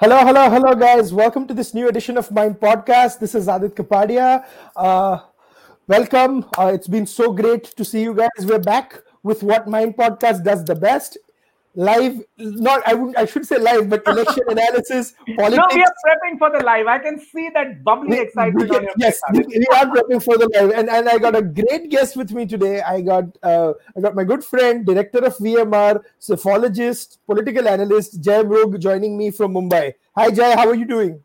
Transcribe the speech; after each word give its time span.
Hello, 0.00 0.26
hello, 0.26 0.50
hello, 0.50 0.74
guys. 0.74 1.14
Welcome 1.14 1.46
to 1.46 1.54
this 1.54 1.72
new 1.72 1.88
edition 1.88 2.18
of 2.18 2.28
Mind 2.32 2.58
Podcast. 2.58 3.20
This 3.20 3.32
is 3.32 3.46
Aadit 3.46 3.74
Kapadia. 3.74 4.44
Uh, 4.74 5.20
welcome. 5.86 6.44
Uh, 6.58 6.72
it's 6.74 6.88
been 6.88 7.06
so 7.06 7.32
great 7.32 7.62
to 7.76 7.84
see 7.84 8.02
you 8.02 8.12
guys. 8.12 8.44
We're 8.44 8.58
back 8.58 9.00
with 9.22 9.44
what 9.44 9.68
Mind 9.68 9.96
Podcast 9.96 10.42
does 10.42 10.64
the 10.64 10.74
best 10.74 11.16
live 11.76 12.22
not 12.38 12.86
i 12.86 12.94
would 12.94 13.16
i 13.16 13.24
should 13.24 13.44
say 13.44 13.58
live 13.58 13.88
but 13.90 14.06
election 14.06 14.44
analysis 14.48 15.12
politics 15.36 15.56
no 15.58 15.66
we 15.74 15.82
are 15.82 15.94
prepping 16.06 16.38
for 16.38 16.50
the 16.50 16.64
live. 16.64 16.86
I 16.86 16.98
can 16.98 17.18
see 17.18 17.50
that 17.54 17.82
bubbly 17.82 18.18
excitement 18.18 18.70
we, 18.70 18.88
yes 18.96 19.20
we, 19.32 19.40
we, 19.40 19.66
are 19.74 19.86
prepping 19.86 20.22
for 20.22 20.38
the 20.38 20.48
live. 20.54 20.70
And, 20.70 20.88
and 20.88 21.08
i 21.08 21.18
got 21.18 21.34
a 21.34 21.42
great 21.42 21.90
guest 21.90 22.16
with 22.16 22.32
me 22.32 22.46
today. 22.46 22.80
I 22.82 23.00
got 23.00 23.24
uh, 23.42 23.72
i 23.96 24.00
got 24.00 24.14
my 24.14 24.24
good 24.24 24.44
friend 24.44 24.86
director 24.86 25.18
of 25.18 25.36
vmr 25.38 26.02
psephologist 26.20 27.18
political 27.26 27.68
analyst 27.68 28.20
Jai 28.22 28.42
Mrug 28.44 28.78
joining 28.78 29.16
me 29.18 29.30
from 29.30 29.54
mumbai. 29.54 29.94
Hi 30.16 30.30
jay 30.30 30.52
how 30.54 30.68
are 30.68 30.74
you 30.76 30.84
doing? 30.84 31.20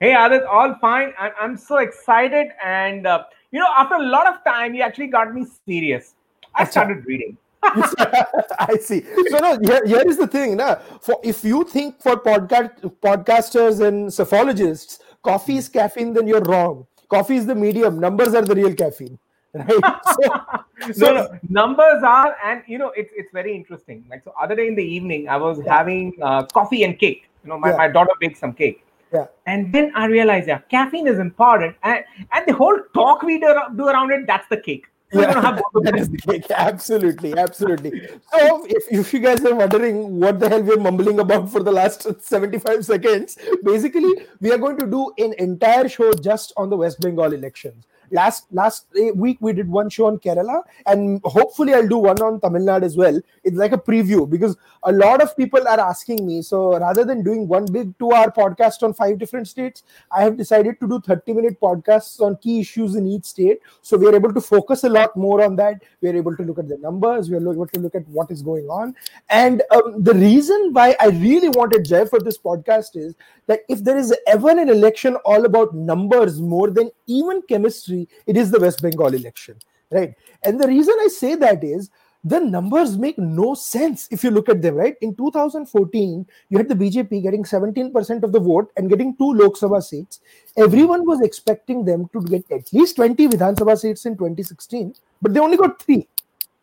Hey 0.00 0.12
aadit. 0.12 0.46
All 0.46 0.74
fine. 0.80 1.14
I'm, 1.18 1.32
I'm 1.40 1.56
so 1.56 1.78
excited. 1.78 2.48
And 2.62 3.06
uh, 3.06 3.24
you 3.50 3.60
know 3.60 3.72
after 3.78 3.94
a 3.94 4.02
lot 4.02 4.26
of 4.26 4.44
time 4.44 4.74
you 4.74 4.82
actually 4.82 5.08
got 5.08 5.34
me 5.34 5.46
serious. 5.64 6.14
I 6.54 6.64
started 6.64 7.04
reading 7.06 7.36
I 8.58 8.78
see. 8.80 9.02
So 9.30 9.38
no, 9.38 9.58
here, 9.62 9.86
here 9.86 10.02
is 10.06 10.16
the 10.16 10.26
thing. 10.26 10.56
Na, 10.56 10.76
for 11.00 11.20
if 11.22 11.44
you 11.44 11.64
think 11.64 12.00
for 12.00 12.16
podcast 12.16 12.80
podcasters 13.02 13.86
and 13.86 14.08
psephologists, 14.08 15.00
coffee 15.22 15.56
is 15.56 15.68
caffeine, 15.68 16.12
then 16.12 16.26
you're 16.26 16.42
wrong. 16.42 16.86
Coffee 17.08 17.36
is 17.36 17.46
the 17.46 17.54
medium. 17.54 18.00
Numbers 18.00 18.34
are 18.34 18.42
the 18.42 18.54
real 18.54 18.74
caffeine. 18.74 19.18
Right? 19.54 19.68
So, 19.68 20.92
so 20.92 21.06
no, 21.06 21.14
no, 21.14 21.38
numbers 21.48 22.02
are, 22.02 22.36
and 22.44 22.62
you 22.66 22.78
know, 22.78 22.92
it's 22.96 23.12
it's 23.16 23.32
very 23.32 23.54
interesting. 23.54 24.04
Like 24.10 24.22
so, 24.24 24.32
other 24.40 24.54
day 24.54 24.68
in 24.68 24.74
the 24.74 24.84
evening, 24.84 25.28
I 25.28 25.36
was 25.36 25.58
yeah. 25.58 25.76
having 25.76 26.12
uh, 26.22 26.44
coffee 26.46 26.84
and 26.84 26.98
cake. 26.98 27.28
You 27.44 27.50
know, 27.50 27.58
my, 27.58 27.70
yeah. 27.70 27.76
my 27.76 27.88
daughter 27.88 28.10
baked 28.20 28.38
some 28.38 28.52
cake. 28.52 28.82
Yeah. 29.12 29.26
And 29.46 29.72
then 29.72 29.92
I 29.94 30.06
realized, 30.06 30.48
yeah, 30.48 30.58
caffeine 30.70 31.06
is 31.06 31.18
important, 31.18 31.76
and 31.82 32.04
and 32.32 32.46
the 32.46 32.54
whole 32.54 32.78
talk 32.94 33.22
we 33.22 33.38
do, 33.38 33.54
do 33.76 33.86
around 33.88 34.10
it, 34.10 34.26
that's 34.26 34.48
the 34.48 34.60
cake 34.60 34.86
yeah, 35.12 35.60
that 35.82 35.96
is 35.98 36.10
the 36.10 36.18
cake. 36.18 36.46
Absolutely, 36.50 37.36
absolutely. 37.38 38.08
So, 38.34 38.66
if, 38.68 38.84
if 38.90 39.14
you 39.14 39.20
guys 39.20 39.44
are 39.44 39.54
wondering 39.54 40.18
what 40.18 40.40
the 40.40 40.48
hell 40.48 40.62
we're 40.62 40.78
mumbling 40.78 41.20
about 41.20 41.50
for 41.50 41.62
the 41.62 41.72
last 41.72 42.06
75 42.22 42.84
seconds, 42.84 43.38
basically, 43.62 44.26
we 44.40 44.50
are 44.52 44.58
going 44.58 44.78
to 44.78 44.86
do 44.86 45.12
an 45.18 45.34
entire 45.38 45.88
show 45.88 46.12
just 46.12 46.52
on 46.56 46.70
the 46.70 46.76
West 46.76 47.00
Bengal 47.00 47.32
elections 47.32 47.84
last 48.10 48.46
last 48.52 48.86
week 49.14 49.38
we 49.40 49.52
did 49.52 49.68
one 49.68 49.88
show 49.88 50.06
on 50.06 50.18
kerala 50.18 50.62
and 50.86 51.20
hopefully 51.24 51.74
i'll 51.74 51.88
do 51.88 51.98
one 51.98 52.20
on 52.22 52.40
tamil 52.40 52.62
nadu 52.62 52.84
as 52.84 52.96
well. 52.96 53.20
It's 53.44 53.56
like 53.56 53.72
a 53.72 53.78
preview 53.78 54.28
because 54.28 54.56
a 54.82 54.92
lot 54.92 55.22
of 55.22 55.36
people 55.36 55.66
are 55.68 55.80
asking 55.80 56.26
me. 56.26 56.42
So 56.42 56.78
rather 56.78 57.04
than 57.04 57.22
doing 57.22 57.48
one 57.48 57.66
big 57.66 57.96
two 57.98 58.12
hour 58.12 58.30
podcast 58.30 58.82
on 58.82 58.92
five 59.02 59.18
different 59.18 59.48
states 59.48 59.82
i 60.12 60.22
have 60.22 60.36
decided 60.36 60.78
to 60.80 60.88
do 60.92 61.00
30 61.00 61.32
minute 61.38 61.60
podcasts 61.60 62.20
on 62.20 62.36
key 62.36 62.60
issues 62.60 62.94
in 62.94 63.06
each 63.06 63.24
state. 63.24 63.60
So 63.82 63.96
we 63.96 64.06
are 64.08 64.14
able 64.14 64.32
to 64.32 64.40
focus 64.40 64.84
a 64.84 64.88
lot 64.88 65.16
more 65.16 65.42
on 65.42 65.56
that. 65.56 65.82
We 66.00 66.08
are 66.10 66.16
able 66.16 66.36
to 66.36 66.42
look 66.42 66.58
at 66.58 66.68
the 66.68 66.78
numbers. 66.78 67.30
We 67.30 67.36
are 67.36 67.50
able 67.54 67.66
to 67.66 67.80
look 67.80 67.94
at 67.94 68.08
what 68.08 68.30
is 68.30 68.42
going 68.42 68.66
on. 68.66 68.94
And 69.28 69.62
um, 69.70 70.02
the 70.02 70.14
reason 70.14 70.70
why 70.72 70.88
i 71.00 71.08
really 71.26 71.48
wanted 71.60 71.84
jai 71.90 72.04
for 72.12 72.20
this 72.20 72.38
podcast 72.38 72.96
is 73.04 73.14
that 73.46 73.60
if 73.68 73.82
there 73.88 73.98
is 74.04 74.14
ever 74.26 74.50
an 74.50 74.68
election 74.68 75.16
all 75.32 75.44
about 75.44 75.74
numbers 75.74 76.40
more 76.40 76.70
than 76.70 76.90
even 77.06 77.42
chemistry, 77.48 77.95
it 78.26 78.36
is 78.36 78.50
the 78.50 78.60
West 78.60 78.82
Bengal 78.82 79.14
election, 79.14 79.56
right? 79.90 80.14
And 80.42 80.60
the 80.60 80.68
reason 80.68 80.94
I 81.00 81.08
say 81.08 81.34
that 81.36 81.62
is 81.64 81.90
the 82.24 82.40
numbers 82.40 82.98
make 82.98 83.18
no 83.18 83.54
sense 83.54 84.08
if 84.10 84.24
you 84.24 84.30
look 84.30 84.48
at 84.48 84.60
them, 84.60 84.74
right? 84.74 84.96
In 85.00 85.14
2014, 85.14 86.26
you 86.48 86.58
had 86.58 86.68
the 86.68 86.74
BJP 86.74 87.22
getting 87.22 87.44
17% 87.44 88.24
of 88.24 88.32
the 88.32 88.40
vote 88.40 88.72
and 88.76 88.90
getting 88.90 89.16
two 89.16 89.32
Lok 89.34 89.54
Sabha 89.54 89.82
seats. 89.82 90.20
Everyone 90.56 91.06
was 91.06 91.20
expecting 91.20 91.84
them 91.84 92.08
to 92.12 92.20
get 92.22 92.44
at 92.50 92.72
least 92.72 92.96
20 92.96 93.28
Vidhan 93.28 93.54
Sabha 93.54 93.78
seats 93.78 94.06
in 94.06 94.16
2016, 94.16 94.94
but 95.22 95.34
they 95.34 95.40
only 95.40 95.56
got 95.56 95.80
three 95.80 96.08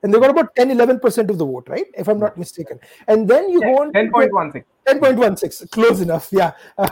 and 0.04 0.14
they 0.14 0.20
got 0.20 0.30
about 0.30 0.54
10 0.56 0.70
11% 0.70 1.30
of 1.30 1.38
the 1.38 1.46
vote 1.46 1.68
right 1.70 1.88
if 1.98 2.08
i'm 2.08 2.20
not 2.20 2.38
mistaken 2.38 2.80
and 3.08 3.28
then 3.28 3.50
you 3.50 3.62
go 3.62 3.82
on 3.82 3.94
10.16 3.94 4.64
10.16 4.88 5.72
close 5.72 6.02
enough 6.02 6.30
yeah. 6.32 6.52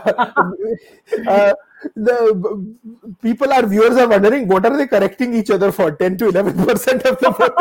Uh, 1.28 1.52
the 1.94 2.74
people 3.22 3.52
our 3.52 3.66
viewers 3.66 3.96
are 3.96 4.08
wondering 4.08 4.46
what 4.46 4.64
are 4.64 4.76
they 4.76 4.86
correcting 4.86 5.34
each 5.34 5.50
other 5.50 5.72
for? 5.72 5.90
10 5.92 6.16
to 6.18 6.28
11 6.28 6.66
percent 6.66 7.02
of 7.02 7.18
the 7.18 7.30
vote 7.38 7.54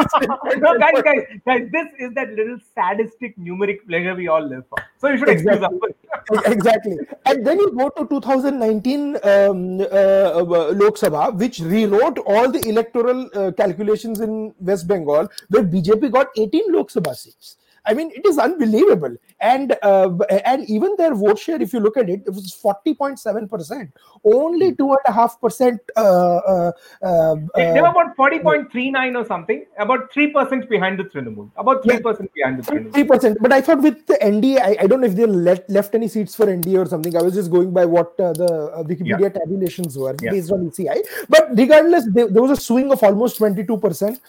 no 0.57 0.77
guys, 0.77 1.01
guys 1.03 1.39
guys 1.45 1.67
this 1.71 1.87
is 1.99 2.13
that 2.13 2.29
little 2.29 2.57
sadistic 2.75 3.37
numeric 3.37 3.85
pleasure 3.87 4.15
we 4.15 4.27
all 4.27 4.41
live 4.41 4.63
for. 4.67 4.77
So 4.97 5.07
you 5.09 5.17
should 5.17 5.29
exactly. 5.29 5.69
excuse 5.69 6.35
us. 6.35 6.45
Exactly. 6.51 6.97
And 7.25 7.45
then 7.45 7.59
you 7.59 7.71
go 7.71 7.89
to 7.89 8.07
2019 8.07 9.15
um, 9.23 9.81
uh, 9.81 9.83
uh, 9.83 10.73
lok 10.81 10.97
sabha 10.97 11.33
which 11.35 11.59
rewrote 11.59 12.19
all 12.19 12.51
the 12.51 12.67
electoral 12.67 13.29
uh, 13.33 13.51
calculations 13.51 14.19
in 14.19 14.53
west 14.59 14.87
bengal 14.87 15.29
where 15.49 15.63
bjp 15.63 16.11
got 16.11 16.27
18 16.37 16.71
lok 16.73 16.89
sabha 16.89 17.15
seats. 17.15 17.57
I 17.85 17.95
mean, 17.95 18.11
it 18.13 18.25
is 18.25 18.37
unbelievable. 18.37 19.15
And 19.41 19.75
uh, 19.81 20.15
and 20.45 20.69
even 20.69 20.95
their 20.97 21.15
vote 21.15 21.39
share, 21.39 21.59
if 21.59 21.73
you 21.73 21.79
look 21.79 21.97
at 21.97 22.09
it, 22.09 22.21
it 22.27 22.29
was 22.29 22.53
forty 22.53 22.93
point 22.93 23.19
seven 23.19 23.47
percent. 23.49 23.91
Only 24.23 24.69
hmm. 24.69 24.75
two 24.75 24.89
and 24.91 24.99
a 25.07 25.11
half 25.11 25.41
percent. 25.41 25.81
Uh, 25.97 26.37
uh, 26.37 26.71
uh, 27.01 27.35
they 27.55 27.81
were 27.81 27.87
about 27.87 28.15
forty 28.15 28.37
point 28.37 28.71
three 28.71 28.91
nine 28.91 29.15
or 29.15 29.25
something. 29.25 29.65
About 29.79 30.13
three 30.13 30.27
percent 30.27 30.69
behind 30.69 30.99
the 30.99 31.05
Trinamool. 31.05 31.49
About 31.57 31.83
three 31.83 31.99
percent 31.99 32.31
behind 32.35 32.59
the 32.59 32.71
Trinamool. 32.71 32.93
Three 32.93 33.03
percent. 33.03 33.37
But 33.41 33.51
I 33.51 33.61
thought 33.61 33.81
with 33.81 34.05
the 34.05 34.19
NDA, 34.21 34.61
I, 34.61 34.77
I 34.81 34.85
don't 34.87 35.01
know 35.01 35.07
if 35.07 35.15
they 35.15 35.25
left 35.25 35.67
left 35.71 35.95
any 35.95 36.07
seats 36.07 36.35
for 36.35 36.45
NDA 36.45 36.85
or 36.85 36.85
something. 36.85 37.17
I 37.17 37.23
was 37.23 37.33
just 37.33 37.49
going 37.49 37.71
by 37.71 37.85
what 37.85 38.19
uh, 38.19 38.33
the 38.33 38.71
uh, 38.75 38.83
Wikipedia 38.83 39.21
yeah. 39.21 39.29
tabulations 39.29 39.97
were 39.97 40.15
yeah. 40.21 40.31
based 40.31 40.51
on 40.51 40.69
ECI. 40.69 41.01
But 41.29 41.49
regardless, 41.57 42.05
there, 42.11 42.27
there 42.27 42.43
was 42.43 42.51
a 42.51 42.61
swing 42.61 42.91
of 42.91 43.01
almost 43.01 43.37
twenty 43.37 43.63
two 43.63 43.79
percent 43.79 44.19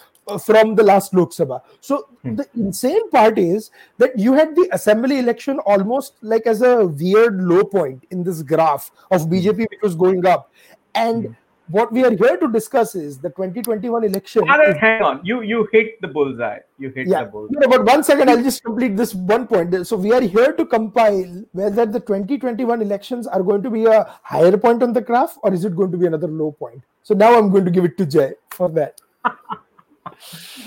from 0.43 0.75
the 0.75 0.83
last 0.83 1.13
Lok 1.13 1.31
Sabha. 1.31 1.61
So 1.81 2.07
hmm. 2.21 2.35
the 2.35 2.47
insane 2.55 3.09
part 3.11 3.37
is 3.37 3.71
that 3.97 4.17
you 4.17 4.33
had 4.33 4.55
the 4.55 4.69
assembly 4.71 5.02
election 5.11 5.59
almost 5.59 6.15
like 6.21 6.45
as 6.45 6.61
a 6.61 6.85
weird 6.85 7.41
low 7.41 7.63
point 7.63 8.05
in 8.11 8.23
this 8.23 8.41
graph 8.41 8.91
of 9.11 9.23
BJP 9.23 9.57
which 9.57 9.81
was 9.81 9.95
going 9.95 10.25
up. 10.25 10.51
And 10.95 11.25
mm. 11.25 11.35
what 11.69 11.91
we 11.91 12.03
are 12.03 12.15
here 12.15 12.37
to 12.37 12.47
discuss 12.51 12.95
is 12.95 13.17
the 13.19 13.29
2021 13.29 14.03
election. 14.03 14.43
Is, 14.43 14.77
hang 14.77 15.01
on, 15.01 15.21
you 15.23 15.41
you 15.41 15.67
hit 15.71 15.99
the 16.01 16.07
bullseye. 16.07 16.59
You 16.77 16.89
hit 16.89 17.07
yeah. 17.07 17.23
the 17.23 17.31
bullseye. 17.31 17.55
Yeah, 17.61 17.67
but 17.67 17.85
one 17.85 18.03
second, 18.03 18.29
I'll 18.29 18.43
just 18.43 18.63
complete 18.63 18.95
this 18.95 19.13
one 19.13 19.47
point. 19.47 19.87
So 19.87 19.97
we 19.97 20.13
are 20.13 20.21
here 20.21 20.53
to 20.53 20.65
compile 20.65 21.45
whether 21.51 21.85
the 21.85 21.99
2021 21.99 22.81
elections 22.81 23.27
are 23.27 23.43
going 23.43 23.63
to 23.63 23.69
be 23.69 23.85
a 23.85 24.03
higher 24.21 24.57
point 24.57 24.83
on 24.83 24.93
the 24.93 25.01
graph 25.01 25.37
or 25.43 25.53
is 25.53 25.65
it 25.65 25.75
going 25.75 25.91
to 25.91 25.97
be 25.97 26.05
another 26.05 26.27
low 26.27 26.51
point. 26.51 26.83
So 27.03 27.13
now 27.13 27.37
I'm 27.37 27.51
going 27.51 27.65
to 27.65 27.71
give 27.71 27.83
it 27.83 27.97
to 27.97 28.05
Jai 28.05 28.33
for 28.51 28.69
that. 28.69 29.01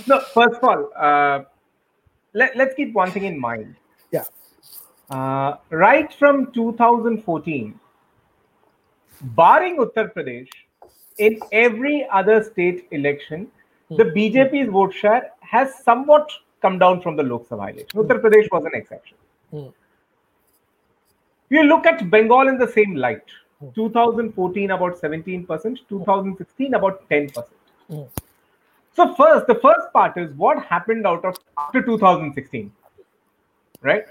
no, 0.07 0.21
first 0.21 0.57
of 0.57 0.65
all, 0.65 0.91
uh, 0.97 1.45
let, 2.35 2.55
let's 2.57 2.75
keep 2.75 2.93
one 2.93 3.11
thing 3.11 3.25
in 3.25 3.41
mind. 3.41 3.77
Yeah. 4.11 4.25
Uh, 5.11 5.57
right 5.71 6.13
from 6.13 6.53
2014, 6.53 7.79
barring 9.23 9.77
Uttar 9.77 10.13
Pradesh, 10.13 10.49
in 11.19 11.39
every 11.53 12.07
other 12.11 12.43
state 12.43 12.87
election, 12.91 13.49
the 13.89 14.05
hmm. 14.05 14.11
BJP's 14.11 14.71
vote 14.71 14.93
share 14.93 15.31
has 15.41 15.75
somewhat 15.83 16.31
come 16.61 16.79
down 16.79 17.01
from 17.01 17.17
the 17.17 17.23
Lok 17.23 17.49
Sabha 17.49 17.73
election. 17.73 17.89
Hmm. 17.93 18.01
Uttar 18.01 18.21
Pradesh 18.21 18.49
was 18.51 18.65
an 18.65 18.73
exception. 18.75 19.17
Mm. 19.53 19.73
You 21.49 21.63
look 21.63 21.87
at 21.87 22.11
Bengal 22.11 22.49
in 22.49 22.59
the 22.59 22.67
same 22.67 22.97
light. 22.97 23.23
2014 23.75 24.71
about 24.71 25.01
17%, 25.01 25.47
2016 25.89 26.75
about 26.75 27.09
10%. 27.09 27.45
Mm. 27.91 28.09
So 28.95 29.15
first, 29.15 29.47
the 29.47 29.55
first 29.55 29.93
part 29.93 30.17
is 30.17 30.31
what 30.35 30.63
happened 30.65 31.07
out 31.07 31.25
of 31.25 31.37
after 31.57 31.83
2016, 31.83 32.73
right? 33.87 34.05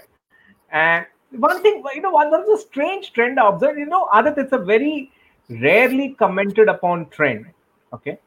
And 0.72 1.06
one 1.30 1.62
thing, 1.62 1.82
you 1.94 2.00
know, 2.00 2.10
one 2.10 2.32
of 2.34 2.46
the 2.46 2.58
strange 2.58 3.12
trend 3.12 3.38
I 3.38 3.48
observed, 3.48 3.78
you 3.78 3.86
know, 3.86 4.08
Aadit, 4.12 4.38
it's 4.38 4.52
a 4.52 4.58
very 4.58 5.12
rarely 5.48 6.14
commented 6.18 6.68
upon 6.68 7.08
trend, 7.10 7.46
okay, 7.92 8.18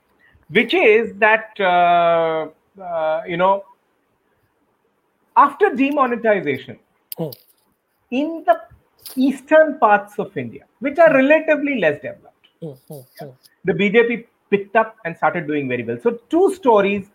which 0.50 0.74
is 0.74 1.13
that 1.18 1.60
uh, 1.60 2.48
uh, 2.81 3.24
you 3.28 3.38
know 3.38 3.63
after 5.36 5.74
demonetization 5.75 6.78
oh. 7.18 7.31
in 8.12 8.44
the 8.46 8.60
eastern 9.16 9.78
parts 9.80 10.19
of 10.19 10.36
India, 10.38 10.66
which 10.80 10.98
are 10.98 11.13
relatively 11.13 11.80
less 11.80 12.01
developed, 12.01 12.48
oh, 12.62 12.78
oh, 12.92 13.36
the 13.66 13.74
BJP 13.74 14.25
picked 14.50 14.75
up 14.75 14.98
and 15.06 15.16
started 15.16 15.48
doing 15.48 15.68
very 15.68 15.84
well. 15.84 15.98
So 16.01 16.19
two 16.30 16.54
stories 16.56 17.07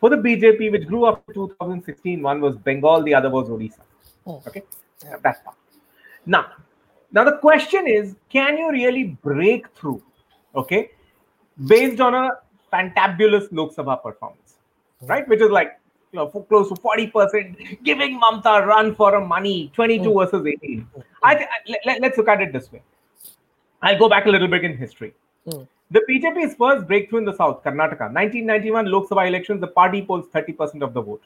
for 0.00 0.10
the 0.10 0.16
BJP 0.16 0.72
which 0.72 0.86
grew 0.86 1.04
up 1.04 1.22
in 1.28 1.34
2016. 1.34 2.22
One 2.22 2.40
was 2.40 2.56
Bengal, 2.56 3.02
the 3.02 3.14
other 3.14 3.30
was 3.30 3.48
Odisha. 3.48 3.80
Oh. 4.26 4.42
Okay, 4.46 4.62
yeah. 5.04 5.16
that 5.22 5.44
part. 5.44 5.56
Now, 6.24 6.46
now 7.12 7.24
the 7.24 7.38
question 7.38 7.86
is, 7.86 8.16
can 8.28 8.58
you 8.58 8.70
really 8.70 9.16
break 9.22 9.68
through? 9.74 10.02
Okay, 10.54 10.90
based 11.66 12.00
on 12.00 12.14
a 12.14 12.30
fantabulous 12.72 13.48
Lok 13.52 13.74
Sabha 13.74 14.02
performance, 14.02 14.54
hmm. 15.00 15.06
right? 15.06 15.28
Which 15.28 15.40
is 15.40 15.50
like 15.50 15.78
you 16.12 16.18
know, 16.18 16.28
close 16.28 16.68
to 16.68 16.74
40%, 16.74 17.82
giving 17.82 18.20
Mamta 18.20 18.62
a 18.62 18.66
run 18.66 18.94
for 18.94 19.14
a 19.14 19.24
money, 19.24 19.70
22 19.74 20.10
Hmm. 20.10 20.18
versus 20.18 20.46
18. 20.46 20.80
Hmm. 20.80 21.00
I 21.22 21.34
th- 21.34 21.78
let, 21.84 22.04
us 22.04 22.16
look 22.16 22.28
at 22.28 22.40
it 22.40 22.52
this 22.52 22.70
way. 22.72 22.82
I'll 23.82 23.98
go 23.98 24.08
back 24.08 24.26
a 24.26 24.30
little 24.30 24.48
bit 24.48 24.64
in 24.64 24.76
history. 24.76 25.14
Hmm. 25.50 25.62
The 25.90 26.00
BJP's 26.10 26.56
first 26.56 26.86
breakthrough 26.86 27.20
in 27.20 27.24
the 27.24 27.34
south, 27.34 27.62
Karnataka, 27.62 28.12
1991 28.12 28.90
Lok 28.90 29.08
Sabha 29.08 29.28
elections, 29.28 29.60
the 29.60 29.68
party 29.68 30.02
polls 30.02 30.26
30% 30.34 30.82
of 30.82 30.94
the 30.94 31.00
vote. 31.00 31.22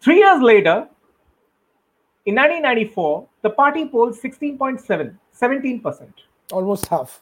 Three 0.00 0.18
years 0.18 0.40
later, 0.40 0.88
in 2.24 2.34
1994, 2.36 3.28
the 3.42 3.50
party 3.50 3.88
polls 3.88 4.20
16.7, 4.20 5.16
17%. 5.38 6.08
Almost 6.52 6.86
half. 6.86 7.20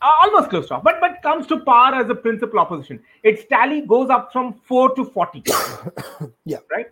Uh, 0.00 0.10
almost 0.22 0.50
close 0.50 0.68
to 0.68 0.74
half, 0.74 0.84
but 0.84 1.00
but 1.00 1.20
comes 1.22 1.46
to 1.48 1.58
power 1.60 1.94
as 1.94 2.08
a 2.08 2.14
principal 2.14 2.60
opposition. 2.60 3.00
Its 3.24 3.44
tally 3.46 3.80
goes 3.80 4.10
up 4.10 4.32
from 4.32 4.54
four 4.64 4.94
to 4.94 5.04
forty. 5.04 5.42
Yeah. 6.44 6.58
Right. 6.70 6.86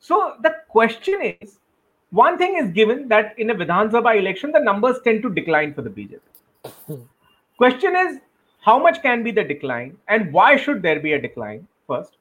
So 0.00 0.34
the 0.42 0.56
question 0.68 1.36
is, 1.40 1.60
one 2.10 2.36
thing 2.36 2.56
is 2.56 2.72
given 2.72 3.06
that 3.08 3.38
in 3.38 3.50
a 3.50 3.54
Vidhan 3.54 3.90
Sabha 3.90 4.18
election, 4.18 4.50
the 4.50 4.58
numbers 4.58 4.96
tend 5.04 5.22
to 5.22 5.30
decline 5.30 5.72
for 5.72 5.82
the 5.82 5.90
BJP. 5.90 6.18
Question 7.56 7.96
is, 7.96 8.18
how 8.60 8.78
much 8.78 9.02
can 9.02 9.22
be 9.22 9.30
the 9.30 9.44
decline, 9.44 9.96
and 10.08 10.32
why 10.32 10.56
should 10.56 10.82
there 10.82 11.00
be 11.00 11.12
a 11.14 11.20
decline? 11.20 11.66
First. 11.86 12.16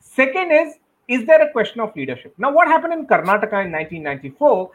Second 0.00 0.52
is, 0.52 0.74
is 1.08 1.26
there 1.26 1.42
a 1.42 1.50
question 1.52 1.80
of 1.80 1.94
leadership? 1.96 2.34
Now, 2.38 2.52
what 2.52 2.68
happened 2.68 2.92
in 2.92 3.06
Karnataka 3.06 3.64
in 3.64 3.72
1994? 3.72 4.70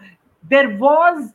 There 0.50 0.78
was 0.78 1.32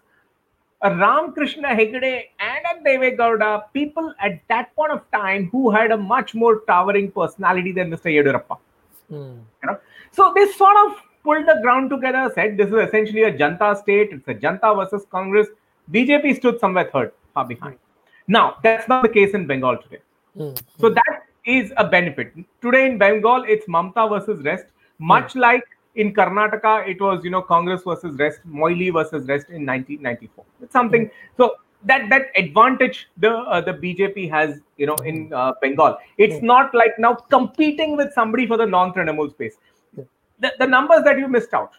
a 0.82 0.90
Ramakrishna 0.94 1.68
Hegde 1.68 2.24
and 2.38 2.64
a 2.70 2.84
Deve 2.84 3.16
Gowda, 3.16 3.64
people 3.72 4.12
at 4.20 4.40
that 4.48 4.74
point 4.76 4.92
of 4.92 5.00
time 5.10 5.48
who 5.50 5.70
had 5.70 5.90
a 5.90 5.96
much 5.96 6.34
more 6.34 6.60
towering 6.66 7.10
personality 7.10 7.72
than 7.72 7.90
Mr. 7.90 8.12
Yediyurappa. 8.16 8.58
Hmm. 9.08 9.38
You 9.62 9.66
know? 9.66 9.78
So 10.12 10.32
they 10.34 10.46
sort 10.52 10.76
of 10.86 10.96
pulled 11.24 11.46
the 11.46 11.58
ground 11.62 11.90
together, 11.90 12.30
said 12.34 12.56
this 12.56 12.68
is 12.68 12.74
essentially 12.74 13.22
a 13.22 13.32
Janta 13.32 13.76
state, 13.78 14.10
it's 14.12 14.28
a 14.28 14.34
Janta 14.34 14.76
versus 14.76 15.06
Congress. 15.10 15.48
BJP 15.90 16.36
stood 16.36 16.60
somewhere 16.60 16.90
third, 16.92 17.12
far 17.34 17.46
behind. 17.46 17.78
Now, 18.26 18.56
that's 18.62 18.88
not 18.88 19.02
the 19.02 19.08
case 19.08 19.34
in 19.34 19.46
Bengal 19.46 19.76
today. 19.76 20.02
Hmm. 20.36 20.54
So 20.80 20.88
that 20.88 21.26
is 21.44 21.72
a 21.76 21.86
benefit. 21.86 22.32
Today 22.62 22.86
in 22.86 22.98
Bengal, 22.98 23.44
it's 23.46 23.66
Mamta 23.66 24.08
versus 24.08 24.42
rest, 24.44 24.64
much 24.98 25.34
like 25.34 25.64
in 25.94 26.12
Karnataka, 26.12 26.88
it 26.88 27.00
was 27.00 27.24
you 27.24 27.30
know 27.30 27.42
Congress 27.42 27.82
versus 27.86 28.16
rest, 28.18 28.40
Moily 28.44 28.90
versus 28.90 29.28
rest 29.28 29.48
in 29.48 29.66
1994. 29.66 30.44
It's 30.62 30.72
something. 30.72 31.10
So 31.36 31.56
that 31.84 32.08
that 32.10 32.26
advantage 32.36 33.08
the 33.18 33.30
uh, 33.30 33.60
the 33.60 33.72
BJP 33.72 34.30
has 34.30 34.60
you 34.76 34.86
know 34.86 34.96
in 35.04 35.32
uh, 35.32 35.52
Bengal. 35.60 35.98
It's 36.18 36.42
not 36.42 36.74
like 36.74 36.98
now 36.98 37.14
competing 37.14 37.96
with 37.96 38.12
somebody 38.12 38.46
for 38.46 38.56
the 38.56 38.66
non-Trinamool 38.66 39.30
space. 39.30 39.56
The, 40.40 40.52
the 40.58 40.66
numbers 40.66 41.04
that 41.04 41.18
you 41.18 41.28
missed 41.28 41.54
out. 41.54 41.72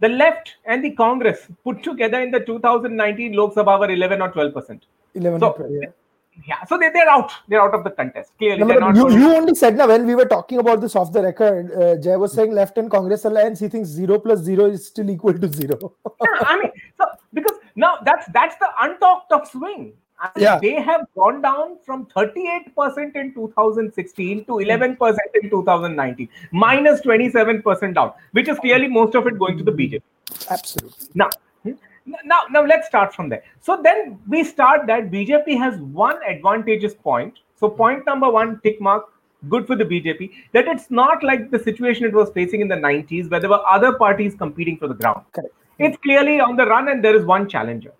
The 0.00 0.08
left 0.08 0.56
and 0.66 0.84
the 0.84 0.90
Congress 0.90 1.46
put 1.62 1.82
together 1.82 2.20
in 2.20 2.30
the 2.30 2.40
2019 2.40 3.32
Lok 3.32 3.54
Sabha 3.54 3.78
were 3.78 3.90
11 3.90 4.20
or 4.20 4.30
12 4.30 4.52
percent. 4.52 4.84
11 5.14 5.40
So- 5.40 5.52
12, 5.52 5.72
yeah. 5.82 5.88
Yeah, 6.48 6.64
so 6.64 6.76
they, 6.76 6.88
they're 6.90 7.08
out. 7.08 7.30
They're 7.46 7.62
out 7.62 7.74
of 7.74 7.84
the 7.84 7.90
contest. 7.90 8.32
Clearly, 8.38 8.58
No, 8.58 8.66
they're 8.66 8.80
not. 8.80 8.96
you, 8.96 9.08
you 9.08 9.32
only 9.36 9.54
said 9.54 9.76
now 9.76 9.86
when 9.86 10.04
we 10.04 10.16
were 10.16 10.24
talking 10.24 10.58
about 10.58 10.80
this 10.80 10.96
off 10.96 11.12
the 11.12 11.22
record, 11.22 11.70
uh, 11.72 11.96
Jai 12.02 12.16
was 12.16 12.32
saying 12.32 12.50
left 12.50 12.76
and 12.76 12.90
Congress 12.90 13.24
alliance, 13.24 13.60
he 13.60 13.68
thinks 13.68 13.88
zero 13.88 14.18
plus 14.18 14.40
zero 14.40 14.64
is 14.66 14.84
still 14.84 15.08
equal 15.10 15.32
to 15.32 15.46
zero. 15.46 15.92
Yeah, 16.04 16.26
I 16.40 16.58
mean, 16.58 16.72
so 16.98 17.04
because 17.32 17.56
now 17.76 17.98
that's 18.04 18.26
that's 18.32 18.56
the 18.56 18.68
untalked 18.82 19.30
of 19.30 19.46
swing. 19.46 19.92
I 20.18 20.30
mean, 20.34 20.42
Yeah. 20.42 20.58
They 20.60 20.74
have 20.82 21.06
gone 21.14 21.40
down 21.40 21.78
from 21.86 22.06
38% 22.06 23.14
in 23.14 23.32
2016 23.32 24.44
to 24.46 24.52
11% 24.54 25.16
in 25.40 25.50
2019, 25.50 26.28
minus 26.50 27.00
27% 27.02 27.94
down, 27.94 28.12
which 28.32 28.48
is 28.48 28.58
clearly 28.58 28.88
most 28.88 29.14
of 29.14 29.28
it 29.28 29.38
going 29.38 29.56
to 29.58 29.62
the 29.62 29.70
BJP. 29.70 30.02
Absolutely. 30.50 31.08
Now, 31.14 31.30
now, 32.06 32.40
now 32.50 32.64
let's 32.64 32.86
start 32.86 33.14
from 33.14 33.28
there. 33.28 33.42
So 33.60 33.80
then 33.82 34.18
we 34.28 34.44
start 34.44 34.86
that 34.86 35.10
BJP 35.10 35.58
has 35.58 35.80
one 35.80 36.18
advantageous 36.28 36.94
point. 36.94 37.38
So 37.56 37.68
point 37.68 38.04
number 38.06 38.30
one, 38.30 38.60
tick 38.62 38.80
mark, 38.80 39.06
good 39.48 39.66
for 39.66 39.76
the 39.76 39.84
BJP, 39.84 40.30
that 40.52 40.66
it's 40.66 40.90
not 40.90 41.22
like 41.22 41.50
the 41.50 41.58
situation 41.58 42.04
it 42.04 42.12
was 42.12 42.30
facing 42.30 42.60
in 42.60 42.68
the 42.68 42.76
90s 42.76 43.30
where 43.30 43.40
there 43.40 43.50
were 43.50 43.66
other 43.68 43.94
parties 43.94 44.34
competing 44.34 44.76
for 44.76 44.88
the 44.88 44.94
ground. 44.94 45.22
Correct. 45.32 45.54
It's 45.78 45.96
clearly 45.98 46.40
on 46.40 46.56
the 46.56 46.66
run 46.66 46.88
and 46.88 47.04
there 47.04 47.16
is 47.16 47.24
one 47.24 47.48
challenger. 47.48 47.92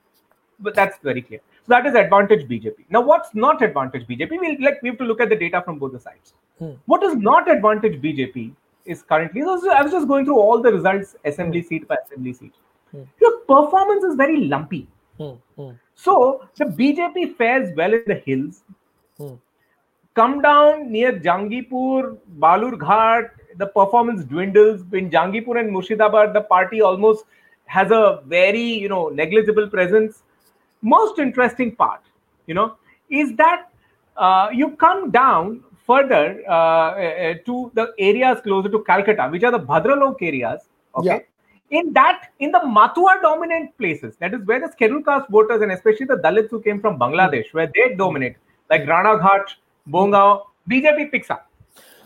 But 0.61 0.75
that's 0.75 0.99
very 1.03 1.23
clear. 1.23 1.41
So 1.67 1.71
that 1.71 1.87
is 1.87 1.95
advantage 1.95 2.47
BJP. 2.47 2.87
Now, 2.91 3.01
what's 3.01 3.35
not 3.35 3.63
advantage 3.63 4.07
BJP? 4.07 4.31
We'll 4.31 4.57
like 4.61 4.83
we 4.83 4.91
have 4.91 4.99
to 4.99 5.05
look 5.05 5.21
at 5.21 5.31
the 5.31 5.37
data 5.37 5.63
from 5.63 5.79
both 5.79 5.93
the 5.93 6.01
sides. 6.01 6.35
Hmm. 6.59 6.73
What 6.87 7.03
is 7.03 7.17
not 7.17 7.51
advantage 7.51 8.01
BJP 8.01 8.53
is 8.85 9.03
currently. 9.03 9.41
so 9.43 9.71
I 9.73 9.83
was 9.83 9.91
just 9.91 10.07
going 10.07 10.27
through 10.27 10.39
all 10.39 10.61
the 10.61 10.73
results, 10.73 11.17
assembly 11.25 11.63
seat 11.63 11.89
by 11.89 11.97
assembly 12.05 12.35
seat. 12.35 12.53
Hmm. 12.95 13.03
Your 13.21 13.39
performance 13.41 14.05
is 14.05 14.15
very 14.15 14.45
lumpy. 14.47 14.87
Hmm, 15.19 15.71
So 15.95 16.47
the 16.57 16.65
BJP 16.65 17.37
fares 17.37 17.75
well 17.77 17.93
in 17.93 18.05
the 18.07 18.15
hills. 18.15 18.63
Hmm. 19.19 19.35
Come 20.15 20.41
down 20.43 20.93
near 20.93 21.13
Jangipur, 21.13 22.17
Balurghat, 22.39 23.31
the 23.59 23.67
performance 23.67 24.25
dwindles. 24.25 24.83
In 24.93 25.11
Jangipur 25.11 25.59
and 25.59 25.75
Murshidabad, 25.75 26.33
the 26.35 26.43
party 26.43 26.83
almost 26.83 27.25
has 27.67 27.91
a 27.91 28.23
very 28.27 28.63
you 28.63 28.89
know 28.89 29.09
negligible 29.09 29.69
presence. 29.69 30.23
Most 30.83 31.19
interesting 31.19 31.75
part, 31.75 32.03
you 32.47 32.55
know, 32.55 32.77
is 33.11 33.35
that 33.37 33.71
uh, 34.17 34.49
you 34.53 34.71
come 34.77 35.11
down 35.11 35.65
further 35.87 36.43
uh, 36.49 36.53
uh, 36.53 37.35
to 37.47 37.71
the 37.75 37.93
areas 37.99 38.41
closer 38.41 38.69
to 38.69 38.83
Calcutta, 38.85 39.29
which 39.29 39.43
are 39.43 39.51
the 39.51 39.61
Bhadralok 39.61 40.23
areas. 40.23 40.69
Okay. 40.97 41.25
In 41.71 41.93
that, 41.95 42.31
in 42.39 42.53
the 42.53 42.65
Matua 42.65 43.19
dominant 43.23 43.77
places, 43.79 44.17
that 44.21 44.35
is 44.35 44.45
where 44.45 44.61
the 44.61 44.71
scheduled 44.71 45.05
caste 45.05 45.29
voters 45.31 45.63
and 45.63 45.73
especially 45.73 46.07
the 46.07 46.17
Dalits 46.17 46.51
who 46.51 46.61
came 46.61 46.81
from 46.81 46.99
Bangladesh, 46.99 47.53
where 47.53 47.71
they 47.75 47.95
dominate, 47.97 48.37
like 48.71 48.87
Rana 48.87 49.19
Ghat, 49.19 49.47
Bongaon, 49.89 50.43
BJP 50.71 51.11
picks 51.11 51.31
up. 51.31 51.51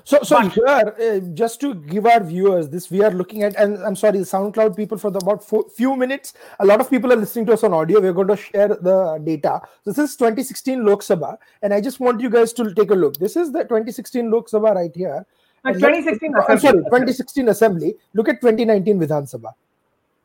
So, 0.05 0.23
so 0.23 0.41
But- 0.41 0.53
here, 0.53 0.95
uh, 0.99 1.19
just 1.35 1.61
to 1.61 1.75
give 1.75 2.07
our 2.07 2.21
viewers 2.25 2.71
this, 2.71 2.91
we 2.91 3.03
are 3.03 3.11
looking 3.11 3.43
at, 3.43 3.55
and 3.57 3.77
I'm 3.85 3.95
sorry, 3.95 4.21
SoundCloud 4.21 4.75
people 4.75 4.97
for 4.97 5.11
the 5.11 5.19
about 5.19 5.45
four, 5.45 5.65
few 5.69 5.97
minutes. 5.97 6.33
A 6.61 6.65
lot 6.65 6.81
of 6.81 6.89
people 6.89 7.13
are 7.13 7.17
listening 7.17 7.45
to 7.47 7.53
us 7.53 7.63
on 7.63 7.75
audio. 7.75 8.01
We're 8.01 8.15
going 8.15 8.29
to 8.29 8.37
share 8.37 8.69
the 8.69 9.21
data. 9.23 9.61
This 9.85 9.99
is 9.99 10.17
2016 10.17 10.87
Lok 10.87 11.03
Sabha, 11.03 11.37
and 11.61 11.75
I 11.75 11.83
just 11.83 12.01
want 12.01 12.23
you 12.23 12.31
guys 12.31 12.55
to 12.55 12.73
take 12.73 12.91
a 12.91 12.95
look. 12.95 13.19
This 13.19 13.37
is 13.37 13.53
the 13.53 13.65
2016 13.65 14.31
Lok 14.31 14.49
Sabha 14.49 14.75
right 14.75 14.97
here. 14.97 15.27
Uh, 15.69 15.73
And 15.73 15.81
let's- 15.83 16.05
2016 16.05 16.35
assembly. 16.37 16.61
sorry, 16.61 16.85
2016 16.85 17.49
Assembly. 17.49 17.95
Look 18.15 18.29
at 18.29 18.41
2019 18.41 18.99
Vidhan 19.01 19.25
Sabha. 19.33 19.53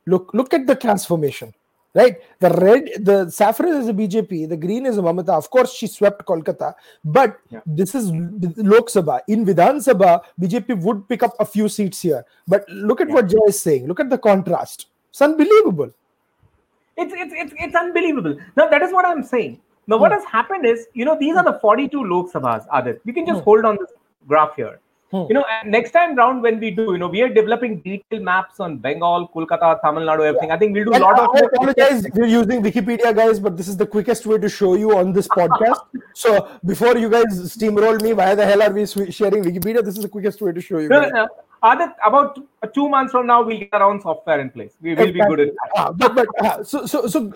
Look, 0.06 0.30
look 0.34 0.54
at 0.54 0.66
the 0.66 0.74
transformation. 0.74 1.52
Right, 1.96 2.16
the 2.40 2.50
red, 2.50 2.88
the 3.08 3.30
saffron 3.30 3.74
is 3.80 3.86
a 3.86 3.92
BJP, 3.92 4.48
the 4.48 4.56
green 4.56 4.84
is 4.84 4.98
a 4.98 5.00
Mamata. 5.00 5.28
Of 5.28 5.48
course, 5.48 5.72
she 5.72 5.86
swept 5.86 6.24
Kolkata, 6.26 6.74
but 7.04 7.36
Yeah. 7.50 7.60
this 7.66 7.94
is 7.94 8.10
Lok 8.10 8.88
Sabha. 8.88 9.20
In 9.28 9.44
Vidhan 9.46 9.76
Sabha, 9.76 10.20
BJP 10.40 10.74
would 10.82 11.08
pick 11.08 11.22
up 11.22 11.34
a 11.38 11.44
few 11.44 11.68
seats 11.68 12.00
here. 12.02 12.24
But 12.48 12.68
look 12.68 13.00
at 13.00 13.08
what 13.08 13.28
Jai 13.28 13.38
is 13.46 13.62
saying. 13.62 13.86
Look 13.86 14.00
at 14.00 14.10
the 14.10 14.18
contrast. 14.18 14.86
It's 15.10 15.22
unbelievable. 15.22 15.90
It's, 16.96 17.14
it's, 17.16 17.32
it's, 17.36 17.54
it's 17.58 17.76
unbelievable. 17.76 18.36
Now, 18.56 18.68
that 18.68 18.82
is 18.82 18.92
what 18.92 19.04
I'm 19.06 19.22
saying. 19.22 19.60
Now, 19.86 19.98
what 19.98 20.10
Hmm. 20.10 20.18
has 20.18 20.24
happened 20.24 20.66
is, 20.66 20.88
you 20.94 21.04
know, 21.04 21.16
these 21.16 21.36
are 21.36 21.44
the 21.44 21.60
42 21.60 22.02
Lok 22.04 22.32
Sabhas, 22.32 22.66
Aadit. 22.70 22.98
You 23.04 23.12
can 23.12 23.24
just 23.24 23.38
Hmm. 23.38 23.44
hold 23.44 23.64
on 23.64 23.76
this 23.76 23.92
graph 24.26 24.56
here. 24.56 24.80
Hmm. 25.14 25.26
You 25.28 25.34
know, 25.34 25.44
and 25.48 25.70
next 25.70 25.92
time 25.92 26.16
round 26.16 26.42
when 26.42 26.58
we 26.58 26.70
do, 26.72 26.86
you 26.92 26.98
know, 26.98 27.06
we 27.06 27.22
are 27.22 27.28
developing 27.28 27.80
detailed 27.82 28.22
maps 28.22 28.58
on 28.58 28.78
Bengal, 28.78 29.28
Kolkata, 29.32 29.80
Tamil 29.80 30.02
Nadu, 30.08 30.24
everything. 30.28 30.50
I 30.50 30.56
think 30.58 30.74
we'll 30.74 30.86
do 30.86 30.96
a 30.96 31.02
lot 31.04 31.20
I 31.20 31.24
of 31.24 31.52
apologize. 31.52 32.04
We're 32.14 32.26
using 32.26 32.64
Wikipedia, 32.64 33.14
guys, 33.14 33.38
but 33.38 33.56
this 33.56 33.68
is 33.68 33.76
the 33.76 33.86
quickest 33.86 34.26
way 34.26 34.38
to 34.38 34.48
show 34.48 34.74
you 34.74 34.96
on 34.96 35.12
this 35.12 35.28
podcast. 35.28 35.82
so 36.14 36.48
before 36.64 36.96
you 36.96 37.08
guys 37.08 37.26
steamroll 37.56 38.02
me, 38.02 38.12
why 38.12 38.34
the 38.34 38.44
hell 38.44 38.60
are 38.64 38.72
we 38.72 38.86
sharing 38.86 39.44
Wikipedia? 39.44 39.84
This 39.84 39.96
is 39.98 40.02
the 40.02 40.08
quickest 40.08 40.42
way 40.42 40.50
to 40.50 40.60
show 40.60 40.78
you. 40.78 40.88
No, 40.88 41.02
guys. 41.02 41.12
no. 41.14 41.28
Aadit, 41.62 41.94
about 42.04 42.36
uh, 42.62 42.66
two 42.66 42.88
months 42.88 43.12
from 43.12 43.28
now, 43.28 43.42
we'll 43.44 43.60
get 43.60 43.72
our 43.72 43.84
own 43.84 44.00
software 44.00 44.40
in 44.40 44.50
place. 44.50 44.72
We 44.80 44.96
will 44.96 45.12
be 45.12 45.20
good 45.20 45.40
at 45.40 45.48
that. 45.48 45.70
Ah, 45.76 45.92
but 45.92 46.14
but 46.16 46.28
uh, 46.44 46.64
so 46.64 46.84
so 46.86 47.06
so 47.06 47.30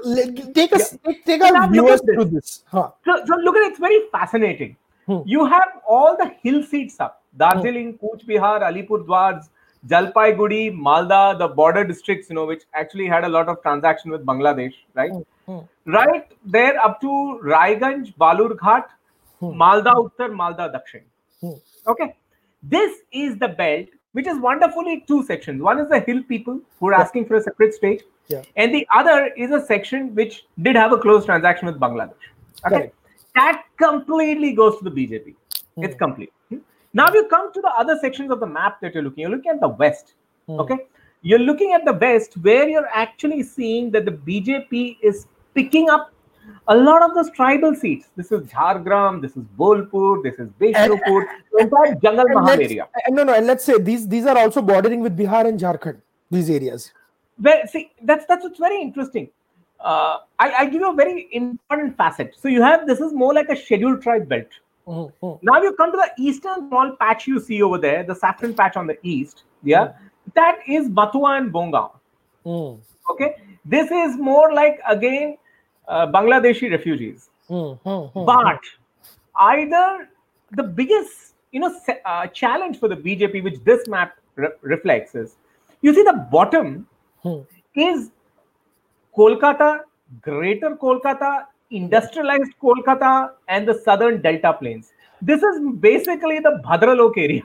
take 0.52 0.72
us 0.72 0.98
take, 1.06 1.24
take 1.24 1.40
our 1.42 1.52
look 1.52 1.70
viewers 1.70 2.02
through 2.02 2.26
this. 2.26 2.64
Huh. 2.66 2.90
So, 3.04 3.24
so 3.24 3.36
look 3.36 3.56
at 3.56 3.62
it, 3.62 3.70
it's 3.70 3.78
very 3.78 4.00
fascinating. 4.10 4.76
Hmm. 5.06 5.20
You 5.24 5.46
have 5.46 5.80
all 5.88 6.14
the 6.18 6.30
hill 6.42 6.62
seats 6.62 7.00
up 7.00 7.22
Darjeeling, 7.38 7.96
Cooch 7.98 8.26
Behar, 8.26 8.60
Alipur 8.60 9.04
Dwars, 9.06 9.48
Jalpaiguri, 9.86 10.76
Malda, 10.76 11.38
the 11.38 11.48
border 11.48 11.84
districts, 11.84 12.28
you 12.28 12.34
know, 12.34 12.46
which 12.46 12.62
actually 12.74 13.06
had 13.06 13.24
a 13.24 13.28
lot 13.28 13.48
of 13.48 13.62
transaction 13.62 14.10
with 14.10 14.26
Bangladesh, 14.26 14.74
right? 14.94 15.12
Hmm. 15.46 15.58
Right 15.86 16.32
there 16.44 16.78
up 16.84 17.00
to 17.00 17.40
Raiganj, 17.44 18.14
Balurghat, 18.16 18.84
Hmm. 19.40 19.52
Malda 19.62 19.92
Uttar, 19.94 20.30
Malda 20.38 20.64
Dakshin. 20.74 21.02
Hmm. 21.40 21.52
Okay. 21.86 22.16
This 22.62 22.96
is 23.12 23.38
the 23.38 23.48
belt, 23.48 23.86
which 24.12 24.26
is 24.26 24.38
wonderfully 24.40 25.04
two 25.06 25.22
sections. 25.22 25.62
One 25.62 25.78
is 25.78 25.88
the 25.88 26.00
hill 26.00 26.22
people 26.30 26.60
who 26.80 26.88
are 26.88 26.92
Yeah. 26.92 27.02
asking 27.02 27.26
for 27.26 27.36
a 27.36 27.40
separate 27.40 27.74
state, 27.74 28.02
Yeah. 28.26 28.42
and 28.56 28.74
the 28.74 28.86
other 28.92 29.18
is 29.44 29.52
a 29.52 29.60
section 29.68 30.12
which 30.16 30.44
did 30.68 30.74
have 30.74 30.92
a 30.92 30.98
close 30.98 31.24
transaction 31.24 31.68
with 31.70 31.78
Bangladesh. 31.78 32.32
Okay. 32.66 32.74
Correct. 32.74 32.94
That 33.36 33.62
completely 33.76 34.52
goes 34.62 34.78
to 34.78 34.84
the 34.88 34.90
BJP. 34.90 35.36
It's 35.76 35.94
Hmm. 35.94 35.98
complete. 35.98 36.32
Now 36.92 37.12
you 37.12 37.26
come 37.28 37.52
to 37.52 37.60
the 37.60 37.72
other 37.78 37.98
sections 38.00 38.30
of 38.30 38.40
the 38.40 38.46
map 38.46 38.80
that 38.80 38.94
you're 38.94 39.02
looking. 39.02 39.22
You're 39.22 39.30
looking 39.30 39.50
at 39.50 39.60
the 39.60 39.68
west. 39.68 40.14
Hmm. 40.46 40.60
Okay, 40.60 40.78
you're 41.22 41.38
looking 41.38 41.72
at 41.72 41.84
the 41.84 41.92
west 41.92 42.34
where 42.38 42.68
you're 42.68 42.88
actually 42.92 43.42
seeing 43.42 43.90
that 43.92 44.04
the 44.04 44.12
BJP 44.12 44.98
is 45.02 45.26
picking 45.54 45.90
up 45.90 46.12
a 46.68 46.76
lot 46.76 47.02
of 47.02 47.14
those 47.14 47.30
tribal 47.30 47.74
seats. 47.74 48.08
This 48.16 48.32
is 48.32 48.40
Jhargram, 48.42 49.20
this 49.20 49.36
is 49.36 49.44
Bolpur, 49.58 50.22
this 50.22 50.38
is 50.38 50.48
Bishnupur, 50.60 51.24
entire 51.58 51.94
Jungle 51.96 52.24
Mahal 52.28 52.50
area. 52.50 52.88
and 53.06 53.16
no, 53.16 53.24
no, 53.24 53.34
and 53.34 53.46
let's 53.46 53.64
say 53.64 53.78
these 53.78 54.08
these 54.08 54.26
are 54.26 54.38
also 54.38 54.62
bordering 54.62 55.00
with 55.00 55.16
Bihar 55.16 55.46
and 55.46 55.58
Jharkhand. 55.58 56.00
These 56.30 56.50
areas. 56.50 56.92
Well, 57.40 57.66
see, 57.66 57.90
that's 58.02 58.26
that's 58.26 58.44
what's 58.44 58.58
very 58.58 58.80
interesting. 58.80 59.30
Uh, 59.80 60.18
I, 60.38 60.50
I'll 60.50 60.70
give 60.70 60.80
you 60.80 60.90
a 60.90 60.94
very 60.94 61.28
important 61.32 61.96
facet. 61.96 62.34
So 62.38 62.48
you 62.48 62.62
have 62.62 62.86
this 62.86 63.00
is 63.00 63.12
more 63.12 63.32
like 63.32 63.48
a 63.48 63.56
scheduled 63.56 64.02
tribe 64.02 64.28
belt. 64.28 64.48
Mhm, 64.88 65.12
mhm. 65.22 65.38
Now 65.42 65.60
you 65.62 65.72
come 65.74 65.92
to 65.92 65.98
the 65.98 66.10
eastern 66.26 66.68
small 66.68 66.92
patch 66.96 67.26
you 67.26 67.40
see 67.40 67.62
over 67.62 67.78
there, 67.78 68.02
the 68.02 68.14
saffron 68.14 68.54
patch 68.54 68.76
on 68.76 68.86
the 68.86 68.98
east. 69.02 69.44
Yeah, 69.62 69.92
that 70.34 70.60
is 70.66 70.88
Batua 70.88 71.38
and 71.38 71.52
Bongaon. 71.52 71.90
Mm, 72.46 72.78
Okay, 73.10 73.34
this 73.64 73.90
is 73.90 74.16
more 74.16 74.52
like 74.52 74.80
again 74.88 75.36
uh, 75.86 76.06
Bangladeshi 76.06 76.70
refugees. 76.70 77.30
But 78.26 78.60
either 79.38 80.08
the 80.52 80.62
biggest 80.62 81.34
you 81.52 81.60
know 81.60 81.74
uh, 82.04 82.26
challenge 82.28 82.78
for 82.78 82.88
the 82.88 82.96
BJP, 82.96 83.42
which 83.42 83.62
this 83.64 83.86
map 83.88 84.16
re- 84.36 84.56
reflects, 84.62 85.14
is 85.14 85.36
you 85.82 85.94
see 85.94 86.02
the 86.02 86.26
bottom 86.30 86.86
mm. 87.24 87.46
is 87.74 88.10
Kolkata, 89.16 89.80
Greater 90.22 90.76
Kolkata, 90.76 91.46
industrialized 91.70 92.52
Kolkata, 92.62 93.30
and 93.48 93.66
the 93.68 93.74
southern 93.84 94.20
Delta 94.22 94.52
Plains. 94.54 94.92
This 95.20 95.42
is 95.42 95.60
basically 95.80 96.38
the 96.38 96.60
Bhadralok 96.64 97.18
area. 97.18 97.42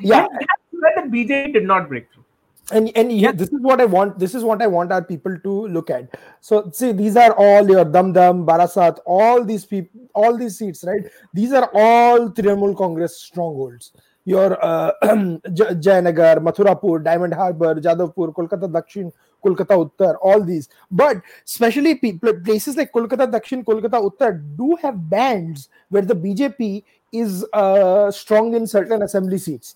Yeah, 0.00 0.24
And 0.24 0.28
that's 0.40 0.62
where 0.70 0.94
the 0.96 1.10
BJP 1.10 1.52
did 1.52 1.64
not 1.64 1.88
break 1.88 2.06
through. 2.12 2.24
and 2.72 2.90
and 2.94 3.10
yeah, 3.12 3.32
this 3.32 3.48
is 3.48 3.60
what 3.60 3.80
I 3.80 3.84
want. 3.84 4.18
This 4.18 4.34
is 4.34 4.44
what 4.44 4.62
I 4.62 4.66
want 4.72 4.92
our 4.92 5.02
people 5.02 5.36
to 5.46 5.54
look 5.76 5.90
at. 5.90 6.12
So 6.40 6.70
see, 6.72 6.92
these 6.92 7.16
are 7.16 7.32
all 7.44 7.68
your 7.68 7.84
Dum 7.84 8.12
Dum, 8.12 8.46
Barasat, 8.46 9.00
all 9.06 9.44
these 9.44 9.64
people, 9.64 10.02
all 10.14 10.36
these 10.36 10.58
seats, 10.58 10.84
right? 10.90 11.02
These 11.34 11.52
are 11.52 11.68
all 11.74 12.30
Trinamool 12.30 12.76
Congress 12.76 13.16
strongholds. 13.20 13.92
Your 14.24 14.62
uh, 14.64 14.92
Jayanagar, 15.02 16.38
Mathurapur, 16.38 17.02
Diamond 17.02 17.34
Harbour, 17.34 17.74
Jadavpur, 17.76 18.34
Kolkata 18.34 18.70
Dakshin, 18.70 19.12
Kolkata 19.44 19.90
Uttar, 19.90 20.16
all 20.20 20.44
these. 20.44 20.68
But 20.90 21.22
especially 21.46 21.94
people, 21.94 22.34
places 22.40 22.76
like 22.76 22.92
Kolkata 22.92 23.30
Dakshin, 23.30 23.64
Kolkata 23.64 24.00
Uttar 24.10 24.40
do 24.56 24.76
have 24.82 25.08
bands 25.08 25.68
where 25.88 26.02
the 26.02 26.14
BJP 26.14 26.84
is 27.12 27.44
uh, 27.52 28.10
strong 28.10 28.54
in 28.54 28.66
certain 28.66 29.02
assembly 29.02 29.38
seats. 29.38 29.74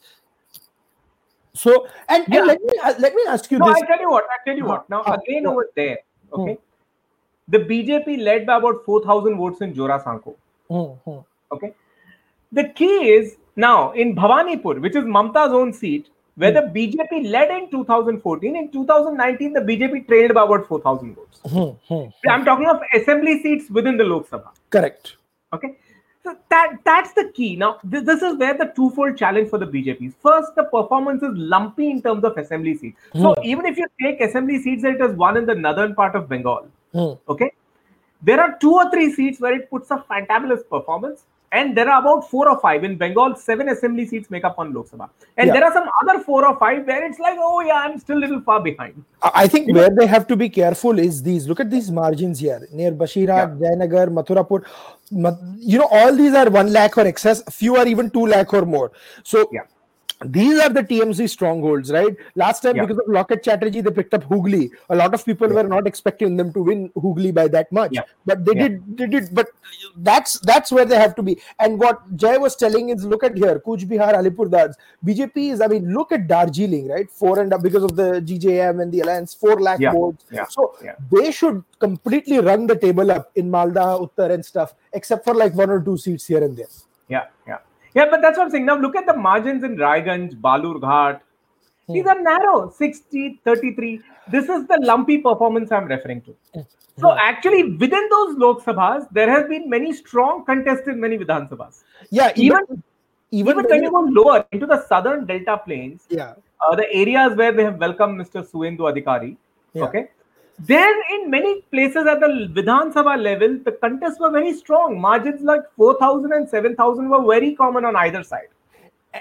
So 1.54 1.86
and, 2.08 2.24
Yeah. 2.28 2.38
and 2.38 2.46
let 2.48 2.62
me 2.62 2.78
uh, 2.82 2.94
let 2.98 3.14
me 3.14 3.22
ask 3.28 3.50
you 3.50 3.58
No, 3.58 3.66
this. 3.66 3.82
I 3.82 3.86
tell 3.86 4.00
you 4.00 4.10
what. 4.10 4.24
I 4.24 4.38
tell 4.44 4.56
you 4.56 4.64
what. 4.66 4.90
Now 4.90 5.02
Ah, 5.06 5.14
again 5.14 5.46
over 5.46 5.68
there, 5.76 5.98
okay, 6.32 6.58
the 7.48 7.58
BJP 7.58 8.22
led 8.22 8.46
by 8.46 8.56
about 8.56 8.84
four 8.84 9.02
thousand 9.04 9.36
votes 9.38 9.60
in 9.60 9.72
Jorasanko. 9.72 10.34
Hmm, 10.68 10.92
hmm. 11.04 11.20
Okay. 11.52 11.74
The 12.54 12.64
key 12.80 12.96
is 13.18 13.37
now 13.56 13.92
in 13.92 14.14
Bhawanipur, 14.14 14.80
which 14.80 14.96
is 14.96 15.04
Mamta's 15.04 15.52
own 15.52 15.73
seat, 15.73 16.08
where 16.37 16.52
the 16.52 16.62
BJP 16.75 17.30
led 17.30 17.50
in 17.50 17.70
2014. 17.70 18.56
In 18.56 18.70
2019, 18.70 19.52
the 19.52 19.61
BJP 19.61 20.06
trailed 20.08 20.34
by 20.34 20.44
about 20.44 20.66
4,000 20.68 21.16
votes. 21.16 21.40
Hmm, 21.46 21.70
hmm. 21.88 22.28
I'm 22.28 22.44
talking 22.44 22.68
of 22.68 22.80
assembly 22.94 23.40
seats 23.42 23.70
within 23.70 23.96
the 23.96 24.04
Lok 24.04 24.28
Sabha. 24.30 24.50
Correct. 24.70 25.16
Okay. 25.52 25.76
So 26.23 26.34
that 26.49 26.78
that's 26.84 27.12
the 27.12 27.30
key. 27.34 27.54
Now, 27.56 27.78
this, 27.84 28.02
this 28.04 28.23
is 28.23 28.38
where 28.38 28.54
the 28.56 28.73
twofold 28.76 29.18
challenge 29.18 29.50
for 29.50 29.58
the 29.58 29.66
BJP. 29.66 30.14
First, 30.23 30.54
the 30.56 30.64
performance 30.64 31.23
is 31.23 31.32
lumpy 31.34 31.90
in 31.90 32.00
terms 32.02 32.25
of 32.25 32.38
assembly 32.38 32.76
seats. 32.78 32.99
So 33.14 33.34
even 33.44 33.66
if 33.66 33.76
you 33.76 33.87
take 34.00 34.23
assembly 34.23 34.62
seats 34.62 34.82
that 34.84 34.94
it 34.94 35.00
has 35.00 35.12
won 35.25 35.37
in 35.37 35.44
the 35.44 35.54
northern 35.54 35.94
part 35.94 36.14
of 36.14 36.28
Bengal, 36.28 36.66
Hmm. 36.92 37.12
okay, 37.28 37.50
there 38.23 38.40
are 38.40 38.56
two 38.58 38.73
or 38.73 38.90
three 38.90 39.12
seats 39.12 39.40
where 39.40 39.54
it 39.54 39.68
puts 39.68 39.90
a 39.90 39.99
fantabulous 40.11 40.66
performance. 40.68 41.25
And 41.61 41.76
there 41.78 41.88
are 41.88 42.00
about 42.00 42.28
four 42.30 42.49
or 42.52 42.58
five 42.61 42.84
in 42.88 42.96
Bengal. 43.02 43.34
Seven 43.37 43.68
assembly 43.75 44.06
seats 44.12 44.30
make 44.37 44.44
up 44.49 44.58
on 44.62 44.73
Lok 44.76 44.88
Sabha, 44.92 45.08
and 45.37 45.46
Yeah. 45.49 45.52
there 45.54 45.64
are 45.66 45.73
some 45.76 45.88
other 46.02 46.16
four 46.28 46.40
or 46.49 46.54
five 46.62 46.87
where 46.92 47.04
it's 47.08 47.20
like, 47.26 47.38
oh 47.49 47.61
yeah, 47.68 47.80
I'm 47.84 47.99
still 48.04 48.18
a 48.18 48.23
little 48.25 48.40
far 48.49 48.61
behind. 48.68 49.04
I 49.42 49.46
think 49.46 49.73
where 49.78 49.90
they 50.00 50.06
have 50.14 50.26
to 50.32 50.37
be 50.44 50.49
careful 50.49 50.99
is 50.99 51.23
these. 51.28 51.46
Look 51.52 51.61
at 51.66 51.70
these 51.76 51.90
margins 52.00 52.40
here 52.46 52.61
near 52.73 52.92
Bashira, 53.04 53.38
Jayanagar, 53.61 54.08
Mathurapur. 54.20 54.64
Ma- 55.26 55.37
You 55.75 55.78
know, 55.78 55.88
all 56.00 56.14
these 56.25 56.34
are 56.34 56.49
one 56.50 56.73
lakh 56.73 56.99
or 56.99 57.06
excess. 57.06 57.42
Few 57.61 57.76
are 57.76 57.87
even 57.87 58.11
two 58.11 58.26
lakh 58.34 58.52
or 58.61 58.64
more. 58.76 58.90
So 59.23 59.49
Yeah. 59.52 59.62
These 60.25 60.61
are 60.61 60.68
the 60.68 60.83
TMC 60.83 61.28
strongholds, 61.28 61.90
right? 61.90 62.16
Last 62.37 62.61
time, 62.62 62.76
Yeah. 62.76 62.85
because 62.87 62.99
of 62.99 63.09
Locket 63.09 63.42
Chatterjee, 63.42 63.80
they 63.80 63.90
picked 63.90 64.14
up 64.14 64.23
Hooghly. 64.25 64.71
A 64.88 64.97
lot 64.97 65.12
of 65.12 65.25
people 65.25 65.49
were 65.49 65.64
not 65.64 65.87
expecting 65.87 66.37
them 66.37 66.52
to 66.52 66.62
win 66.62 66.90
Hooghly 66.94 67.33
by 67.33 67.49
that 67.49 67.71
much, 67.73 67.92
Yeah. 67.92 68.02
but 68.25 68.44
they 68.44 68.52
Yeah. 68.54 68.68
did. 68.68 68.97
They 68.99 69.06
did. 69.06 69.35
But 69.35 69.49
that's 69.97 70.38
that's 70.40 70.71
where 70.73 70.85
they 70.85 70.97
have 70.97 71.14
to 71.16 71.23
be. 71.23 71.38
And 71.59 71.78
what 71.78 72.16
Jai 72.16 72.38
was 72.38 72.54
telling 72.56 72.88
is, 72.90 73.04
look 73.04 73.25
at 73.25 73.37
here, 73.37 73.59
Cooch 73.59 73.87
Behar, 73.88 74.14
Alipurduars. 74.14 74.75
BJP 75.04 75.50
is. 75.50 75.61
I 75.61 75.66
mean, 75.66 75.92
look 75.92 76.12
at 76.12 76.26
Darjeeling, 76.28 76.88
right? 76.88 77.11
Four 77.11 77.40
and 77.40 77.52
up 77.52 77.62
because 77.62 77.83
of 77.83 77.97
the 77.97 78.21
GJM 78.21 78.80
and 78.80 78.92
the 78.92 79.00
alliance, 79.00 79.35
four 79.35 79.61
lakh 79.61 79.80
Yeah. 79.80 79.92
votes. 79.92 80.25
Yeah. 80.30 80.44
So 80.49 80.75
Yeah. 80.83 80.94
they 81.11 81.33
should 81.33 81.62
completely 81.80 82.38
run 82.38 82.66
the 82.66 82.76
table 82.76 83.11
up 83.11 83.30
in 83.35 83.50
Malda, 83.50 84.00
Uttar, 84.00 84.30
and 84.30 84.44
stuff, 84.44 84.75
except 84.92 85.25
for 85.25 85.35
like 85.35 85.54
one 85.54 85.71
or 85.71 85.80
two 85.80 85.99
seats 85.99 86.26
here 86.26 86.42
and 86.42 86.56
there. 86.56 86.66
Yeah, 87.09 87.25
yeah, 87.47 87.59
yeah. 87.94 88.06
But 88.10 88.22
that's 88.22 88.38
what 88.38 88.44
I'm 88.44 88.50
saying. 88.50 88.66
Now 88.66 88.78
look 88.78 88.96
at 88.96 89.06
the 89.06 89.16
margins 89.16 89.64
in 89.64 89.76
Raiganj, 89.76 90.40
Balurghat. 90.40 91.20
These 91.88 92.06
are 92.06 92.20
narrow 92.20 92.70
60, 92.70 93.40
33. 93.44 94.00
This 94.30 94.48
is 94.48 94.66
the 94.66 94.78
lumpy 94.82 95.18
performance 95.18 95.70
I'm 95.70 95.84
referring 95.84 96.22
to. 96.22 96.64
So 96.98 97.12
actually, 97.18 97.72
within 97.76 98.08
those 98.08 98.36
Lok 98.38 98.64
Sabhas, 98.64 99.06
there 99.10 99.28
has 99.28 99.48
been 99.48 99.68
many 99.68 99.92
strong 99.92 100.44
contests 100.44 100.88
in 100.88 101.00
many 101.00 101.18
Vidhan 101.18 101.48
Sabhas. 101.50 101.82
Yeah, 102.10 102.32
Even 102.36 102.60
even 103.30 103.58
even 103.58 103.64
when 103.68 103.82
you 103.82 103.90
go 103.90 104.00
lower 104.00 104.46
into 104.52 104.66
the 104.66 104.80
southern 104.86 105.26
Delta 105.26 105.60
Plains, 105.64 106.06
yeah. 106.08 106.34
uh, 106.66 106.76
the 106.76 106.86
areas 106.92 107.36
where 107.36 107.52
they 107.52 107.64
have 107.64 107.78
welcomed 107.78 108.20
Mr. 108.20 108.48
Suvendu 108.48 108.82
Adhikari, 108.90 109.36
Yeah. 109.72 109.84
okay, 109.84 110.10
there 110.58 110.94
in 111.14 111.30
many 111.30 111.62
places 111.73 112.06
at 112.06 112.20
the 112.20 112.26
Vidhan 112.26 112.92
Sabha 112.92 113.20
level, 113.20 113.58
the 113.64 113.73
contests 113.73 114.20
were 114.20 114.30
very 114.30 114.52
strong. 114.52 115.00
Margins 115.00 115.42
like 115.42 115.62
4,000 115.76 116.32
and 116.32 116.49
7,000 116.49 117.08
were 117.08 117.25
very 117.26 117.54
common 117.54 117.84
on 117.84 117.96
either 117.96 118.23
side. 118.23 118.49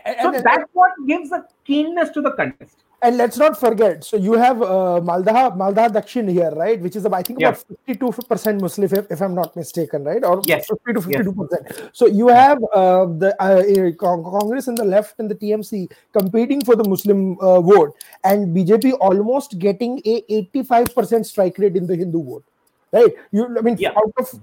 And, 0.05 0.17
So 0.21 0.33
and- 0.33 0.43
that's 0.43 0.69
what 0.73 0.91
gives 1.07 1.31
a 1.31 1.45
keenness 1.65 2.09
to 2.11 2.21
the 2.21 2.31
contest. 2.31 2.82
And 3.03 3.17
let's 3.17 3.37
not 3.37 3.59
forget. 3.59 4.03
So 4.03 4.17
you 4.17 4.33
have 4.33 4.61
uh, 4.61 5.01
Maldah, 5.03 5.55
Maldah 5.57 5.89
Dakshin 5.89 6.29
here, 6.31 6.51
right? 6.51 6.79
Which 6.79 6.95
is 6.95 7.05
about, 7.05 7.17
I 7.17 7.23
think 7.23 7.39
Yeah. 7.39 7.49
about 7.49 7.65
fifty-two 7.67 8.11
percent 8.27 8.61
Muslim, 8.61 8.89
if, 8.91 9.11
if 9.11 9.21
I'm 9.21 9.35
not 9.35 9.55
mistaken, 9.55 10.03
right? 10.03 10.23
Or 10.23 10.41
Yes. 10.45 10.67
fifty 10.67 10.93
to 10.93 11.01
fifty-two 11.01 11.33
percent. 11.33 11.91
So 11.93 12.07
you 12.07 12.29
have 12.29 12.63
uh, 12.73 13.05
the 13.05 13.35
uh, 13.39 13.91
Congress 13.97 14.67
and 14.67 14.77
the 14.77 14.85
left 14.85 15.19
and 15.19 15.29
the 15.29 15.35
TMC 15.35 15.91
competing 16.13 16.63
for 16.63 16.75
the 16.75 16.87
Muslim 16.87 17.37
uh, 17.39 17.59
vote, 17.61 17.95
and 18.23 18.55
BJP 18.55 18.97
almost 19.01 19.59
getting 19.59 20.01
a 20.05 20.23
eighty-five 20.29 20.95
percent 20.95 21.25
strike 21.25 21.57
rate 21.57 21.75
in 21.75 21.85
the 21.87 21.95
Hindu 21.95 22.23
vote. 22.23 22.45
Right, 22.93 23.11
you. 23.31 23.43
I 23.57 23.61
mean, 23.61 23.75
Yeah. 23.79 23.93
out 23.97 24.13
of 24.17 24.33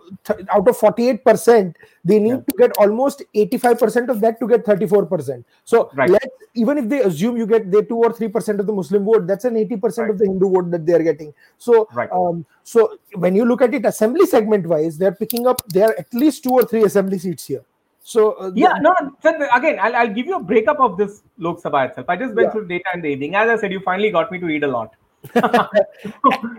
out 0.51 0.69
of 0.69 0.77
forty-eight 0.77 1.25
percent, 1.25 1.77
they 2.05 2.19
need 2.19 2.31
Yeah. 2.31 2.49
to 2.49 2.55
get 2.59 2.73
almost 2.79 3.23
eighty-five 3.33 3.79
percent 3.79 4.11
of 4.11 4.21
that 4.23 4.41
to 4.41 4.49
get 4.49 4.65
thirty-four 4.65 5.07
percent. 5.07 5.47
So 5.65 5.89
Right. 5.95 6.11
let 6.11 6.29
even 6.55 6.79
if 6.79 6.89
they 6.89 7.01
assume 7.03 7.37
you 7.37 7.47
get 7.47 7.71
the 7.71 7.83
two 7.85 7.99
or 7.99 8.13
three 8.13 8.27
percent 8.29 8.59
of 8.59 8.67
the 8.67 8.73
Muslim 8.73 9.05
vote, 9.05 9.29
that's 9.29 9.45
an 9.45 9.57
eighty 9.57 9.77
percent 9.77 10.09
Right. 10.09 10.15
of 10.15 10.19
the 10.19 10.27
Hindu 10.27 10.51
vote 10.51 10.71
that 10.73 10.85
they 10.85 10.95
are 10.95 11.03
getting. 11.03 11.33
So, 11.59 11.87
Right. 11.95 12.11
um, 12.11 12.45
so 12.65 12.99
when 13.15 13.37
you 13.37 13.45
look 13.45 13.63
at 13.63 13.73
it 13.73 13.87
assembly 13.87 14.27
segment 14.27 14.67
wise, 14.67 14.99
they're 14.99 15.15
picking 15.25 15.47
up 15.47 15.63
there 15.69 15.89
are 15.91 15.99
at 15.99 16.13
least 16.13 16.43
two 16.43 16.51
or 16.51 16.65
three 16.65 16.83
assembly 16.83 17.19
seats 17.19 17.47
here. 17.47 17.63
So 18.03 18.33
uh, 18.33 18.51
Yeah, 18.55 18.79
no, 18.81 18.95
no. 19.03 19.49
Again, 19.55 19.79
I'll, 19.81 19.95
I'll 19.95 20.13
give 20.13 20.27
you 20.27 20.35
a 20.37 20.43
breakup 20.43 20.81
of 20.81 20.97
this 20.97 21.23
Lok 21.39 21.63
Sabha 21.63 21.89
itself. 21.91 22.07
I 22.09 22.17
just 22.17 22.35
went 22.35 22.47
Yeah. 22.47 22.51
through 22.53 22.67
data 22.67 22.91
in 22.95 23.03
the 23.03 23.09
evening. 23.09 23.37
As 23.37 23.49
I 23.49 23.57
said, 23.57 23.71
you 23.71 23.79
finally 23.81 24.11
got 24.11 24.33
me 24.33 24.41
to 24.41 24.47
read 24.47 24.65
a 24.65 24.69
lot. 24.69 24.95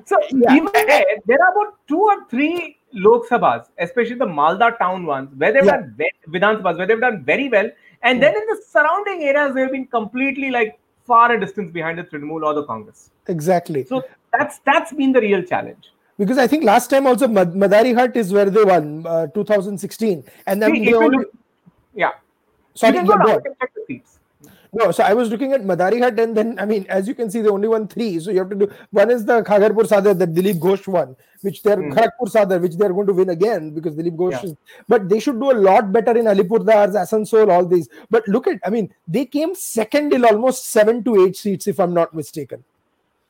so 0.06 0.16
Yeah. 0.32 0.56
even 0.56 0.72
there, 0.74 1.06
there 1.26 1.42
are 1.44 1.52
about 1.52 1.78
two 1.88 2.00
or 2.02 2.26
three 2.30 2.78
Lok 2.94 3.28
Sabhas, 3.28 3.68
especially 3.80 4.16
the 4.16 4.26
Malda 4.26 4.78
town 4.78 5.06
ones, 5.06 5.30
where 5.38 5.52
they've 5.54 5.66
Yeah. 5.66 5.78
done 5.78 5.96
Vidhan 6.30 6.62
Sabhas, 6.62 6.78
where 6.78 6.88
they've 6.88 7.00
done 7.00 7.24
very 7.24 7.50
well. 7.50 7.70
And 8.04 8.22
then 8.22 8.36
in 8.36 8.46
the 8.52 8.58
surrounding 8.68 9.24
areas, 9.24 9.54
they've 9.56 9.72
been 9.72 9.88
completely 9.88 10.50
like 10.52 10.80
far 11.06 11.32
a 11.32 11.40
distance 11.40 11.72
behind 11.72 11.98
the 12.00 12.04
Trinamool 12.04 12.44
or 12.44 12.54
the 12.54 12.64
Congress. 12.66 13.10
exactly 13.28 13.84
So 13.86 14.04
that's 14.38 14.60
that's 14.70 14.94
been 14.94 15.12
the 15.12 15.22
real 15.22 15.44
challenge. 15.44 15.92
because 16.22 16.38
I 16.38 16.48
think 16.48 16.64
last 16.64 16.90
time 16.90 17.08
also 17.08 17.28
Mad- 17.28 17.54
Madarihat 17.62 18.16
is 18.16 18.32
where 18.34 18.50
they 18.56 18.64
won 18.64 19.06
uh, 19.08 19.28
2016, 19.28 20.24
and 20.48 20.62
then 20.62 20.72
See, 20.76 20.86
they 20.86 20.94
only 20.94 21.18
look- 21.18 21.34
yeah. 21.96 22.12
sorry 22.76 22.98
you 22.98 23.00
can 23.00 23.10
yeah, 23.10 23.26
go 23.26 23.40
go 23.40 23.56
check 23.62 23.74
the 23.76 23.84
seats. 23.88 24.20
No, 24.74 24.90
so 24.92 25.04
I 25.04 25.14
was 25.14 25.30
looking 25.30 25.52
at 25.52 25.64
Madarihat, 25.64 26.18
and 26.18 26.36
then 26.36 26.58
I 26.58 26.64
mean, 26.66 26.86
as 26.88 27.06
you 27.06 27.14
can 27.14 27.30
see, 27.30 27.42
they 27.42 27.50
only 27.50 27.68
won 27.68 27.90
three. 27.90 28.18
So 28.22 28.32
you 28.32 28.40
have 28.40 28.50
to 28.52 28.56
do 28.56 28.72
one 28.92 29.12
is 29.12 29.26
the 29.26 29.42
Kharagpur 29.44 29.86
Sadar, 29.86 30.18
the 30.18 30.26
Dilip 30.26 30.60
Ghosh 30.60 30.88
one, 30.88 31.14
which 31.42 31.62
they're 31.62 31.76
Hmm. 31.76 31.92
Kharagpur 31.92 32.32
Sadar, 32.36 32.62
which 32.62 32.76
they're 32.78 32.94
going 32.94 33.08
to 33.08 33.14
win 33.14 33.30
again 33.30 33.72
because 33.72 33.96
Dilip 33.96 34.16
Ghosh 34.16 34.32
Yeah. 34.32 34.44
is. 34.44 34.56
But 34.88 35.10
they 35.10 35.20
should 35.20 35.42
do 35.42 35.52
a 35.52 35.60
lot 35.68 35.92
better 35.92 36.18
in 36.18 36.24
Alipurduars, 36.26 36.96
Asansol, 36.96 37.52
all 37.52 37.66
these. 37.66 37.90
But 38.10 38.26
look 38.30 38.48
at, 38.48 38.60
I 38.66 38.70
mean, 38.70 38.94
they 39.10 39.26
came 39.26 39.56
second 39.56 40.14
in 40.14 40.24
almost 40.24 40.72
seven 40.72 41.04
to 41.04 41.26
eight 41.26 41.36
seats, 41.36 41.68
if 41.68 41.78
I'm 41.78 41.94
not 41.94 42.14
mistaken. 42.14 42.64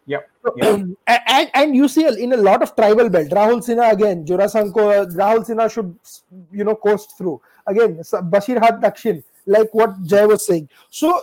Yep. 0.05 0.29
Yeah. 0.57 0.83
and, 1.07 1.51
and 1.55 1.75
you 1.75 1.87
see 1.87 2.05
in 2.05 2.33
a 2.33 2.37
lot 2.37 2.61
of 2.61 2.75
tribal 2.75 3.09
belt, 3.09 3.29
Rahul 3.29 3.65
Sinha 3.65 3.91
again, 3.91 4.25
Jorasanko, 4.25 5.11
Rahul 5.15 5.43
Sinha 5.47 5.71
should, 5.71 5.97
you 6.51 6.63
know, 6.65 6.75
coast 6.75 7.17
through. 7.17 7.41
Again, 7.65 7.97
Basirhat 7.97 8.81
Dakshin, 8.81 9.23
like 9.45 9.73
what 9.73 10.01
Jai 10.03 10.25
was 10.25 10.45
saying. 10.45 10.69
So, 10.89 11.19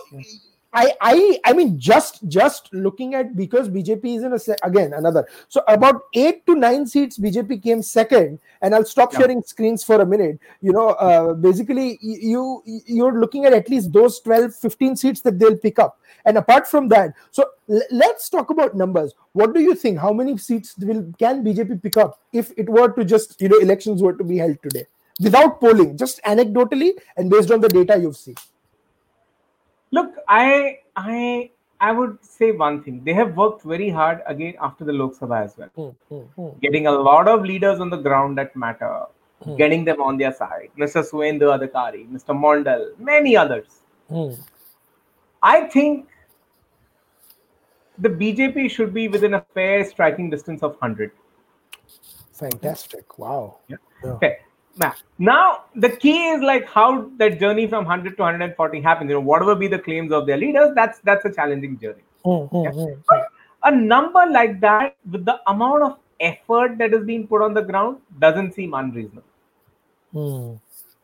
I, 0.71 0.93
I, 1.01 1.39
I 1.45 1.53
mean, 1.53 1.79
just, 1.79 2.27
just 2.27 2.71
looking 2.71 3.15
at 3.15 3.35
because 3.35 3.67
BJP 3.69 4.17
is 4.17 4.21
in 4.23 4.33
a 4.33 4.37
se- 4.37 4.57
again 4.61 4.93
another. 4.93 5.27
So 5.47 5.63
about 5.67 6.01
eight 6.13 6.45
to 6.45 6.53
nine 6.53 6.85
seats, 6.85 7.17
BJP 7.17 7.63
came 7.63 7.81
second, 7.81 8.37
and 8.61 8.75
I'll 8.75 8.85
stop 8.85 9.11
Yeah. 9.11 9.19
sharing 9.21 9.41
screens 9.41 9.83
for 9.83 9.99
a 9.99 10.05
minute. 10.05 10.39
You 10.61 10.71
know, 10.71 10.89
uh, 10.89 11.33
basically, 11.33 11.97
you 12.01 12.61
you're 12.85 13.19
looking 13.19 13.45
at 13.45 13.53
at 13.53 13.67
least 13.67 13.91
those 13.91 14.19
12, 14.19 14.53
15 14.55 14.95
seats 14.95 15.21
that 15.21 15.39
they'll 15.39 15.57
pick 15.57 15.79
up. 15.79 15.97
And 16.25 16.37
apart 16.37 16.67
from 16.67 16.87
that, 16.89 17.13
so 17.31 17.45
l- 17.67 17.81
let's 17.89 18.29
talk 18.29 18.51
about 18.51 18.75
numbers. 18.75 19.15
What 19.31 19.55
do 19.55 19.61
you 19.61 19.73
think? 19.73 19.97
How 19.97 20.13
many 20.13 20.37
seats 20.37 20.75
will 20.77 21.11
can 21.17 21.43
BJP 21.43 21.81
pick 21.81 21.97
up 21.97 22.19
if 22.31 22.51
it 22.57 22.69
were 22.69 22.89
to 22.89 23.03
just 23.03 23.41
you 23.41 23.49
know 23.49 23.57
elections 23.57 24.03
were 24.03 24.13
to 24.13 24.23
be 24.23 24.37
held 24.37 24.61
today 24.61 24.85
without 25.19 25.59
polling, 25.59 25.97
just 25.97 26.21
anecdotally 26.23 26.91
and 27.17 27.29
based 27.29 27.51
on 27.51 27.61
the 27.61 27.69
data 27.69 27.97
you've 27.99 28.17
seen? 28.17 28.35
Look, 29.91 30.13
I 30.27 30.79
I 30.95 31.51
I 31.81 31.91
would 31.91 32.17
say 32.23 32.51
one 32.51 32.83
thing. 32.83 33.01
They 33.03 33.13
have 33.13 33.35
worked 33.37 33.63
very 33.63 33.89
hard 33.89 34.21
again 34.27 34.53
after 34.61 34.83
the 34.83 34.93
Lok 34.93 35.13
Sabha 35.19 35.43
as 35.45 35.57
well, 35.57 35.69
Hmm, 35.75 36.15
hmm, 36.15 36.21
hmm, 36.41 36.59
getting 36.59 36.87
a 36.87 36.91
lot 36.91 37.27
of 37.27 37.43
leaders 37.43 37.79
on 37.79 37.89
the 37.89 37.97
ground 37.97 38.37
that 38.37 38.55
matter, 38.55 38.91
Hmm. 39.43 39.55
getting 39.55 39.85
them 39.85 40.01
on 40.01 40.17
their 40.17 40.33
side. 40.33 40.69
Mr. 40.77 41.03
Suvendu 41.09 41.49
Adhikari, 41.57 42.03
Mr. 42.17 42.35
Mondal, 42.45 42.85
many 42.99 43.35
others. 43.37 43.79
hmm. 44.09 44.31
I 45.41 45.61
think 45.73 46.07
the 47.97 48.09
BJP 48.09 48.69
should 48.69 48.93
be 48.93 49.07
within 49.07 49.33
a 49.35 49.41
fair 49.53 49.85
striking 49.85 50.29
distance 50.29 50.61
of 50.63 50.71
100. 50.81 51.11
Fantastic! 52.33 53.17
Wow. 53.17 53.57
Yeah. 53.67 53.77
Yeah. 54.03 54.11
Okay. 54.11 54.37
Now, 54.77 54.93
now 55.17 55.63
the 55.75 55.89
key 55.89 56.27
is 56.29 56.41
like 56.41 56.65
how 56.67 57.09
that 57.17 57.39
journey 57.39 57.67
from 57.67 57.85
100 57.85 58.15
to 58.17 58.23
140 58.23 58.81
happens. 58.81 59.09
You 59.09 59.15
know, 59.15 59.21
whatever 59.21 59.55
be 59.55 59.67
the 59.67 59.79
claims 59.79 60.11
of 60.11 60.25
their 60.25 60.37
leaders, 60.37 60.71
that's 60.75 60.99
that's 60.99 61.25
a 61.25 61.33
challenging 61.33 61.77
journey. 61.79 62.03
Hmm, 62.23 62.45
hmm, 62.45 62.63
Yeah. 62.63 62.71
hmm, 62.71 62.93
But 63.07 63.27
a 63.63 63.75
number 63.75 64.25
like 64.29 64.59
that, 64.61 64.95
with 65.11 65.25
the 65.25 65.39
amount 65.47 65.83
of 65.83 65.97
effort 66.19 66.77
that 66.77 66.93
is 66.93 67.03
being 67.05 67.27
put 67.27 67.41
on 67.41 67.53
the 67.53 67.61
ground, 67.61 67.97
doesn't 68.19 68.53
seem 68.53 68.73
unreasonable. 68.73 69.23
hmm. 70.13 70.53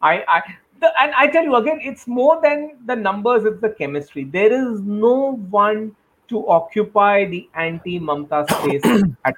I, 0.02 0.24
I 0.28 0.42
the, 0.82 0.92
and 1.02 1.14
I 1.16 1.28
tell 1.28 1.44
you 1.44 1.56
again, 1.56 1.80
it's 1.82 2.08
more 2.08 2.42
than 2.42 2.78
the 2.86 2.96
numbers; 2.96 3.46
it's 3.46 3.62
the 3.62 3.70
chemistry. 3.70 4.24
There 4.26 4.52
is 4.54 4.82
no 4.82 5.36
one 5.50 5.96
to 6.28 6.48
occupy 6.48 7.26
the 7.26 7.50
anti-Mamta 7.56 8.50
space. 8.50 9.04
at, 9.26 9.36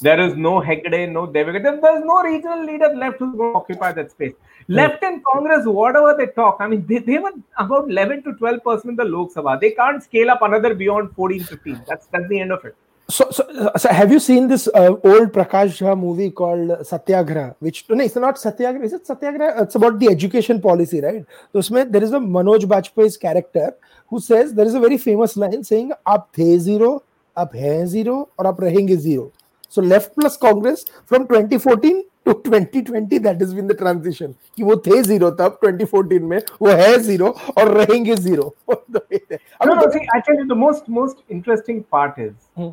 there 0.00 0.20
is 0.20 0.36
no 0.36 0.60
Hegde, 0.60 1.10
no 1.10 1.26
Deve 1.26 1.46
Gowda. 1.46 1.80
There's 1.80 2.04
no 2.04 2.22
regional 2.22 2.64
leader 2.64 2.94
left 2.94 3.18
who 3.18 3.30
will 3.32 3.56
occupy 3.56 3.92
that 3.92 4.10
space. 4.10 4.34
Left 4.68 5.02
in 5.02 5.22
Congress, 5.32 5.64
whatever 5.64 6.14
they 6.18 6.26
talk, 6.26 6.56
I 6.60 6.68
mean, 6.68 6.84
they, 6.86 6.98
they 6.98 7.18
were 7.18 7.32
about 7.58 7.88
11 7.88 8.24
to 8.24 8.32
12 8.34 8.62
percent 8.62 8.90
in 8.90 8.96
the 8.96 9.04
Lok 9.04 9.32
Sabha. 9.32 9.60
They 9.60 9.70
can't 9.70 10.02
scale 10.02 10.30
up 10.30 10.42
another 10.42 10.74
beyond 10.74 11.14
14, 11.14 11.44
15. 11.44 11.82
That's 11.88 12.06
that's 12.06 12.28
the 12.28 12.40
end 12.40 12.52
of 12.52 12.64
it. 12.64 12.76
So, 13.08 13.30
so, 13.30 13.70
so 13.76 13.88
have 13.88 14.10
you 14.10 14.18
seen 14.18 14.48
this 14.48 14.66
uh, 14.66 14.96
old 15.04 15.32
Prakash 15.32 15.78
Jha 15.78 15.96
movie 15.96 16.30
called 16.30 16.84
Satyagraha? 16.84 17.54
Which 17.60 17.88
no, 17.88 18.02
it's 18.02 18.16
not 18.16 18.36
Satyagraha. 18.36 18.84
Is 18.84 18.92
it 18.92 19.06
Satyagraha? 19.06 19.62
It's 19.62 19.76
about 19.76 20.00
the 20.00 20.08
education 20.08 20.60
policy, 20.60 21.00
right? 21.00 21.24
So, 21.52 21.60
usme, 21.60 21.90
there 21.90 22.02
is 22.02 22.12
a 22.12 22.18
Manoj 22.18 22.64
Bajpayee's 22.64 23.16
character 23.16 23.76
who 24.08 24.18
says 24.18 24.52
there 24.52 24.66
is 24.66 24.74
a 24.74 24.80
very 24.80 24.98
famous 24.98 25.36
line 25.36 25.62
saying, 25.62 25.92
"Aap 26.04 26.32
the 26.32 26.58
zero, 26.58 27.04
aap 27.36 27.54
hai 27.54 27.84
zero, 27.86 28.28
or 28.36 28.52
aap 28.52 28.58
rahenge 28.58 28.96
zero." 28.96 29.30
So 29.69 29.81
left 29.81 30.19
plus 30.19 30.37
Congress 30.37 30.85
from 31.11 31.27
2014 31.27 32.01
to 32.27 32.33
2020 32.33 33.17
that 33.19 33.39
has 33.41 33.53
been 33.53 33.69
the 33.69 33.77
transition. 33.77 34.33
कि 34.55 34.63
वो 34.63 34.75
थे 34.75 35.01
zero 35.03 35.31
तब 35.31 35.59
2014 35.65 36.19
में 36.19 36.41
वो 36.61 36.69
है 36.69 36.97
zero 36.97 37.29
और 37.57 37.67
रहेंगे 37.67 38.15
zero. 38.15 38.49
No, 38.71 39.73
no, 39.73 39.89
see, 39.91 40.05
I 40.15 40.19
tell 40.19 40.39
you, 40.39 40.47
the 40.53 40.59
most 40.63 40.89
most 40.99 41.23
interesting 41.35 41.81
part 41.95 42.19
is 42.27 42.33
Hmm. 42.57 42.71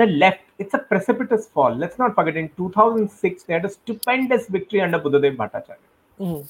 the 0.00 0.06
left. 0.06 0.44
It's 0.62 0.74
a 0.74 0.80
precipitous 0.92 1.48
fall. 1.54 1.74
Let's 1.82 1.98
not 1.98 2.14
forget, 2.14 2.36
in 2.36 2.48
2006, 2.60 3.44
they 3.44 3.54
had 3.54 3.64
a 3.64 3.72
stupendous 3.74 4.48
victory 4.48 4.80
under 4.80 4.98
Buddhadev 4.98 5.36
Bhattacharya. 5.36 5.82
Mhm. 6.20 6.44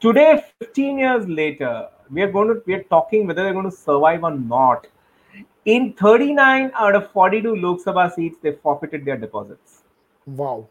Today, 0.00 0.44
15 0.58 0.98
years 0.98 1.28
later, 1.28 1.86
we 2.10 2.22
are 2.22 2.32
going 2.32 2.48
to 2.48 2.62
we 2.66 2.74
are 2.74 2.84
talking 2.90 3.26
whether 3.26 3.44
they're 3.44 3.58
going 3.60 3.70
to 3.70 3.76
survive 3.76 4.24
or 4.24 4.34
not. 4.36 4.86
in 5.75 5.93
39 5.93 6.71
out 6.75 6.95
of 6.95 7.11
42 7.11 7.55
Lok 7.57 7.79
Sabha 7.83 8.09
seats, 8.13 8.37
they 8.41 8.53
forfeited 8.53 9.03
their 9.05 9.17
deposits. 9.17 9.81
Wow. 10.25 10.67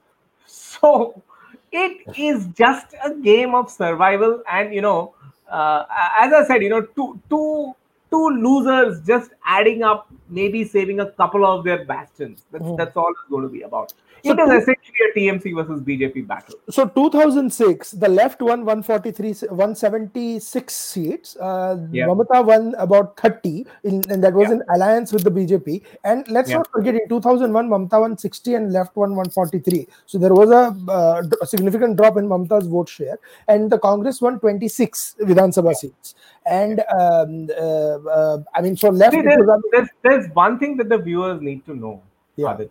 So 0.46 1.22
it 1.70 2.06
is 2.16 2.46
just 2.58 2.94
a 3.04 3.12
game 3.14 3.54
of 3.54 3.70
survival, 3.70 4.42
and 4.50 4.72
you 4.74 4.80
know, 4.80 5.14
uh, 5.50 5.84
as 6.18 6.32
I 6.32 6.44
said, 6.46 6.62
you 6.62 6.70
know, 6.70 6.80
two 7.00 7.20
two 7.28 7.74
two 8.10 8.28
losers 8.46 9.00
just 9.06 9.32
adding 9.44 9.82
up, 9.82 10.08
maybe 10.30 10.64
saving 10.64 11.00
a 11.00 11.10
couple 11.10 11.44
of 11.44 11.64
their 11.64 11.84
bastions. 11.84 12.44
That's 12.52 12.64
Mhm. 12.64 12.76
that's 12.78 12.96
all 12.96 13.10
it's 13.10 13.28
going 13.36 13.42
to 13.42 13.52
be 13.58 13.62
about. 13.62 13.92
So 14.26 14.32
It 14.32 14.40
is 14.40 14.62
essentially 14.62 15.02
a 15.06 15.18
TMC 15.18 15.54
versus 15.54 15.80
BJP 15.82 16.26
battle. 16.26 16.56
So 16.70 16.86
2006, 16.86 17.92
the 17.92 18.08
left 18.08 18.42
won 18.42 18.64
143, 18.64 19.48
176 19.50 20.74
seats. 20.74 21.36
Uh, 21.36 21.76
Yeah. 21.92 22.06
Mamata 22.06 22.44
won 22.44 22.74
about 22.78 23.16
30, 23.20 23.66
in, 23.84 24.02
and 24.10 24.22
that 24.24 24.34
was 24.34 24.48
Yeah. 24.48 24.54
in 24.56 24.62
alliance 24.74 25.12
with 25.12 25.24
the 25.24 25.30
BJP. 25.30 25.82
And 26.04 26.28
let's 26.28 26.50
Yeah. 26.50 26.58
not 26.58 26.70
forget, 26.72 26.94
in 26.94 27.08
2001, 27.08 27.68
Mamata 27.68 28.00
won 28.00 28.18
60 28.18 28.54
and 28.54 28.72
left 28.72 28.96
won 28.96 29.14
143. 29.14 29.86
So 30.06 30.18
there 30.18 30.34
was 30.34 30.50
a, 30.50 30.74
uh, 30.90 31.22
a 31.40 31.46
significant 31.46 31.96
drop 31.96 32.16
in 32.16 32.28
Mamata's 32.28 32.66
vote 32.66 32.88
share. 32.88 33.18
And 33.48 33.70
the 33.70 33.78
Congress 33.78 34.20
won 34.20 34.40
26 34.40 35.14
Vidhan 35.20 35.52
Sabha 35.52 35.74
seats. 35.74 36.14
And 36.46 36.80
um, 37.00 37.48
uh, 37.58 37.98
uh, 38.18 38.38
I 38.54 38.62
mean, 38.62 38.76
so 38.76 38.90
left. 38.90 39.14
See, 39.14 39.22
there's, 39.22 39.46
there's, 39.72 39.88
there's 40.02 40.26
one 40.34 40.58
thing 40.58 40.76
that 40.78 40.88
the 40.88 40.98
viewers 40.98 41.40
need 41.40 41.64
to 41.66 41.74
know, 41.74 42.02
Yeah. 42.36 42.54
Aadit. 42.54 42.70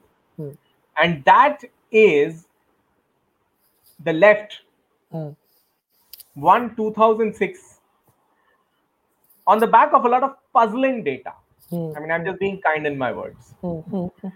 And 0.98 1.24
that 1.26 1.64
is 1.92 2.48
the 4.04 4.14
left 4.14 4.62
won 6.36 6.76
2006 6.76 7.80
on 9.48 9.60
the 9.60 9.68
back 9.68 9.94
of 9.94 10.06
a 10.06 10.10
lot 10.10 10.24
of 10.24 10.36
puzzling 10.54 11.04
data. 11.04 11.34
Hmm. 11.70 11.92
I 11.96 12.00
mean, 12.00 12.12
I'm 12.12 12.26
just 12.26 12.40
being 12.40 12.62
kind 12.62 12.86
in 12.88 12.98
my 12.98 13.12
words. 13.12 13.54
Hmm, 13.62 13.80
hmm, 13.80 14.06
hmm. 14.22 14.28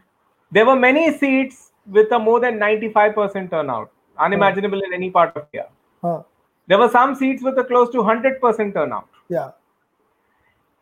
There 0.51 0.65
were 0.65 0.75
many 0.75 1.17
seats 1.17 1.71
with 1.85 2.11
a 2.11 2.19
more 2.19 2.39
than 2.39 2.59
95% 2.59 3.49
turnout, 3.49 3.91
unimaginable 4.17 4.81
in 4.81 4.93
any 4.93 5.09
part 5.11 5.35
of 5.35 5.45
India. 5.53 5.69
Huh. 6.01 6.23
There 6.67 6.77
were 6.77 6.89
some 6.89 7.15
seats 7.15 7.43
with 7.43 7.57
a 7.57 7.63
close 7.63 7.89
to 7.91 7.97
100% 7.97 8.73
turnout. 8.73 9.07
Yeah. 9.27 9.51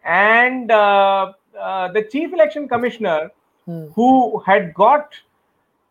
And 0.04 0.72
uh, 0.72 1.34
uh, 1.60 1.92
the 1.92 2.04
chief 2.04 2.34
election 2.34 2.68
commissioner, 2.68 3.32
Hmm. 3.68 3.88
who 3.96 4.40
had 4.46 4.74
got 4.74 5.13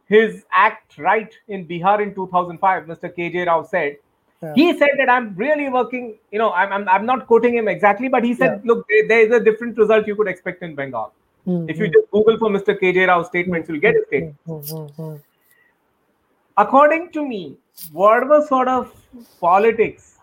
his 0.09 0.45
act 0.53 0.99
right 0.99 1.33
in 1.49 1.67
Bihar 1.67 2.01
in 2.03 2.15
2005, 2.15 2.85
Mr. 2.85 3.15
KJ 3.17 3.47
Rao 3.47 3.63
said, 3.65 3.97
Yeah. 4.43 4.53
he 4.55 4.79
said 4.79 4.91
that 4.99 5.09
I'm 5.11 5.35
really 5.35 5.69
working, 5.69 6.17
you 6.31 6.39
know, 6.39 6.53
I'm, 6.53 6.73
I'm, 6.73 6.89
I'm 6.89 7.07
not 7.07 7.27
quoting 7.27 7.55
him 7.55 7.69
exactly, 7.69 8.09
but 8.09 8.23
he 8.23 8.35
said, 8.35 8.65
look, 8.65 8.87
there, 8.89 9.09
there 9.09 9.21
is 9.21 9.33
a 9.33 9.41
different 9.43 9.77
result 9.79 10.07
you 10.07 10.15
could 10.17 10.29
expect 10.29 10.63
in 10.63 10.75
Bengal. 10.75 11.13
Hmm, 11.45 11.69
If 11.69 11.79
you 11.79 11.89
just 11.89 12.11
Google 12.11 12.39
for 12.39 12.51
Mr. 12.51 12.79
KJ 12.81 13.09
Rao 13.09 13.23
statements, 13.23 13.69
you'll 13.69 13.81
get 13.81 13.95
his 13.95 14.05
statement. 14.07 14.37
hmm, 14.47 14.59
hmm, 14.59 14.87
hmm. 15.03 15.17
According 16.59 17.11
to 17.13 17.27
me, 17.27 17.57
whatever 17.93 18.43
sort 18.47 18.69
of 18.69 18.93
politics 19.41 20.19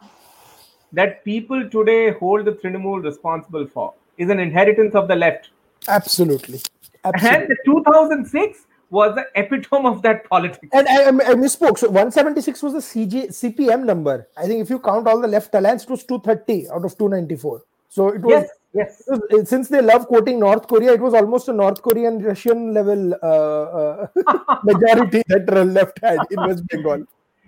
that 0.91 1.23
people 1.25 1.69
today 1.69 2.11
hold 2.11 2.45
the 2.45 2.53
Trinamool 2.53 3.03
responsible 3.03 3.67
for 3.67 3.93
is 4.17 4.29
an 4.29 4.39
inheritance 4.39 4.95
of 4.95 5.07
the 5.07 5.15
left. 5.15 5.49
Absolutely. 5.87 6.61
And 7.03 7.49
the 7.49 7.57
2006 7.65 8.65
was 8.93 9.15
the 9.15 9.25
epitome 9.35 9.87
of 9.87 10.01
that 10.03 10.29
politics. 10.29 10.69
And 10.71 10.87
I, 10.87 11.07
I 11.07 11.33
misspoke. 11.33 11.79
So 11.79 11.87
176 11.87 12.61
was 12.61 12.73
the 12.73 12.79
CJ, 12.79 13.29
CPM 13.29 13.85
number. 13.85 14.27
I 14.37 14.45
think 14.45 14.61
if 14.61 14.69
you 14.69 14.79
count 14.79 15.07
all 15.07 15.19
the 15.19 15.27
left 15.27 15.55
alliance, 15.55 15.83
it 15.83 15.89
was 15.89 16.03
230 16.03 16.69
out 16.69 16.85
of 16.85 16.95
294. 16.97 17.63
So 17.89 18.09
it 18.09 18.21
was, 18.21 18.31
yes, 18.31 18.49
yes. 18.73 19.03
was- 19.07 19.49
since 19.49 19.67
they 19.67 19.81
love 19.81 20.05
quoting 20.07 20.39
North 20.39 20.67
Korea, 20.67 20.93
it 20.93 21.01
was 21.01 21.15
almost 21.15 21.47
a 21.47 21.53
North 21.53 21.81
Korean 21.81 22.21
Russian 22.23 22.73
level 22.73 23.15
uh, 23.23 23.27
uh, 23.81 24.07
majority 24.63 25.23
that 25.27 25.47
the 25.47 25.65
left 25.65 25.99
had 26.03 26.19
in 26.29 26.39
West 26.45 26.67
Bengal. 26.67 27.03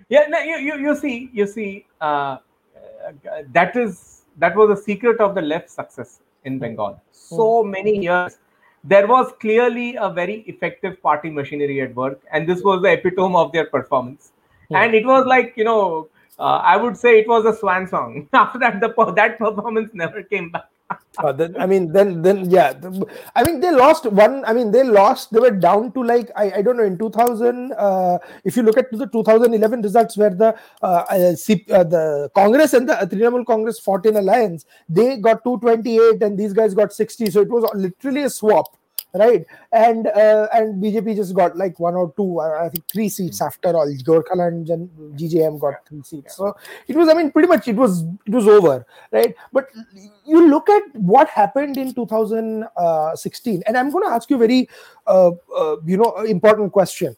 Yeah, 0.08 0.26
no, 0.28 0.40
you, 0.40 0.56
you, 0.56 0.78
you 0.78 0.96
see, 0.96 1.30
you 1.32 1.46
see, 1.46 1.86
uh, 2.00 2.04
uh, 2.04 3.42
that 3.52 3.76
is 3.76 4.22
that 4.38 4.56
was 4.56 4.68
the 4.68 4.82
secret 4.82 5.20
of 5.20 5.34
the 5.34 5.42
left 5.42 5.70
success 5.70 6.20
in 6.44 6.58
Bengal. 6.58 7.00
So 7.12 7.62
many 7.62 7.98
years, 7.98 8.38
there 8.86 9.06
was 9.06 9.32
clearly 9.40 9.96
a 9.96 10.08
very 10.10 10.36
effective 10.52 11.00
party 11.02 11.30
machinery 11.30 11.80
at 11.80 11.94
work, 11.94 12.20
and 12.32 12.48
this 12.48 12.62
was 12.62 12.82
the 12.82 12.92
epitome 12.92 13.36
of 13.36 13.52
their 13.52 13.66
performance. 13.66 14.32
And 14.70 14.94
it 14.94 15.06
was 15.06 15.26
like 15.26 15.54
you 15.56 15.64
know, 15.64 16.08
uh, 16.38 16.60
I 16.72 16.76
would 16.76 16.96
say 16.96 17.18
it 17.20 17.28
was 17.28 17.44
a 17.44 17.54
swan 17.56 17.86
song. 17.86 18.28
After 18.32 18.58
that, 18.60 18.80
the 18.80 19.12
that 19.16 19.38
performance 19.38 19.90
never 19.94 20.22
came 20.22 20.50
back. 20.50 20.68
Uh, 21.18 21.32
then, 21.32 21.56
I 21.58 21.66
mean, 21.66 21.92
then, 21.92 22.22
then, 22.22 22.48
yeah. 22.50 22.74
I 23.34 23.42
mean, 23.42 23.58
they 23.60 23.70
lost 23.72 24.04
one. 24.06 24.44
I 24.44 24.52
mean, 24.52 24.70
they 24.70 24.84
lost. 24.84 25.32
They 25.32 25.40
were 25.40 25.50
down 25.50 25.92
to 25.92 26.02
like 26.02 26.30
I, 26.36 26.52
I 26.56 26.62
don't 26.62 26.76
know 26.76 26.84
in 26.84 26.98
2000. 26.98 27.72
Uh, 27.72 28.18
if 28.44 28.56
you 28.56 28.62
look 28.62 28.76
at 28.76 28.90
the 28.92 29.06
2011 29.06 29.82
results, 29.82 30.16
where 30.16 30.30
the 30.30 30.54
uh, 30.82 30.86
uh, 30.86 31.14
uh, 31.14 31.84
the 31.84 32.30
Congress 32.34 32.74
and 32.74 32.88
the 32.88 32.94
Trinamool 32.94 33.46
Congress 33.46 33.80
fought 33.80 34.04
in 34.06 34.16
alliance, 34.16 34.66
they 34.88 35.16
got 35.16 35.42
228 35.42 36.22
and 36.22 36.38
these 36.38 36.52
guys 36.52 36.74
got 36.74 36.92
60. 36.92 37.30
So 37.30 37.40
it 37.40 37.48
was 37.48 37.68
literally 37.74 38.24
a 38.24 38.30
swap, 38.30 38.76
right? 39.18 39.44
And 39.72 40.06
uh, 40.06 40.48
and 40.52 40.82
BJP 40.82 41.16
just 41.16 41.34
got 41.34 41.56
like 41.56 41.78
one 41.80 41.94
or 41.94 42.12
two, 42.16 42.40
uh, 42.40 42.64
I 42.64 42.68
think 42.68 42.86
three 42.88 43.08
seats 43.08 43.40
after 43.40 43.76
all. 43.76 43.86
Gorkhaland 44.04 44.70
and 44.70 44.88
GJM 45.18 45.60
got 45.60 45.86
three 45.88 46.02
seats. 46.02 46.36
So 46.36 46.56
it 46.88 46.96
was. 46.96 47.08
I 47.08 47.14
mean, 47.14 47.30
pretty 47.32 47.48
much 47.48 47.68
it 47.68 47.76
was 47.76 48.02
it 48.26 48.32
was 48.32 48.46
over, 48.46 48.86
right? 49.12 49.34
But 49.52 49.68
you 50.26 50.48
look 50.48 50.68
at 50.68 50.82
what 50.94 51.28
happened 51.28 51.76
in 51.76 51.94
2016 51.94 53.62
and 53.66 53.76
i'm 53.76 53.90
going 53.90 54.04
to 54.04 54.10
ask 54.10 54.28
you 54.28 54.36
a 54.36 54.38
very 54.38 54.68
uh, 55.06 55.30
uh, 55.56 55.76
you 55.84 55.96
know 55.96 56.16
important 56.22 56.72
question 56.72 57.16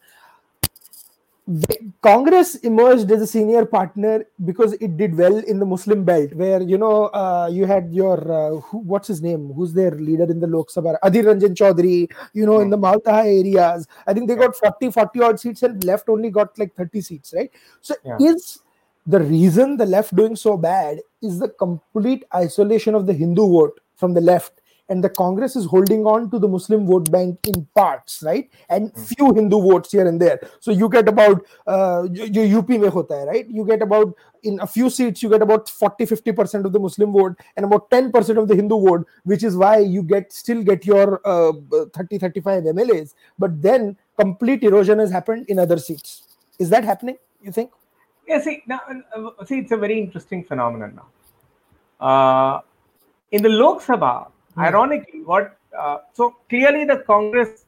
congress 2.01 2.55
emerged 2.57 3.09
as 3.11 3.21
a 3.21 3.27
senior 3.27 3.65
partner 3.65 4.23
because 4.45 4.73
it 4.73 4.97
did 4.97 5.17
well 5.17 5.37
in 5.37 5.57
the 5.57 5.65
muslim 5.65 6.03
belt 6.03 6.31
where 6.33 6.61
you 6.61 6.77
know 6.77 7.05
uh, 7.07 7.49
you 7.51 7.65
had 7.65 7.91
your 7.91 8.17
uh, 8.31 8.59
who, 8.61 8.77
what's 8.79 9.07
his 9.07 9.21
name? 9.21 9.51
Who's 9.53 9.73
their 9.73 9.91
leader 9.91 10.25
in 10.25 10.39
the 10.39 10.47
lok 10.47 10.69
sabha? 10.69 10.97
Adhir 11.03 11.23
ranjan 11.29 11.55
chaudhary 11.55 12.11
you 12.33 12.45
know 12.45 12.59
in 12.59 12.69
the 12.69 12.77
maltaha 12.77 13.25
areas. 13.25 13.87
I 14.05 14.13
think 14.13 14.27
they 14.27 14.35
got 14.35 14.55
40 14.55 14.91
40 14.91 15.21
odd 15.21 15.39
seats 15.39 15.63
and 15.63 15.83
left 15.83 16.07
only 16.09 16.29
got 16.29 16.57
like 16.59 16.75
30 16.75 17.01
seats 17.01 17.33
right? 17.35 17.51
So 17.81 17.95
Yeah. 18.03 18.17
is 18.19 18.59
the 19.07 19.19
reason 19.19 19.77
the 19.77 19.85
left 19.85 20.15
doing 20.15 20.35
so 20.35 20.55
bad 20.55 20.99
is 21.21 21.39
the 21.39 21.49
complete 21.49 22.25
isolation 22.35 22.93
of 22.93 23.07
the 23.07 23.13
hindu 23.13 23.47
vote 23.47 23.79
from 23.95 24.13
the 24.13 24.21
left 24.21 24.58
and 24.88 25.02
the 25.02 25.08
congress 25.08 25.56
is 25.56 25.64
holding 25.64 26.04
on 26.04 26.30
to 26.30 26.38
the 26.38 26.48
muslim 26.48 26.86
vote 26.86 27.10
bank 27.10 27.38
in 27.48 27.66
parts 27.74 28.22
right 28.22 28.50
and 28.68 28.92
few 29.10 29.32
hindu 29.34 29.60
votes 29.60 29.92
here 29.92 30.06
and 30.06 30.20
there 30.20 30.38
so 30.60 30.70
you 30.70 30.88
get 30.88 31.08
about 31.08 31.44
uh, 31.66 32.02
जो 32.08 32.44
UP 32.44 32.78
में 32.78 32.88
होता 32.88 33.20
है 33.20 33.26
right 33.26 33.50
you 33.50 33.64
get 33.64 33.82
about 33.82 34.14
in 34.42 34.60
a 34.60 34.66
few 34.66 34.90
seats 34.90 35.22
you 35.22 35.30
get 35.30 35.42
about 35.42 35.70
40 35.70 36.06
50% 36.06 36.66
of 36.66 36.72
the 36.72 36.78
muslim 36.78 37.12
vote 37.12 37.38
and 37.56 37.64
about 37.64 37.88
10% 37.90 38.42
of 38.42 38.48
the 38.48 38.54
hindu 38.54 38.78
vote 38.88 39.06
which 39.22 39.42
is 39.42 39.56
why 39.56 39.78
you 39.78 40.02
get 40.02 40.32
still 40.32 40.62
get 40.62 40.84
your 40.84 41.20
uh, 41.24 41.52
30 41.94 42.18
35 42.18 42.64
mlas 42.74 43.14
but 43.38 43.62
then 43.62 43.96
complete 44.18 44.62
erosion 44.62 44.98
has 44.98 45.10
happened 45.10 45.46
in 45.48 45.58
other 45.58 45.78
seats 45.78 46.36
is 46.58 46.68
that 46.68 46.84
happening 46.84 47.16
you 47.42 47.50
think 47.50 47.70
Yeah, 48.26 48.40
see 48.40 48.62
now, 48.66 48.80
uh, 49.14 49.44
see, 49.44 49.58
it's 49.58 49.72
a 49.72 49.76
very 49.76 49.98
interesting 50.00 50.44
phenomenon 50.44 50.98
now. 51.00 51.08
Uh, 52.00 52.60
in 53.30 53.42
the 53.42 53.48
Lok 53.48 53.82
Sabha, 53.82 54.28
ironically, 54.57 55.21
what 55.23 55.57
uh, 55.77 55.99
so 56.13 56.35
clearly 56.49 56.85
the 56.85 56.97
Congress 57.07 57.65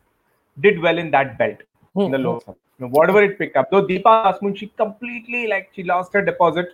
did 0.59 0.79
well 0.81 0.97
in 0.97 1.11
that 1.11 1.37
belt 1.37 1.57
in 1.95 2.11
the 2.11 2.17
Hmm. 2.17 2.25
Lok 2.25 2.43
Sabha. 2.45 2.55
You 2.79 2.87
know, 2.87 2.91
whatever 2.91 3.21
it 3.23 3.37
picked 3.37 3.57
up, 3.57 3.69
though 3.69 3.85
Deepa 3.85 4.13
Dasmunsi, 4.25 4.57
she 4.57 4.67
completely 4.75 5.47
like 5.47 5.69
she 5.75 5.83
lost 5.83 6.13
her 6.13 6.21
deposit. 6.21 6.73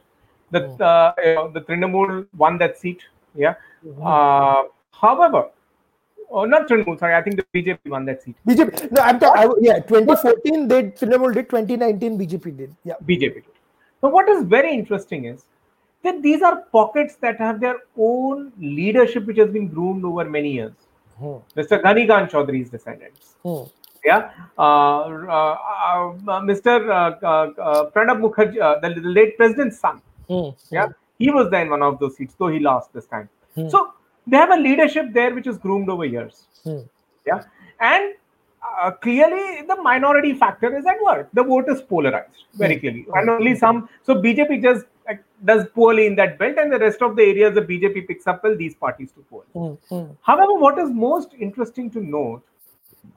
The 0.52 0.62
uh, 0.84 1.14
you 1.24 1.36
know, 1.36 1.52
the 1.52 1.62
Trinamool 1.62 2.28
won 2.38 2.58
that 2.60 2.78
seat. 2.78 3.02
Yeah. 3.36 3.56
Uh, 4.02 4.64
however, 4.92 5.50
oh, 6.30 6.46
not 6.46 6.70
Trinamool. 6.70 6.98
Sorry, 6.98 7.14
I 7.14 7.22
think 7.22 7.36
the 7.36 7.46
BJP 7.54 7.90
won 7.90 8.06
that 8.06 8.24
seat. 8.24 8.36
BJP. 8.48 8.92
No, 8.92 9.02
I'm 9.02 9.20
talking. 9.20 9.52
Yeah, 9.60 9.80
2014 9.80 10.68
they 10.70 10.84
Trinamool 10.84 11.34
did. 11.34 11.50
2019 11.50 12.18
BJP 12.18 12.58
did. 12.58 12.76
Yeah. 12.86 12.94
BJP. 13.04 13.34
did. 13.34 13.44
Now, 14.02 14.10
what 14.10 14.30
is 14.30 14.44
very 14.46 14.74
interesting 14.74 15.26
is 15.26 15.44
that 16.08 16.22
these 16.28 16.42
are 16.50 16.56
pockets 16.78 17.16
that 17.26 17.38
have 17.46 17.60
their 17.66 17.78
own 18.10 18.52
leadership, 18.82 19.26
which 19.32 19.38
has 19.46 19.50
been 19.58 19.68
groomed 19.78 20.06
over 20.12 20.26
many 20.38 20.54
years. 20.60 20.74
Hmm. 21.20 21.38
Mr. 21.62 21.82
Ghani 21.88 22.08
Khan 22.12 22.28
Chaudhary's 22.34 22.70
descendants. 22.78 23.36
Hmm. 23.44 23.64
Yeah, 24.06 24.30
uh, 24.58 25.00
uh, 25.38 25.56
uh, 25.94 26.42
Mr. 26.50 26.74
Uh, 26.98 27.28
uh, 27.32 27.62
uh, 27.70 27.90
Pranab 27.96 28.22
Mukherjee, 28.26 28.62
uh, 28.62 28.80
the, 28.84 28.94
the 29.08 29.10
late 29.20 29.36
president's 29.40 29.80
son. 29.80 30.02
Hmm. 30.30 30.50
Yeah, 30.72 30.88
he 31.20 31.32
was 31.40 31.50
there 31.56 31.64
in 31.64 31.70
one 31.78 31.82
of 31.88 32.00
those 32.00 32.16
seats, 32.18 32.36
though 32.40 32.48
he 32.58 32.60
lost 32.60 32.94
this 32.94 33.08
time. 33.16 33.28
Hmm. 33.56 33.68
So 33.74 33.94
they 34.28 34.38
have 34.38 34.52
a 34.52 34.62
leadership 34.68 35.12
there 35.18 35.34
which 35.34 35.48
is 35.48 35.58
groomed 35.58 35.90
over 35.96 36.06
years. 36.06 36.46
Hmm. 36.64 36.80
Yeah, 37.26 37.42
and 37.82 38.14
uh, 38.82 38.92
clearly 39.08 39.66
the 39.72 39.76
minority 39.90 40.34
factor 40.46 40.78
is 40.78 40.86
at 40.86 41.02
work. 41.10 41.30
The 41.34 41.44
vote 41.44 41.66
is 41.76 41.82
polarized 41.82 42.46
very 42.54 42.76
Hmm. 42.76 42.80
clearly, 42.82 43.06
and 43.16 43.30
only 43.38 43.56
some. 43.66 43.90
So 44.04 44.16
BJP 44.28 44.62
just 44.70 44.86
does 45.46 45.66
poorly 45.74 46.06
in 46.06 46.16
that 46.16 46.38
belt, 46.38 46.58
and 46.58 46.72
the 46.72 46.80
rest 46.80 47.02
of 47.02 47.16
the 47.16 47.24
areas 47.24 47.56
the 47.56 47.62
BJP 47.62 48.08
picks 48.08 48.28
up 48.28 48.44
well. 48.44 48.58
These 48.58 48.76
parties 48.76 49.12
do 49.12 49.24
poorly. 49.30 49.48
Hmm. 49.54 49.96
Hmm. 49.96 50.12
However, 50.22 50.56
what 50.56 50.78
is 50.80 50.90
most 50.90 51.34
interesting 51.40 51.90
to 51.92 52.02
note 52.02 52.44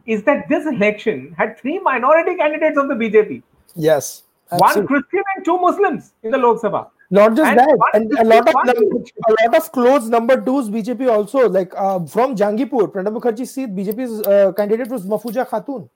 is 0.07 0.23
that 0.25 0.49
this 0.49 0.67
election 0.67 1.35
had 1.37 1.59
three 1.59 1.79
minority 1.79 2.37
candidates 2.37 2.79
of 2.79 2.89
the 2.89 2.95
BJP: 2.95 3.43
Yes. 3.75 4.23
one. 4.49 4.87
Christian 4.87 5.23
and 5.37 5.45
two 5.45 5.59
Muslims 5.59 6.13
in 6.23 6.31
the 6.31 6.39
Lok 6.39 6.61
Sabha. 6.61 6.89
Not 7.13 7.35
just 7.35 7.51
and 7.51 7.59
that, 7.59 7.77
one 7.77 7.91
and 7.95 8.13
a 8.13 8.25
lot 8.25 8.49
of 8.49 8.55
one 8.55 8.69
a 8.69 9.33
lot 9.43 9.57
of 9.57 9.73
close 9.73 10.09
number 10.09 10.41
twos 10.41 10.69
BJP 10.71 11.11
also 11.11 11.49
like 11.49 11.73
uh, 11.77 12.05
from 12.07 12.37
Jangipur, 12.37 12.93
Pranab 12.93 13.19
Mukherjee's 13.19 13.53
seat, 13.53 13.75
BJP's 13.75 14.21
uh, 14.27 14.53
candidate 14.53 14.89
was 14.89 15.05
Mafuja 15.05 15.49
Khatun. 15.49 15.89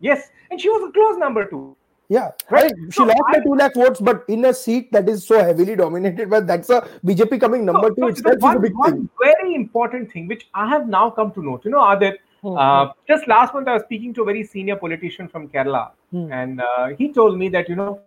Yes, 0.00 0.30
and 0.50 0.58
she 0.58 0.70
was 0.70 0.88
a 0.88 0.92
close 0.92 1.18
number 1.18 1.44
two. 1.44 1.76
Yeah, 2.08 2.30
Right. 2.50 2.62
right. 2.64 2.72
She 2.86 2.92
So 2.92 3.04
lost 3.04 3.20
by 3.32 3.40
two 3.40 3.54
lakh 3.54 3.74
votes, 3.74 4.00
but 4.00 4.24
in 4.28 4.44
a 4.44 4.54
seat 4.54 4.92
that 4.92 5.08
is 5.08 5.26
so 5.26 5.42
heavily 5.42 5.74
dominated, 5.74 6.30
but 6.30 6.46
that's 6.46 6.70
a 6.70 6.82
BJP 7.04 7.40
coming 7.40 7.64
number 7.64 7.88
So- 7.88 7.94
two 7.94 8.02
so 8.02 8.06
itself 8.08 8.36
is 8.36 8.42
a 8.42 8.46
one, 8.46 8.60
big 8.60 8.74
one 8.76 8.92
thing. 8.92 9.08
very 9.22 9.54
important 9.56 10.12
thing 10.12 10.28
which 10.28 10.46
I 10.54 10.68
have 10.68 10.86
now 10.88 11.10
come 11.10 11.32
to 11.32 11.42
note. 11.42 11.64
You 11.64 11.72
know, 11.72 11.80
Aadit, 11.80 12.18
Hmm, 12.42 12.56
uh, 12.56 12.92
just 13.08 13.26
last 13.26 13.54
month 13.54 13.66
I 13.66 13.74
was 13.74 13.82
speaking 13.82 14.14
to 14.14 14.22
a 14.22 14.24
very 14.24 14.44
senior 14.44 14.76
politician 14.76 15.26
from 15.26 15.48
Kerala, 15.48 15.90
Hmm. 16.12 16.30
and 16.32 16.60
uh, 16.60 16.86
he 16.98 17.12
told 17.12 17.38
me 17.38 17.48
that 17.48 17.68
you 17.68 17.76
know, 17.82 17.98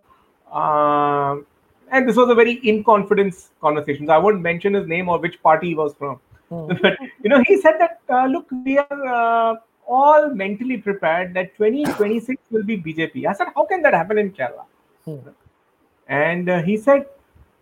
um 0.60 1.46
and 1.92 2.08
this 2.08 2.16
was 2.16 2.28
a 2.30 2.34
very 2.34 2.52
in 2.72 2.82
confidence 2.84 3.50
conversation. 3.60 4.06
So 4.06 4.12
I 4.12 4.18
won't 4.18 4.40
mention 4.40 4.74
his 4.74 4.86
name 4.86 5.08
or 5.08 5.18
which 5.18 5.42
party 5.42 5.68
he 5.70 5.74
was 5.74 5.94
from. 5.94 6.20
Hmm. 6.48 6.68
but 6.82 6.96
you 7.24 7.30
know, 7.30 7.42
he 7.46 7.60
said 7.60 7.78
that 7.80 7.98
uh, 8.08 8.26
look, 8.26 8.46
we 8.64 8.78
are 8.78 9.00
uh, 9.16 9.56
all 9.98 10.28
mentally 10.42 10.78
prepared 10.78 11.34
that 11.34 11.56
2026 11.56 12.42
will 12.50 12.62
be 12.62 12.76
BJP. 12.76 13.26
I 13.26 13.32
said, 13.32 13.48
how 13.54 13.64
can 13.64 13.82
that 13.82 13.94
happen 13.94 14.18
in 14.18 14.30
Kerala? 14.32 14.64
Hmm. 15.04 15.30
And 16.08 16.48
uh, 16.48 16.62
he 16.62 16.76
said, 16.76 17.06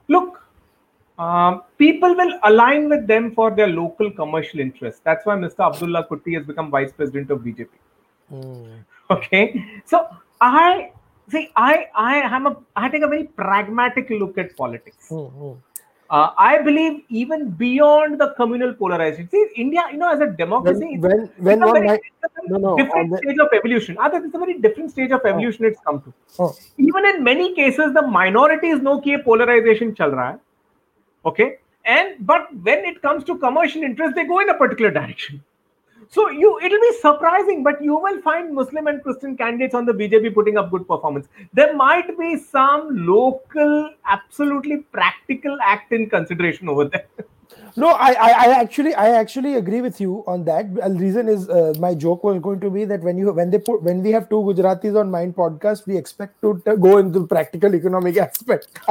look, 0.09 0.43
um, 1.19 1.63
people 1.79 2.15
will 2.15 2.39
align 2.45 2.89
with 2.89 3.07
them 3.07 3.35
for 3.35 3.51
their 3.51 3.67
local 3.67 4.11
commercial 4.11 4.61
interests. 4.61 5.01
That's 5.05 5.27
why 5.27 5.37
Mr. 5.37 5.73
Abdullah 5.73 6.07
Kutti 6.09 6.37
has 6.37 6.47
become 6.47 6.71
vice 6.71 6.93
president 6.93 7.31
of 7.31 7.41
BJP. 7.41 7.69
Hmm. 8.29 8.77
Okay, 9.11 9.65
so 9.87 10.07
I 10.39 10.93
see. 11.31 11.49
I 11.57 11.87
I 11.95 12.17
am 12.37 12.47
a 12.47 12.57
I 12.77 12.91
take 12.91 13.05
a 13.07 13.09
very 13.09 13.25
pragmatic 13.25 14.11
look 14.11 14.37
at 14.37 14.55
politics. 14.55 15.09
Hmm. 15.09 15.53
Uh, 16.11 16.31
I 16.39 16.63
believe 16.63 17.03
even 17.11 17.51
beyond 17.51 18.19
the 18.19 18.33
communal 18.37 18.73
polarization. 18.73 19.29
See, 19.29 19.47
India, 19.57 19.83
you 19.93 19.99
know, 19.99 20.11
as 20.11 20.21
a 20.21 20.27
democracy, 20.27 20.97
when, 20.97 21.31
when, 21.37 21.63
it's, 21.63 21.71
a 21.71 21.73
very, 21.73 22.01
different 22.23 23.11
the, 23.11 23.15
um, 23.15 23.17
stage 23.19 23.39
of 23.39 23.49
evolution. 23.53 23.99
Other, 24.01 24.25
it's 24.25 24.35
a 24.35 24.39
very 24.39 24.59
different 24.59 24.91
stage 24.91 25.11
of 25.11 25.21
oh. 25.23 25.29
evolution 25.29 25.67
oh, 25.67 25.69
it's 25.69 25.81
come 25.87 26.01
to. 26.01 26.15
Oh. 26.39 26.57
Even 26.79 27.05
in 27.05 27.23
many 27.23 27.55
cases, 27.55 27.93
the 27.93 28.07
minorities 28.07 28.81
know 28.81 29.03
that 29.05 29.25
polarization 29.25 29.95
chal 29.95 30.13
raha 30.13 30.33
hai, 30.33 30.39
okay, 31.27 31.59
and 31.85 32.15
but 32.21 32.49
when 32.63 32.87
it 32.87 33.03
comes 33.03 33.23
to 33.25 33.37
commercial 33.37 33.83
interest, 33.83 34.15
they 34.15 34.25
go 34.25 34.41
in 34.41 34.49
a 34.49 34.55
particular 34.55 34.91
direction. 34.91 35.45
So 36.11 36.31
you, 36.31 36.59
it'll 36.63 36.81
be 36.81 36.93
surprising, 37.01 37.63
but 37.63 37.83
you 37.83 37.97
will 37.97 38.21
find 38.23 38.55
Muslim 38.55 38.87
and 38.87 39.03
Christian 39.03 39.37
candidates 39.37 39.75
on 39.75 39.85
the 39.85 39.93
BJP 39.93 40.35
putting 40.35 40.57
up 40.57 40.71
good 40.71 40.89
performance. 40.89 41.29
There 41.53 41.77
might 41.77 42.19
be 42.19 42.37
some 42.39 43.07
local, 43.07 43.91
absolutely 44.07 44.79
practical 44.93 45.59
act 45.63 45.93
in 45.93 46.09
consideration 46.09 46.69
over 46.69 46.87
there. 46.87 47.07
No, 47.77 47.89
I, 47.89 48.13
I, 48.13 48.31
I 48.31 48.61
actually, 48.61 48.95
I 48.95 49.11
actually 49.11 49.55
agree 49.55 49.81
with 49.83 50.01
you 50.01 50.25
on 50.27 50.45
that. 50.47 50.75
The 50.75 50.91
reason 50.99 51.29
is 51.29 51.49
uh, 51.49 51.75
my 51.79 51.95
joke 51.95 52.25
was 52.25 52.41
going 52.41 52.61
to 52.61 52.71
be 52.71 52.85
that 52.87 53.03
when 53.03 53.19
you, 53.19 53.31
when 53.33 53.51
they 53.51 53.59
put, 53.59 53.83
when 53.83 54.03
we 54.03 54.11
have 54.13 54.29
two 54.29 54.37
Gujaratis 54.37 54.99
on 54.99 55.11
Mind 55.11 55.37
podcast, 55.37 55.87
we 55.87 55.97
expect 55.97 56.41
to 56.41 56.61
t- 56.65 56.77
go 56.77 56.99
into 56.99 57.21
the 57.21 57.27
practical 57.27 57.75
economic 57.75 58.17
aspect. 58.27 58.69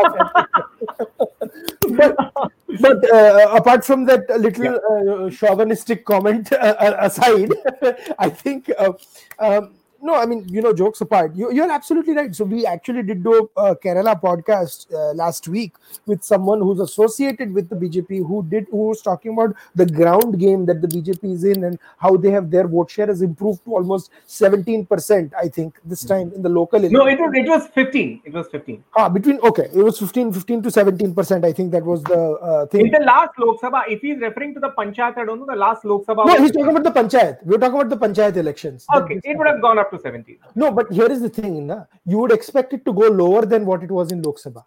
but, 1.90 2.52
but 2.82 3.10
uh, 3.12 3.50
apart 3.54 3.86
from 3.86 4.06
that 4.06 4.30
little 4.40 4.80
uh, 5.26 5.30
chauvinistic 5.30 6.06
comment 6.06 6.52
uh, 6.52 6.56
uh, 6.56 6.98
aside, 7.00 7.52
I 8.20 8.30
think 8.30 8.70
uh, 8.78 8.94
um, 9.40 9.74
no, 10.02 10.16
I 10.16 10.26
mean, 10.26 10.48
you 10.50 10.62
know, 10.62 10.74
jokes 10.74 11.02
apart, 11.02 11.36
you, 11.36 11.52
you're 11.52 11.72
absolutely 11.72 12.14
right. 12.14 12.36
So 12.36 12.46
we 12.46 12.66
actually 12.66 13.04
did 13.04 13.24
do 13.24 13.50
a 13.58 13.76
Kerala 13.76 14.22
podcast 14.22 14.94
uh, 14.94 15.14
last 15.14 15.48
week 15.48 15.74
with 16.06 16.24
someone 16.24 16.60
who's 16.60 16.80
associated 16.80 17.54
with 17.54 17.70
the 17.70 17.76
BJP, 17.76 18.26
who 18.28 18.46
did 18.48 18.68
who 18.72 18.88
was 18.90 19.02
talking 19.02 19.34
about 19.34 19.56
the 19.76 19.86
ground 19.86 20.40
game 20.40 20.66
that 20.66 20.82
the 20.82 20.88
BJP 20.88 21.34
is 21.34 21.44
in 21.44 21.64
and 21.64 21.80
how 21.98 22.16
they 22.18 22.32
have 22.32 22.52
their 22.52 22.68
vote 22.68 22.92
share 22.92 23.08
has 23.08 23.22
improved 23.22 23.64
to 23.66 23.76
almost 23.76 24.12
17 24.28 24.86
percent. 24.86 25.34
I 25.38 25.48
think 25.48 25.80
this 25.86 26.04
time 26.04 26.32
in 26.36 26.42
the 26.42 26.50
local. 26.50 26.80
No, 26.80 27.08
it 27.08 27.20
was 27.20 27.32
it 27.34 27.48
was 27.48 27.68
15. 27.68 28.22
It 28.26 28.34
was 28.34 28.48
15. 28.50 28.84
Ah, 28.96 29.10
between 29.10 29.40
okay, 29.42 29.70
it 29.74 29.84
was 29.84 30.00
15, 30.00 30.34
15 30.34 30.64
to 30.64 30.72
17 30.72 31.16
percent. 31.16 31.46
I 31.46 31.54
think 31.54 31.72
that 31.72 31.84
was 31.84 32.04
the 32.04 32.20
uh, 32.20 32.66
thing. 32.68 32.88
In 32.88 32.92
the 32.92 33.06
last 33.06 33.32
Lok 33.40 33.62
Sabha, 33.62 33.84
if 33.88 34.02
he's 34.02 34.20
referring 34.20 34.54
to 34.54 34.60
the 34.60 34.70
Panchayat, 34.70 35.18
I 35.18 35.26
don't 35.26 35.40
know 35.40 35.46
the 35.46 35.56
last 35.56 35.86
Lok 35.86 36.06
Sabha. 36.06 36.26
No, 36.26 36.36
he's 36.42 36.52
talking 36.52 36.70
about 36.70 36.84
the 36.84 36.92
panchayat. 36.92 37.44
We're 37.44 37.58
talking 37.58 37.82
about 37.82 37.90
the 37.90 37.98
panchayat 37.98 38.38
elections. 38.38 38.86
okay, 38.94 39.20
it 39.24 39.38
would 39.38 39.48
have 39.48 39.62
gone 39.62 39.80
up 39.80 39.87
to 39.92 40.00
17. 40.00 40.38
No, 40.56 40.72
but 40.72 40.92
here 40.92 41.12
is 41.12 41.22
the 41.22 41.30
thing, 41.30 41.68
na? 41.68 41.84
you 42.06 42.18
would 42.18 42.32
expect 42.32 42.74
it 42.74 42.86
to 42.86 42.94
go 42.94 43.08
lower 43.08 43.46
than 43.46 43.66
what 43.66 43.84
it 43.84 43.92
was 43.92 44.12
in 44.12 44.22
Lok 44.22 44.38
Sabha. 44.38 44.64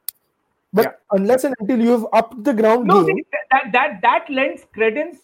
But 0.73 0.85
Yeah. 0.85 0.93
unless 1.19 1.45
and 1.45 1.55
until 1.61 1.81
you 1.81 1.91
have 1.91 2.07
upped 2.13 2.45
the 2.45 2.55
ground 2.55 2.87
No, 2.87 3.05
game, 3.05 3.25
that 3.51 3.73
that 3.73 4.01
that 4.03 4.31
lends 4.31 4.65
credence 4.73 5.19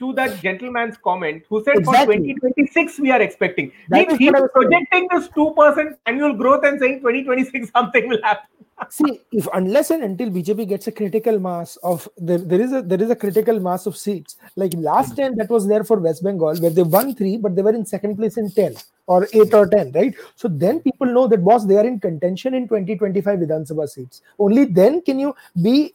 to 0.00 0.12
that 0.14 0.40
gentleman's 0.40 0.96
comment 0.96 1.44
who 1.48 1.62
said 1.64 1.76
Exactly. 1.78 2.16
for 2.16 2.22
2026 2.22 2.98
we 3.00 3.10
are 3.10 3.20
expecting. 3.20 3.72
That 3.88 4.08
Means 4.08 4.18
he's 4.18 4.32
what 4.32 4.36
I 4.36 4.40
was 4.42 4.50
saying. 4.54 4.70
projecting 4.70 5.08
this 5.12 5.28
two 5.34 5.50
percent 5.56 5.96
annual 6.06 6.34
growth 6.34 6.64
and 6.64 6.80
saying 6.80 7.00
2026 7.00 7.70
something 7.76 8.08
will 8.08 8.22
happen. 8.22 8.46
see 8.88 9.20
if 9.30 9.46
unless 9.54 9.90
and 9.90 10.02
until 10.02 10.30
BJP 10.30 10.68
gets 10.68 10.86
a 10.86 10.92
critical 10.92 11.38
mass 11.38 11.76
of 11.82 12.08
there, 12.16 12.38
there 12.38 12.60
is 12.60 12.72
a 12.72 12.82
there 12.82 13.02
is 13.02 13.10
a 13.10 13.16
critical 13.16 13.60
mass 13.60 13.86
of 13.86 13.96
seats. 13.96 14.36
Like 14.56 14.72
last 14.74 15.10
hmm. 15.10 15.20
time 15.22 15.36
that 15.36 15.50
was 15.50 15.66
there 15.66 15.84
for 15.84 15.98
West 15.98 16.24
Bengal 16.24 16.56
where 16.56 16.70
they 16.70 16.82
won 16.82 17.14
three, 17.14 17.36
but 17.36 17.54
they 17.54 17.62
were 17.62 17.74
in 17.74 17.84
second 17.86 18.16
place 18.16 18.38
in 18.38 18.50
ten 18.50 18.76
or 19.10 19.26
eight 19.32 19.52
or 19.60 19.66
ten, 19.66 19.92
right? 19.92 20.14
So 20.36 20.48
then 20.64 20.80
people 20.80 21.12
know 21.18 21.26
that 21.26 21.44
boss 21.44 21.66
they 21.66 21.76
are 21.82 21.86
in 21.92 22.00
contention 22.08 22.54
in 22.54 22.68
2025 22.68 23.38
Vidhan 23.44 23.68
Sabha 23.70 23.88
seats. 23.88 24.22
Only 24.38 24.64
then 24.80 25.02
can 25.02 25.18
you 25.18 25.34
be 25.60 25.94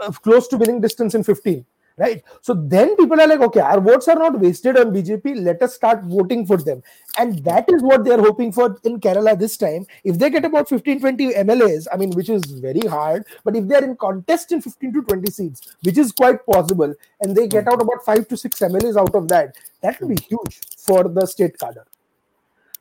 uh, 0.00 0.12
close 0.28 0.48
to 0.48 0.56
winning 0.56 0.80
distance 0.80 1.14
in 1.14 1.22
15 1.22 1.64
right? 1.98 2.22
So 2.42 2.54
then 2.54 2.96
people 2.96 3.20
are 3.20 3.26
like 3.26 3.40
okay 3.46 3.60
our 3.60 3.80
votes 3.80 4.08
are 4.08 4.16
not 4.22 4.38
wasted 4.40 4.76
on 4.76 4.92
bjp 4.94 5.32
let 5.48 5.62
us 5.62 5.74
start 5.74 6.02
voting 6.04 6.46
for 6.46 6.56
them. 6.56 6.82
And 7.18 7.44
that 7.44 7.70
is 7.74 7.82
what 7.82 8.04
they 8.04 8.12
are 8.12 8.24
hoping 8.26 8.52
for 8.52 8.66
in 8.84 9.00
kerala 9.00 9.36
this 9.38 9.56
time. 9.56 9.86
If 10.04 10.18
they 10.18 10.30
get 10.30 10.44
about 10.44 10.68
15 10.68 11.00
20 11.00 11.28
mlas 11.44 11.86
i 11.92 11.96
mean 12.02 12.16
which 12.20 12.32
is 12.38 12.48
very 12.66 12.86
hard 12.94 13.26
but 13.44 13.60
if 13.60 13.68
they 13.68 13.76
are 13.80 13.84
in 13.90 13.94
contest 14.06 14.56
in 14.56 14.62
15 14.62 14.92
to 14.94 15.02
20 15.02 15.30
seats 15.30 15.76
which 15.82 15.98
is 16.06 16.10
quite 16.22 16.44
possible 16.54 16.94
and 17.20 17.36
they 17.36 17.46
get 17.46 17.68
out 17.74 17.86
about 17.86 18.04
5 18.04 18.26
to 18.32 18.36
6 18.36 18.66
mlas 18.72 19.00
out 19.04 19.14
of 19.22 19.28
that 19.34 19.62
that 19.86 20.00
will 20.00 20.12
be 20.16 20.20
huge 20.32 20.60
for 20.88 21.04
the 21.20 21.26
state 21.36 21.58
cadre 21.64 21.86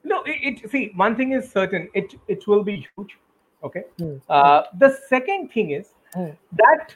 No, 0.09 0.23
it, 0.23 0.63
it 0.63 0.71
see 0.71 0.91
one 0.95 1.15
thing 1.15 1.31
is 1.37 1.51
certain. 1.51 1.89
It 1.93 2.15
it 2.27 2.47
will 2.47 2.63
be 2.63 2.75
huge. 2.95 3.17
Okay. 3.69 3.83
Hmm. 3.99 4.15
Uh, 4.29 4.63
the 4.83 4.89
second 5.13 5.51
thing 5.53 5.71
is 5.79 5.93
Hmm. 6.13 6.29
that 6.59 6.93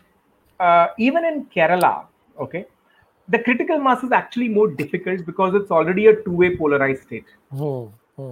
uh, 0.60 0.88
even 0.98 1.26
in 1.30 1.46
Kerala, 1.54 2.06
okay, 2.40 2.66
the 3.28 3.40
critical 3.40 3.80
mass 3.88 4.04
is 4.04 4.12
actually 4.18 4.48
more 4.58 4.68
difficult 4.82 5.26
because 5.26 5.56
it's 5.60 5.72
already 5.80 6.06
a 6.12 6.14
two-way 6.24 6.56
polarized 6.56 7.04
state. 7.04 7.26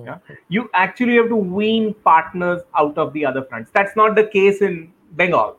Yeah? 0.05 0.17
You 0.47 0.69
actually 0.73 1.15
have 1.15 1.29
to 1.29 1.35
wean 1.35 1.93
partners 2.05 2.61
out 2.83 2.97
of 2.97 3.11
the 3.13 3.25
other 3.25 3.43
fronts. 3.43 3.71
That's 3.73 3.95
not 3.95 4.15
the 4.15 4.25
case 4.35 4.61
in 4.61 4.93
Bengal. 5.13 5.57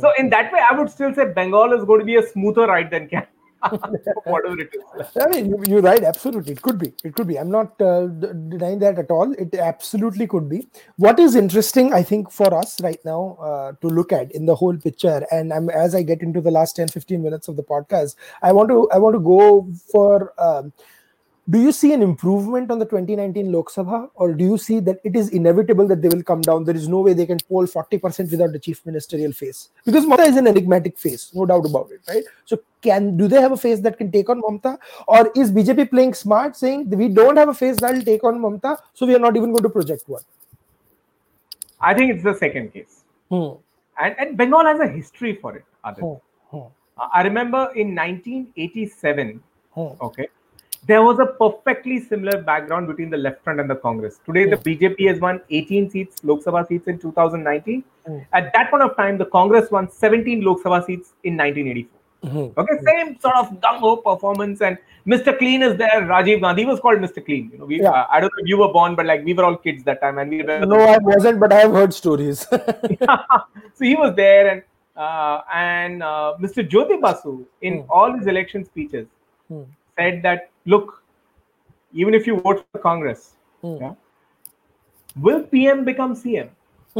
So 0.00 0.12
in 0.18 0.30
that 0.30 0.52
way, 0.52 0.60
I 0.68 0.74
would 0.78 0.90
still 0.90 1.14
say 1.14 1.26
Bengal 1.38 1.72
is 1.78 1.84
going 1.84 2.00
to 2.00 2.06
be 2.06 2.16
a 2.16 2.26
smoother 2.26 2.66
ride 2.66 2.90
than 2.90 3.08
Kerala, 3.08 3.26
whatever 4.24 4.58
it 4.60 4.70
is. 4.74 5.06
I 5.20 5.26
mean, 5.28 5.46
you- 5.50 5.64
you're 5.68 5.82
right. 5.82 6.02
Absolutely, 6.02 6.52
it 6.52 6.62
could 6.62 6.78
be. 6.78 6.92
It 7.04 7.14
could 7.14 7.26
be. 7.26 7.38
I'm 7.38 7.50
not 7.50 7.80
uh, 7.80 8.06
denying 8.06 8.78
that 8.80 8.98
at 8.98 9.10
all. 9.10 9.32
It 9.34 9.54
absolutely 9.54 10.26
could 10.26 10.48
be. 10.48 10.68
What 10.96 11.18
is 11.20 11.34
interesting, 11.36 11.92
I 11.92 12.02
think, 12.02 12.30
for 12.30 12.52
us 12.54 12.80
right 12.80 12.98
now 13.04 13.36
uh, 13.40 13.72
to 13.80 13.88
look 13.88 14.12
at 14.12 14.32
in 14.32 14.46
the 14.46 14.54
whole 14.54 14.76
picture, 14.76 15.26
and 15.30 15.52
I'm, 15.52 15.68
as 15.70 15.94
I 15.94 16.02
get 16.02 16.22
into 16.22 16.40
the 16.40 16.50
last 16.50 16.76
10, 16.76 16.88
15 16.88 17.22
minutes 17.22 17.48
of 17.48 17.56
the 17.56 17.62
podcast, 17.62 18.16
I 18.42 18.52
want 18.52 18.68
to 18.70 18.88
I 18.90 18.98
want 18.98 19.14
to 19.14 19.20
go 19.20 19.70
for. 19.92 20.32
Um, 20.40 20.72
do 21.50 21.60
you 21.60 21.72
see 21.72 21.92
an 21.92 22.02
improvement 22.02 22.70
on 22.70 22.78
the 22.78 22.84
2019 22.84 23.50
Lok 23.50 23.70
Sabha, 23.70 24.10
or 24.14 24.32
do 24.34 24.44
you 24.44 24.56
see 24.58 24.78
that 24.80 25.00
it 25.04 25.16
is 25.16 25.30
inevitable 25.30 25.86
that 25.88 26.00
they 26.02 26.08
will 26.08 26.22
come 26.22 26.40
down? 26.40 26.64
There 26.64 26.76
is 26.76 26.86
no 26.86 27.00
way 27.00 27.12
they 27.12 27.26
can 27.26 27.38
poll 27.48 27.66
40% 27.66 28.30
without 28.30 28.52
the 28.52 28.58
chief 28.58 28.84
ministerial 28.84 29.32
face 29.32 29.70
because 29.84 30.04
Mamata 30.04 30.28
is 30.28 30.36
an 30.36 30.46
enigmatic 30.46 30.98
face, 30.98 31.30
no 31.34 31.46
doubt 31.46 31.66
about 31.66 31.90
it, 31.90 32.00
right? 32.08 32.24
So, 32.44 32.58
can 32.82 33.16
do 33.16 33.26
they 33.28 33.40
have 33.40 33.52
a 33.52 33.56
face 33.56 33.80
that 33.80 33.98
can 33.98 34.12
take 34.12 34.28
on 34.28 34.40
Mamata, 34.42 34.78
or 35.08 35.32
is 35.34 35.50
BJP 35.50 35.90
playing 35.90 36.14
smart, 36.14 36.56
saying 36.56 36.88
we 36.90 37.08
don't 37.08 37.36
have 37.36 37.48
a 37.48 37.54
face 37.54 37.76
that 37.80 37.94
will 37.94 38.02
take 38.02 38.22
on 38.22 38.38
Mamata, 38.38 38.78
so 38.94 39.06
we 39.06 39.14
are 39.14 39.18
not 39.18 39.36
even 39.36 39.50
going 39.50 39.62
to 39.62 39.70
project 39.70 40.08
one? 40.08 40.22
I 41.80 41.94
think 41.94 42.12
it's 42.14 42.22
the 42.22 42.34
second 42.34 42.72
case. 42.72 43.04
Hmm. 43.30 43.52
And, 44.00 44.14
and 44.18 44.36
Bengal 44.36 44.64
has 44.64 44.80
a 44.80 44.86
history 44.88 45.36
for 45.36 45.56
it. 45.56 45.64
Hmm. 45.84 46.14
Hmm. 46.50 46.68
I 47.12 47.22
remember 47.22 47.70
in 47.74 47.94
1987, 47.94 49.42
Hmm. 49.74 49.94
okay, 50.02 50.26
there 50.86 51.02
was 51.02 51.18
a 51.18 51.26
perfectly 51.26 52.00
similar 52.00 52.40
background 52.42 52.86
between 52.86 53.10
the 53.10 53.16
left 53.16 53.42
front 53.44 53.60
and 53.60 53.68
the 53.68 53.76
Congress. 53.76 54.18
Today, 54.26 54.48
the 54.48 54.56
BJP 54.56 55.08
has 55.08 55.20
won 55.20 55.40
18 55.50 55.90
seats, 55.90 56.22
Lok 56.24 56.40
Sabha 56.42 56.66
seats 56.66 56.88
in 56.88 56.98
2019. 56.98 57.84
Hmm. 58.06 58.18
At 58.32 58.52
that 58.54 58.70
point 58.70 58.82
of 58.82 58.96
time, 58.96 59.18
the 59.18 59.26
Congress 59.26 59.70
won 59.70 59.90
17 59.90 60.40
Lok 60.42 60.62
Sabha 60.62 60.84
seats 60.84 61.12
in 61.24 61.36
1984. 61.36 61.96
Mhm. 62.24 62.52
Okay, 62.58 62.74
same 62.86 63.18
sort 63.18 63.36
of 63.36 63.50
gung 63.60 63.78
ho 63.82 63.96
performance, 63.96 64.60
and 64.60 64.76
Mr. 65.06 65.36
Clean 65.38 65.62
is 65.62 65.76
there. 65.78 66.02
Rajiv 66.02 66.40
Gandhi 66.42 66.66
was 66.66 66.78
called 66.80 66.98
Mr. 66.98 67.24
Clean. 67.24 67.48
You 67.52 67.58
know, 67.58 67.64
we, 67.64 67.80
Yeah. 67.80 67.90
uh, 67.90 68.06
I 68.10 68.20
don't 68.20 68.32
know 68.36 68.42
if 68.42 68.48
you 68.48 68.58
were 68.58 68.68
born, 68.74 68.94
but 68.94 69.06
like 69.06 69.24
we 69.24 69.32
were 69.32 69.44
all 69.44 69.56
kids 69.56 69.84
that 69.84 70.02
time, 70.02 70.18
and 70.18 70.30
we 70.30 70.42
were 70.42 70.58
No, 70.66 70.80
I 70.80 70.98
wasn't, 70.98 71.40
but 71.40 71.50
I 71.58 71.60
have 71.60 71.72
heard 71.72 71.94
stories. 71.94 72.40
so 72.50 73.84
he 73.84 73.94
was 73.96 74.14
there, 74.16 74.48
and 74.48 74.62
uh, 74.96 75.40
and 75.54 76.02
uh, 76.02 76.34
Mr. 76.40 76.66
Jyoti 76.68 77.00
Basu 77.00 77.46
in 77.62 77.78
Hmm. 77.78 77.90
all 77.90 78.12
his 78.18 78.26
election 78.26 78.64
speeches 78.66 79.06
Hmm. 79.48 79.62
Said 80.00 80.22
that 80.22 80.50
look, 80.66 81.02
even 81.92 82.14
if 82.20 82.26
you 82.30 82.40
vote 82.46 82.64
for 82.72 82.80
Congress, 82.88 83.28
Hmm. 83.62 83.76
yeah, 83.80 83.94
will 85.26 85.42
PM 85.52 85.84
become 85.84 86.14
CM? 86.24 86.50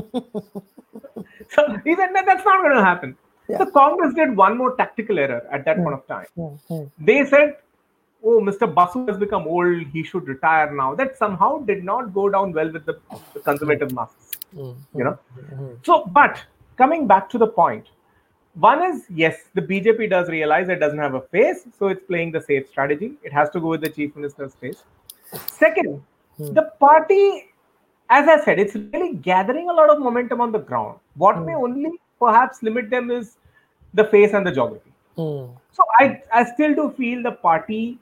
so 1.55 1.63
he 1.85 1.95
said 2.01 2.11
that 2.17 2.27
that's 2.27 2.45
not 2.45 2.63
going 2.65 2.77
to 2.77 2.85
happen. 2.85 3.17
Yeah. 3.49 3.59
The 3.63 3.71
Congress 3.77 4.15
did 4.19 4.37
one 4.41 4.59
more 4.59 4.77
tactical 4.81 5.19
error 5.23 5.41
at 5.59 5.65
that 5.69 5.79
point 5.85 5.95
of 5.99 6.07
time. 6.07 6.27
Hmm. 6.69 6.83
They 7.11 7.17
said, 7.31 7.57
"Oh, 8.33 8.37
Mr. 8.49 8.69
Basu 8.81 9.07
has 9.07 9.17
become 9.23 9.49
old; 9.55 9.87
he 9.97 10.05
should 10.11 10.29
retire 10.35 10.69
now." 10.83 10.91
That 11.01 11.17
somehow 11.23 11.51
did 11.71 11.83
not 11.93 12.13
go 12.19 12.29
down 12.37 12.53
well 12.61 12.71
with 12.77 12.87
the, 12.91 12.99
the 13.35 13.41
conservative 13.49 13.97
masses. 14.01 14.31
Hmm. 14.59 14.73
You 15.01 15.09
know. 15.09 15.17
Hmm. 15.39 15.73
So, 15.91 15.99
but 16.21 16.45
coming 16.85 17.09
back 17.15 17.29
to 17.37 17.43
the 17.45 17.51
point, 17.63 17.91
one 18.55 18.83
is 18.83 19.05
yes, 19.15 19.37
the 19.55 19.63
BJP 19.63 20.11
does 20.11 20.29
realize 20.29 20.69
it 20.69 20.81
doesn't 20.81 20.99
have 20.99 21.15
a 21.15 21.21
face, 21.21 21.67
so 21.79 21.89
it's 21.89 22.05
playing 22.07 22.33
the 22.33 22.41
safe 22.41 22.69
strategy. 22.69 23.13
It 23.23 23.33
has 23.33 23.51
to 23.51 23.61
go 23.61 23.69
with 23.69 23.81
the 23.83 23.91
chief 23.91 24.17
minister's 24.17 24.55
face. 24.55 24.83
Second, 25.47 26.03
Hmm. 26.39 26.55
the 26.55 26.63
party, 26.81 27.49
as 28.09 28.27
I 28.29 28.43
said, 28.45 28.59
it's 28.59 28.75
really 28.75 29.15
gathering 29.15 29.69
a 29.69 29.73
lot 29.73 29.91
of 29.91 29.99
momentum 30.01 30.41
on 30.41 30.53
the 30.53 30.59
ground. 30.59 30.99
What 31.15 31.37
Hmm. 31.37 31.45
may 31.47 31.55
only 31.55 31.91
perhaps 32.19 32.63
limit 32.63 32.91
them 32.91 33.11
is 33.11 33.37
the 33.95 34.05
face 34.05 34.33
and 34.33 34.47
the 34.47 34.53
geography. 34.53 34.93
Hmm. 35.17 35.47
So 35.73 35.85
I, 35.99 36.23
I 36.33 36.45
still 36.45 36.75
do 36.75 36.91
feel 36.97 37.23
the 37.23 37.33
party 37.33 37.99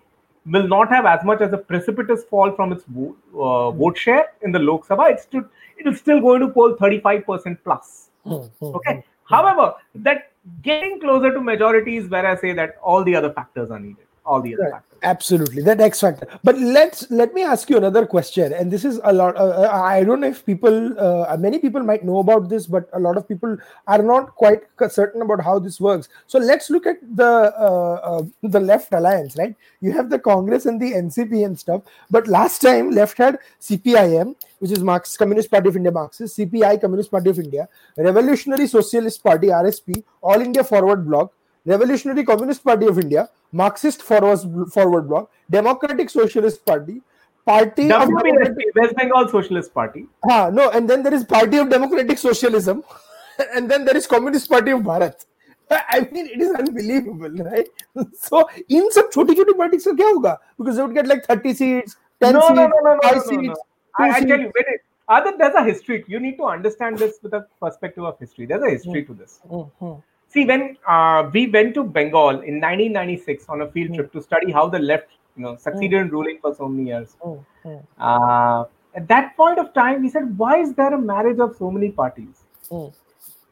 will 0.47 0.69
not 0.69 0.89
have 0.89 1.05
as 1.05 1.25
much 1.25 1.41
as 1.41 1.53
a 1.53 1.59
precipitous 1.59 2.25
fall 2.25 2.53
from 2.53 2.73
its 2.73 2.85
vote, 2.85 3.17
uh, 3.35 3.71
vote 3.73 3.99
share 3.99 4.27
in 4.43 4.53
the 4.53 4.59
Lok 4.59 4.87
Sabha. 4.87 5.11
It's 5.11 5.25
still, 5.25 5.45
it 5.77 5.87
is 5.87 5.99
still 5.99 6.21
going 6.21 6.41
to 6.41 6.49
poll 6.49 6.75
35% 6.77 7.59
plus. 7.65 8.11
Hmm. 8.25 8.35
Hmm. 8.61 8.75
Okay. 8.77 9.05
However, 9.25 9.75
that 9.97 10.31
getting 10.63 11.01
closer 11.01 11.33
to 11.33 11.41
majority 11.41 11.97
is 11.97 12.09
where 12.09 12.27
I 12.27 12.37
say 12.37 12.53
that 12.55 12.77
all 12.83 13.05
the 13.05 13.15
other 13.15 13.33
factors 13.33 13.71
are 13.71 13.79
needed. 13.79 14.08
All 14.29 14.43
the 14.47 14.55
other 14.55 14.63
Right. 14.65 14.73
factors. 14.77 14.85
absolutely 15.09 15.63
that 15.67 15.81
x 15.85 16.01
factor 16.05 16.27
but 16.47 16.57
let's 16.77 17.03
let 17.19 17.35
me 17.35 17.43
ask 17.51 17.69
you 17.73 17.77
another 17.81 18.01
question 18.15 18.55
and 18.61 18.73
this 18.77 18.85
is 18.89 18.97
a 19.11 19.13
lot 19.19 19.37
uh, 19.43 19.45
uh, 19.65 19.69
i 19.91 19.99
don't 20.09 20.23
know 20.25 20.31
if 20.37 20.41
people 20.49 20.79
uh, 21.09 21.37
many 21.45 21.61
people 21.65 21.85
might 21.91 22.03
know 22.09 22.17
about 22.25 22.49
this 22.53 22.67
but 22.75 22.89
a 22.99 23.01
lot 23.05 23.21
of 23.21 23.27
people 23.29 23.53
are 23.95 24.01
not 24.09 24.33
quite 24.43 24.65
certain 24.97 25.23
about 25.27 25.45
how 25.49 25.55
this 25.69 25.79
works 25.89 26.09
so 26.35 26.43
let's 26.51 26.69
look 26.77 26.89
at 26.95 26.99
the 27.21 27.31
uh, 27.69 27.95
uh, 28.11 28.23
the 28.57 28.63
left 28.73 28.99
alliance 29.01 29.39
right 29.43 29.55
you 29.89 29.93
have 30.01 30.11
the 30.17 30.21
congress 30.31 30.67
and 30.73 30.85
the 30.87 30.91
ncp 31.05 31.45
and 31.51 31.63
stuff 31.65 31.97
but 32.19 32.27
last 32.39 32.61
time 32.69 32.91
left 33.01 33.25
had 33.27 33.39
cpim 33.71 34.35
which 34.59 34.73
is 34.81 34.83
marxist 34.93 35.23
communist 35.25 35.55
party 35.57 35.69
of 35.75 35.81
india 35.85 35.95
marxist 36.03 36.37
cpi 36.43 36.75
communist 36.87 37.13
party 37.17 37.31
of 37.37 37.39
india 37.47 37.69
revolutionary 38.11 38.67
socialist 38.77 39.23
party 39.31 39.57
rsp 39.65 40.03
all 40.23 40.41
india 40.51 40.65
forward 40.75 41.07
bloc 41.11 41.33
Revolutionary 41.68 42.24
Communist 42.26 42.64
Party 42.64 42.88
of 42.88 43.00
India, 43.00 43.30
Marxist 43.52 44.02
Forward, 44.02 44.72
Forward 44.72 45.08
Bloc, 45.08 45.32
Democratic 45.50 46.10
Socialist 46.10 46.66
Party, 46.66 47.02
Party 47.46 47.92
of 47.92 48.10
WPSP, 48.10 48.58
West 48.76 48.96
Bengal 48.96 49.28
Socialist 49.30 49.74
Party. 49.74 50.08
Ah, 50.30 50.50
no, 50.52 50.70
and 50.72 50.90
then 50.90 51.04
there 51.04 51.14
is 51.14 51.24
Party 51.24 51.58
of 51.58 51.70
Democratic 51.70 52.18
Socialism, 52.18 52.84
and 53.56 53.70
then 53.70 53.86
there 53.86 53.96
is 53.96 54.08
Communist 54.08 54.50
Party 54.50 54.72
of 54.72 54.82
Bharat. 54.82 55.26
I 55.72 56.08
mean, 56.12 56.28
it 56.28 56.42
is 56.42 56.54
unbelievable, 56.54 57.30
right? 57.46 57.68
So, 58.14 58.48
in 58.70 58.90
सब 58.96 59.10
छोटी 59.12 59.36
छोटी 59.36 59.58
parties 59.58 59.88
का 59.88 59.96
क्या 59.98 60.08
होगा? 60.14 60.38
Because 60.58 60.76
they 60.76 60.84
would 60.84 60.94
get 60.94 61.08
like 61.08 61.26
30 61.26 61.54
seats, 61.54 61.96
10 62.22 62.34
no, 62.34 62.42
seats, 62.42 62.56
no, 62.56 62.68
no, 62.68 62.80
no, 62.80 62.94
no, 62.94 63.00
5 63.02 63.12
no, 63.12 63.18
no, 63.18 63.24
seats, 63.30 63.48
no. 63.48 63.54
2 63.54 64.04
I, 64.04 64.10
I 64.10 64.20
seats. 64.20 64.30
tell 64.30 64.40
you, 64.40 64.52
wait, 64.56 64.66
wait. 64.70 64.80
Other, 65.08 65.34
there's 65.38 65.56
a 65.56 65.64
history. 65.64 66.04
You 66.08 66.20
need 66.20 66.38
to 66.38 66.46
understand 66.46 66.98
this 66.98 67.20
with 67.24 67.34
a 67.34 67.46
perspective 67.62 68.04
of 68.04 68.20
history. 68.20 68.46
There's 68.46 68.64
a 68.64 68.70
history 68.70 69.04
to 69.06 69.14
this. 69.14 69.40
Mhm. 69.50 70.02
See, 70.29 70.45
when 70.45 70.77
uh, 70.87 71.31
we 71.33 71.49
went 71.49 71.75
to 71.75 71.85
Bengal 71.85 72.41
in 72.41 72.61
1996 72.61 73.47
on 73.49 73.63
a 73.63 73.71
field 73.71 73.95
trip 73.95 74.13
to 74.13 74.23
study 74.23 74.53
how 74.53 74.69
the 74.69 74.79
left, 74.79 75.09
you 75.37 75.43
know, 75.43 75.57
succeeded 75.57 76.01
in 76.03 76.09
ruling 76.11 76.39
for 76.43 76.55
so 76.55 76.69
many 76.69 76.89
years. 76.91 77.17
Mhm. 77.25 77.83
Uh, 77.99 78.65
at 78.95 79.09
that 79.09 79.37
point 79.37 79.59
of 79.59 79.73
time, 79.75 80.03
we 80.03 80.09
said, 80.09 80.37
why 80.39 80.59
is 80.59 80.75
there 80.75 80.93
a 80.95 80.99
marriage 81.01 81.39
of 81.39 81.57
so 81.57 81.71
many 81.71 81.91
parties? 81.91 82.45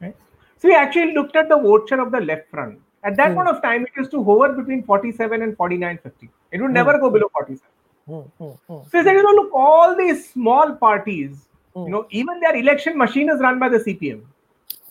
Right? 0.01 0.15
So 0.57 0.67
we 0.67 0.75
actually 0.75 1.13
looked 1.13 1.35
at 1.35 1.49
the 1.49 1.57
vote 1.57 1.89
share 1.89 1.99
of 1.99 2.11
the 2.11 2.21
left 2.21 2.49
front. 2.51 2.79
At 3.03 3.15
that 3.17 3.29
Hmm. 3.29 3.35
point 3.37 3.49
of 3.49 3.61
time, 3.61 3.83
it 3.89 3.91
used 3.97 4.11
to 4.11 4.23
hover 4.23 4.53
between 4.53 4.83
47 4.83 5.41
and 5.41 5.57
49.50. 5.57 6.29
It 6.51 6.61
would 6.61 6.71
never 6.71 6.97
go 6.99 7.09
below 7.09 7.29
47. 7.33 7.71
Mhm. 8.07 8.31
Mhm. 8.39 8.81
So 8.91 8.97
he 8.97 9.03
said, 9.03 9.13
you 9.13 9.23
know, 9.23 9.35
look, 9.41 9.51
all 9.67 9.95
these 9.95 10.29
small 10.31 10.75
parties, 10.87 11.47
Hmm. 11.75 11.85
you 11.85 11.91
know, 11.91 12.05
even 12.09 12.39
their 12.39 12.55
election 12.55 12.97
machine 12.97 13.29
is 13.29 13.39
run 13.47 13.59
by 13.59 13.69
the 13.69 13.79
CPM. 13.79 14.25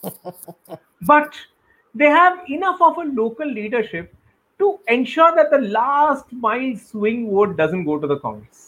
but 1.13 1.35
they 1.99 2.07
have 2.07 2.39
enough 2.49 2.81
of 2.81 2.99
a 2.99 3.05
local 3.23 3.47
leadership 3.47 4.15
to 4.59 4.79
ensure 4.89 5.35
that 5.37 5.51
the 5.51 5.59
last 5.59 6.33
mile 6.33 6.77
swing 6.77 7.31
vote 7.31 7.57
doesn't 7.57 7.85
go 7.85 7.99
to 7.99 8.07
the 8.07 8.19
Congress. 8.19 8.63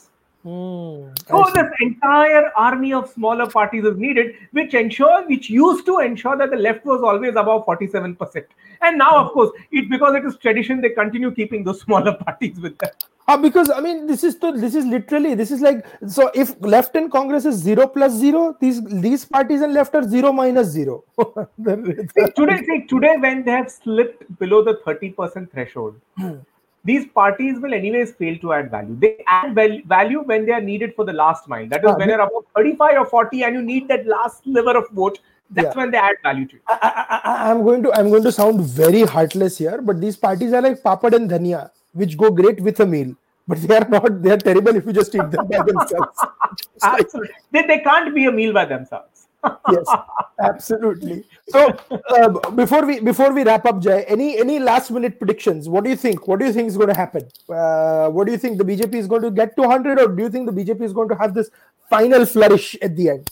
Mhm. 0.44 1.28
So 1.28 1.44
this 1.54 1.70
entire 1.80 2.50
army 2.56 2.92
of 2.98 3.08
smaller 3.10 3.46
parties 3.54 3.84
is 3.84 3.96
needed, 3.96 4.34
which 4.52 4.74
ensure, 4.74 5.26
which 5.26 5.50
used 5.50 5.84
to 5.86 5.98
ensure 5.98 6.36
that 6.36 6.50
the 6.50 6.56
left 6.56 6.84
was 6.84 7.02
always 7.02 7.36
above 7.36 7.64
47%. 7.66 8.46
And 8.80 8.98
now, 8.98 9.10
of 9.18 9.32
course, 9.32 9.50
it 9.72 9.90
because 9.90 10.14
it 10.14 10.24
is 10.24 10.36
tradition, 10.36 10.80
they 10.80 10.90
continue 10.90 11.32
keeping 11.32 11.64
those 11.64 11.80
smaller 11.86 12.14
parties 12.14 12.60
with 12.60 12.78
them. 12.78 12.90
Ah, 13.30 13.36
because 13.36 13.68
I 13.70 13.80
mean, 13.80 14.06
this 14.06 14.24
is 14.24 14.36
to, 14.42 14.52
this 14.52 14.74
is 14.74 14.86
literally 14.86 15.34
this 15.34 15.50
is 15.50 15.60
like 15.60 15.84
so. 16.08 16.30
If 16.34 16.52
left 16.60 16.94
and 16.96 17.10
Congress 17.12 17.44
is 17.44 17.56
zero 17.56 17.86
plus 17.86 18.12
zero, 18.12 18.56
these 18.60 18.82
these 19.06 19.24
parties 19.26 19.60
and 19.60 19.74
left 19.74 19.94
are 19.94 20.02
zero 20.02 20.32
minus 20.32 20.68
zero. 20.68 21.04
See, 21.66 22.26
today, 22.36 22.56
see, 22.68 22.86
today 22.92 23.16
when 23.18 23.44
they 23.44 23.50
have 23.50 23.70
slipped 23.70 24.24
below 24.38 24.62
the 24.64 24.74
30% 24.86 25.50
threshold, 25.52 26.00
these 26.84 27.06
parties 27.20 27.60
will 27.60 27.74
anyways 27.74 28.12
fail 28.12 28.38
to 28.38 28.52
add 28.54 28.70
value. 28.70 28.96
They 28.98 29.22
add 29.26 29.54
val- 29.54 29.80
value 29.86 30.22
when 30.22 30.46
they 30.46 30.52
are 30.52 30.60
needed 30.62 30.94
for 30.96 31.04
the 31.04 31.12
last 31.12 31.48
mile. 31.48 31.66
That 31.66 31.84
is 31.84 31.90
Ah, 31.90 31.96
when 31.98 32.08
you're 32.08 32.20
about 32.20 32.46
35 32.56 32.98
or 33.02 33.06
40 33.06 33.42
and 33.44 33.54
you 33.56 33.62
need 33.62 33.88
that 33.88 34.06
last 34.06 34.44
sliver 34.44 34.76
of 34.78 34.88
vote. 34.90 35.18
That's 35.50 35.74
Yeah. 35.74 35.80
when 35.82 35.90
they 35.90 35.98
add 35.98 36.16
value 36.22 36.46
to 36.46 36.54
you. 36.54 36.60
I, 36.68 37.50
I'm 37.50 37.62
going 37.64 37.82
to 37.82 37.92
I'm 37.98 38.08
going 38.10 38.22
to 38.24 38.32
sound 38.32 38.60
very 38.62 39.02
heartless 39.02 39.58
here, 39.58 39.82
but 39.82 40.00
these 40.00 40.16
parties 40.16 40.52
are 40.52 40.62
like 40.62 40.82
papad 40.82 41.14
and 41.14 41.30
dhania, 41.30 41.70
which 41.92 42.16
go 42.16 42.30
great 42.30 42.60
with 42.60 42.80
a 42.80 42.86
meal, 42.86 43.14
but 43.46 43.58
they 43.62 43.76
are 43.76 43.88
not. 43.88 44.22
They 44.22 44.30
are 44.30 44.38
terrible 44.38 44.76
if 44.76 44.86
you 44.86 44.92
just 44.92 45.14
eat 45.14 45.30
them 45.30 45.46
by 45.46 45.62
themselves. 45.62 46.18
Absolutely. 46.82 47.34
They, 47.52 47.66
they 47.66 47.78
can't 47.80 48.14
be 48.14 48.26
a 48.26 48.32
meal 48.32 48.52
by 48.52 48.64
themselves. 48.64 49.26
yes, 49.70 49.86
absolutely. 50.40 51.24
So 51.48 51.76
uh, 52.10 52.50
before 52.50 52.84
we 52.84 52.98
before 52.98 53.32
we 53.32 53.44
wrap 53.44 53.66
up, 53.66 53.80
Jai, 53.80 54.00
any 54.00 54.36
any 54.36 54.58
last 54.58 54.90
minute 54.90 55.18
predictions? 55.18 55.68
What 55.68 55.84
do 55.84 55.90
you 55.90 55.96
think? 55.96 56.26
What 56.26 56.40
do 56.40 56.46
you 56.46 56.52
think 56.52 56.66
is 56.66 56.76
going 56.76 56.88
to 56.88 56.96
happen? 56.96 57.22
Uh, 57.48 58.08
what 58.08 58.26
do 58.26 58.32
you 58.32 58.38
think 58.38 58.58
the 58.58 58.64
BJP 58.64 58.94
is 58.94 59.06
going 59.06 59.22
to 59.22 59.30
get 59.30 59.54
to 59.54 59.62
100, 59.62 60.00
or 60.00 60.08
do 60.08 60.24
you 60.24 60.28
think 60.28 60.46
the 60.46 60.52
BJP 60.52 60.82
is 60.82 60.92
going 60.92 61.08
to 61.08 61.14
have 61.14 61.34
this 61.34 61.50
final 61.88 62.26
flourish 62.26 62.76
at 62.82 62.96
the 62.96 63.10
end? 63.10 63.30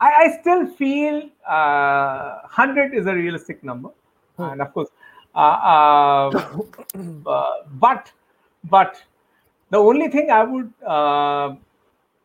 I, 0.00 0.12
I 0.24 0.38
still 0.40 0.66
feel 0.66 1.30
uh, 1.48 2.40
100 2.42 2.94
is 2.94 3.06
a 3.06 3.14
realistic 3.14 3.64
number. 3.64 3.88
And 4.36 4.60
of 4.60 4.74
course, 4.74 4.90
but 7.80 8.12
but 8.70 9.02
the 9.70 9.78
only 9.78 10.08
thing 10.08 10.30
I 10.30 10.44
would 10.44 10.72
uh, 10.86 11.54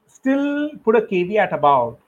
still 0.07 0.69
put 0.83 0.95
a 0.95 1.01
caveat 1.01 1.51
about 1.53 1.99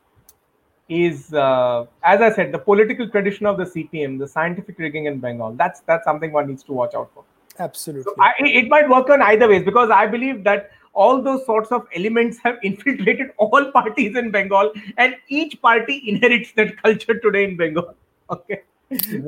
is, 0.89 1.33
uh, 1.33 1.85
as 2.03 2.21
I 2.21 2.31
said, 2.31 2.51
the 2.51 2.59
political 2.59 3.09
tradition 3.09 3.45
of 3.45 3.57
the 3.57 3.63
CPM, 3.63 4.19
the 4.19 4.27
scientific 4.27 4.77
rigging 4.77 5.05
in 5.05 5.19
Bengal. 5.19 5.53
That's 5.53 5.79
that's 5.81 6.03
something 6.03 6.31
one 6.31 6.47
needs 6.47 6.63
to 6.63 6.73
watch 6.73 6.93
out 6.93 7.09
for. 7.13 7.23
Absolutely. 7.59 8.13
I, 8.19 8.33
it 8.39 8.65
it 8.65 8.69
might 8.69 8.89
work 8.89 9.09
on 9.09 9.21
either 9.21 9.47
ways 9.47 9.63
because 9.63 9.89
I 9.89 10.05
believe 10.05 10.43
that 10.43 10.71
all 10.93 11.21
those 11.21 11.45
sorts 11.45 11.71
of 11.71 11.87
elements 11.95 12.37
have 12.43 12.57
infiltrated 12.63 13.31
all 13.37 13.71
parties 13.71 14.15
in 14.17 14.31
Bengal, 14.31 14.73
and 14.97 15.15
each 15.29 15.61
party 15.61 16.03
inherits 16.05 16.51
that 16.53 16.81
culture 16.83 17.19
today 17.19 17.45
in 17.45 17.57
Bengal. 17.57 17.95
Okay, 18.31 18.61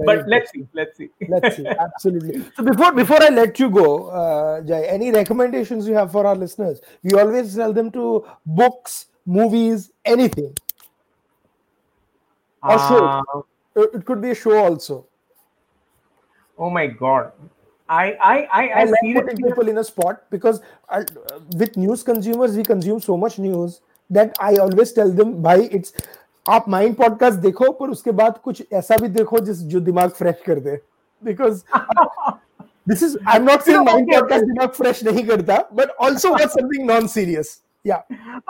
but 0.06 0.28
let's 0.28 0.52
see, 0.52 0.68
let's 0.74 0.98
see. 0.98 1.10
Let's 1.28 1.56
see. 1.56 1.68
Absolutely. 1.80 2.34
So 2.56 2.64
before 2.64 2.92
before 2.94 3.22
I 3.22 3.30
let 3.30 3.60
you 3.60 3.70
go, 3.70 4.08
uh, 4.10 4.62
Jai, 4.62 4.84
any 4.84 5.12
recommendations 5.12 5.88
you 5.88 5.94
have 5.96 6.12
for 6.12 6.26
our 6.26 6.36
listeners? 6.36 6.82
We 7.04 7.14
always 7.14 7.56
tell 7.56 7.74
them 7.74 7.92
to 7.92 8.26
books, 8.46 9.08
movies, 9.26 9.92
anything. 10.06 10.56
Or 12.68 12.80
show. 12.80 13.06
Uh, 13.06 13.42
Uh, 13.76 13.82
It 13.98 14.06
could 14.06 14.22
be 14.22 14.32
a 14.32 14.36
show 14.36 14.58
also. 14.58 15.08
oh 16.58 16.70
my 16.70 16.88
god, 16.88 17.32
I 17.90 18.04
I 18.32 18.36
I, 18.62 18.64
I 18.82 18.82
I 18.82 18.84
like 18.86 19.08
putting 19.16 19.38
people 19.42 19.68
in 19.68 19.78
a 19.78 19.84
spot 19.84 20.24
because 20.30 20.62
I, 20.90 21.00
uh, 21.00 21.40
with 21.62 21.78
news 21.78 22.04
consumers 22.04 22.56
we 22.56 22.64
consume 22.64 23.00
so 23.00 23.18
much 23.18 23.40
news 23.40 23.82
that 24.10 24.36
I 24.40 24.56
always 24.66 24.92
tell 24.94 25.12
them 25.12 25.34
भाई 25.44 25.70
it's 25.80 25.94
आप 26.49 26.69
mind 26.69 26.97
podcast 26.97 27.39
देखो 27.39 27.71
पर 27.81 27.91
उसके 27.91 28.11
बाद 28.21 28.39
कुछ 28.45 28.63
ऐसा 28.73 28.97
भी 29.01 29.09
देखो 29.17 29.39
जिस 29.47 29.63
जो 29.73 29.81
दिमाग 29.89 30.11
फ्रेश 30.19 30.43
कर 30.47 30.61
दे 30.67 30.77
because 31.25 31.63
this 32.89 33.03
is 33.03 33.19
I 33.29 33.37
am 33.37 33.45
not 33.51 33.61
saying 33.61 33.85
mind 33.87 34.07
okay, 34.09 34.21
podcast 34.21 34.45
दिमाग 34.45 34.69
फ्रेश 34.77 35.05
नहीं 35.05 35.27
करता 35.27 35.59
but 35.81 35.91
also 36.05 36.31
watch 36.31 36.49
something 36.59 36.91
non 36.91 37.07
serious 37.17 37.61
या 37.87 38.03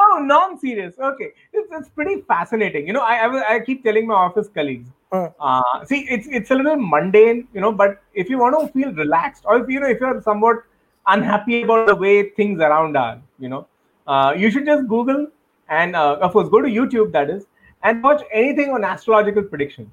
Oh, 0.02 0.18
non-serious. 0.26 0.94
Okay, 1.08 1.26
it's, 1.52 1.72
it's 1.78 1.88
pretty 1.98 2.14
fascinating. 2.32 2.87
You 2.87 2.92
know, 2.96 3.00
I, 3.00 3.16
I 3.24 3.26
will- 3.32 3.44
I 3.48 3.58
keep 3.66 3.82
telling 3.88 4.06
my 4.11 4.14
office 4.26 4.48
colleagues. 4.58 4.88
Uh. 5.12 5.28
Uh, 5.48 5.84
see, 5.90 5.98
it's 6.16 6.28
it's 6.38 6.54
a 6.56 6.58
little 6.61 6.84
mundane, 6.94 7.40
you 7.58 7.64
know. 7.64 7.70
But 7.82 7.96
if 8.22 8.30
you 8.34 8.38
want 8.38 8.58
to 8.58 8.62
feel 8.76 8.92
relaxed, 9.00 9.44
or 9.44 9.58
if 9.61 9.70
you 9.74 9.82
know 9.84 9.90
if 9.96 10.04
you're 10.04 10.22
somewhat 10.28 10.62
unhappy 11.06 11.61
about 11.62 11.87
the 11.92 11.96
way 12.04 12.14
things 12.40 12.64
around 12.68 13.00
are, 13.02 13.14
you 13.46 13.52
know, 13.54 13.61
uh, 14.06 14.34
you 14.44 14.50
should 14.56 14.66
just 14.72 14.88
Google 14.94 15.22
and 15.68 15.96
uh, 15.96 16.18
of 16.28 16.37
course 16.38 16.50
go 16.56 16.62
to 16.68 16.74
YouTube. 16.78 17.12
That 17.18 17.30
is, 17.37 17.46
and 17.83 18.03
watch 18.03 18.21
anything 18.31 18.71
on 18.71 18.83
astrological 18.83 19.43
predictions 19.43 19.89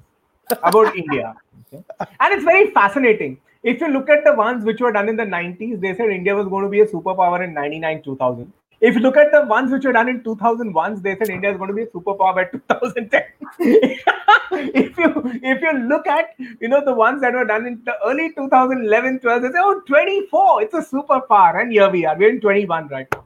about 0.62 0.96
India. 1.04 1.34
Okay? 1.72 1.84
And 1.98 2.34
it's 2.34 2.44
very 2.44 2.70
fascinating. 2.70 3.38
If 3.62 3.80
you 3.80 3.88
look 3.88 4.08
at 4.08 4.24
the 4.24 4.34
ones 4.34 4.64
which 4.64 4.80
were 4.80 4.92
done 4.92 5.08
in 5.08 5.16
the 5.16 5.24
90s, 5.24 5.80
they 5.80 5.94
said 5.94 6.10
India 6.10 6.34
was 6.34 6.48
going 6.48 6.64
to 6.64 6.70
be 6.70 6.80
a 6.80 6.86
superpower 6.86 7.44
in 7.44 7.52
99 7.52 8.02
2000. 8.02 8.52
If 8.80 8.94
you 8.94 9.00
look 9.00 9.18
at 9.18 9.30
the 9.30 9.44
ones 9.44 9.70
which 9.70 9.84
were 9.84 9.92
done 9.92 10.08
in 10.08 10.24
2001, 10.24 11.02
they 11.02 11.14
said 11.16 11.28
India 11.28 11.50
is 11.50 11.58
going 11.58 11.68
to 11.68 11.74
be 11.74 11.82
a 11.82 11.86
superpower 11.88 12.34
by 12.34 12.44
2010. 12.44 13.22
if 13.60 14.96
you 14.96 15.40
if 15.42 15.60
you 15.60 15.72
look 15.80 16.06
at 16.06 16.34
you 16.38 16.68
know 16.68 16.82
the 16.82 16.94
ones 16.94 17.20
that 17.20 17.34
were 17.34 17.44
done 17.44 17.66
in 17.66 17.82
the 17.84 17.94
early 18.06 18.32
2011 18.32 19.18
12, 19.20 19.42
they 19.42 19.48
say 19.48 19.54
oh 19.58 19.82
24, 19.86 20.62
it's 20.62 20.74
a 20.74 20.78
superpower, 20.78 21.60
and 21.60 21.72
here 21.72 21.90
we 21.90 22.06
are. 22.06 22.16
We're 22.16 22.30
in 22.30 22.40
21 22.40 22.88
right 22.88 23.06
now. 23.12 23.24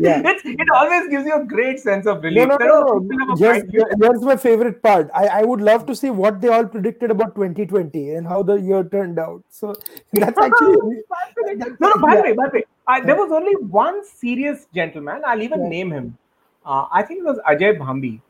Yeah. 0.00 0.22
it's, 0.24 0.42
it 0.44 0.68
always 0.74 1.08
gives 1.08 1.26
you 1.26 1.34
a 1.34 1.44
great 1.44 1.80
sense 1.80 2.06
of 2.06 2.22
relief. 2.22 2.46
no, 2.48 2.56
no, 2.56 2.98
no. 2.98 3.36
Here's, 3.36 3.62
here's 3.72 4.20
my 4.22 4.36
favorite 4.36 4.82
part. 4.82 5.10
I, 5.14 5.26
I 5.26 5.42
would 5.44 5.60
love 5.60 5.86
to 5.86 5.96
see 5.96 6.10
what 6.10 6.40
they 6.40 6.48
all 6.48 6.64
predicted 6.66 7.10
about 7.10 7.34
2020 7.34 8.12
and 8.14 8.26
how 8.26 8.42
the 8.42 8.54
year 8.54 8.84
turned 8.84 9.18
out. 9.18 9.42
So 9.48 9.74
that's 10.12 10.38
actually 10.38 10.76
no, 11.56 11.76
no, 11.80 11.92
by 12.00 12.16
the 12.16 12.22
way, 12.22 12.32
by 12.32 12.46
the 12.46 12.50
way, 12.58 12.64
I, 12.86 13.00
there 13.00 13.16
was 13.16 13.32
only 13.32 13.54
one 13.56 14.04
serious 14.04 14.66
gentleman. 14.74 15.22
I'll 15.26 15.42
even 15.42 15.62
Yeah. 15.64 15.68
name 15.68 15.90
him. 15.92 16.16
Uh, 16.64 16.86
I 16.92 17.02
think 17.02 17.20
it 17.20 17.24
was 17.24 17.38
Ajai 17.48 17.78
Bhambi, 17.78 18.20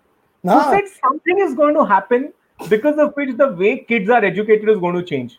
who 0.43 0.51
Ah. 0.51 0.71
said 0.71 0.85
something 1.03 1.39
is 1.41 1.55
going 1.55 1.75
to 1.75 1.85
happen 1.85 2.33
because 2.69 2.99
of 2.99 3.15
which 3.15 3.37
the 3.37 3.49
way 3.53 3.79
kids 3.79 4.09
are 4.11 4.25
educated 4.25 4.69
is 4.69 4.79
going 4.79 4.95
to 4.95 5.03
change 5.03 5.39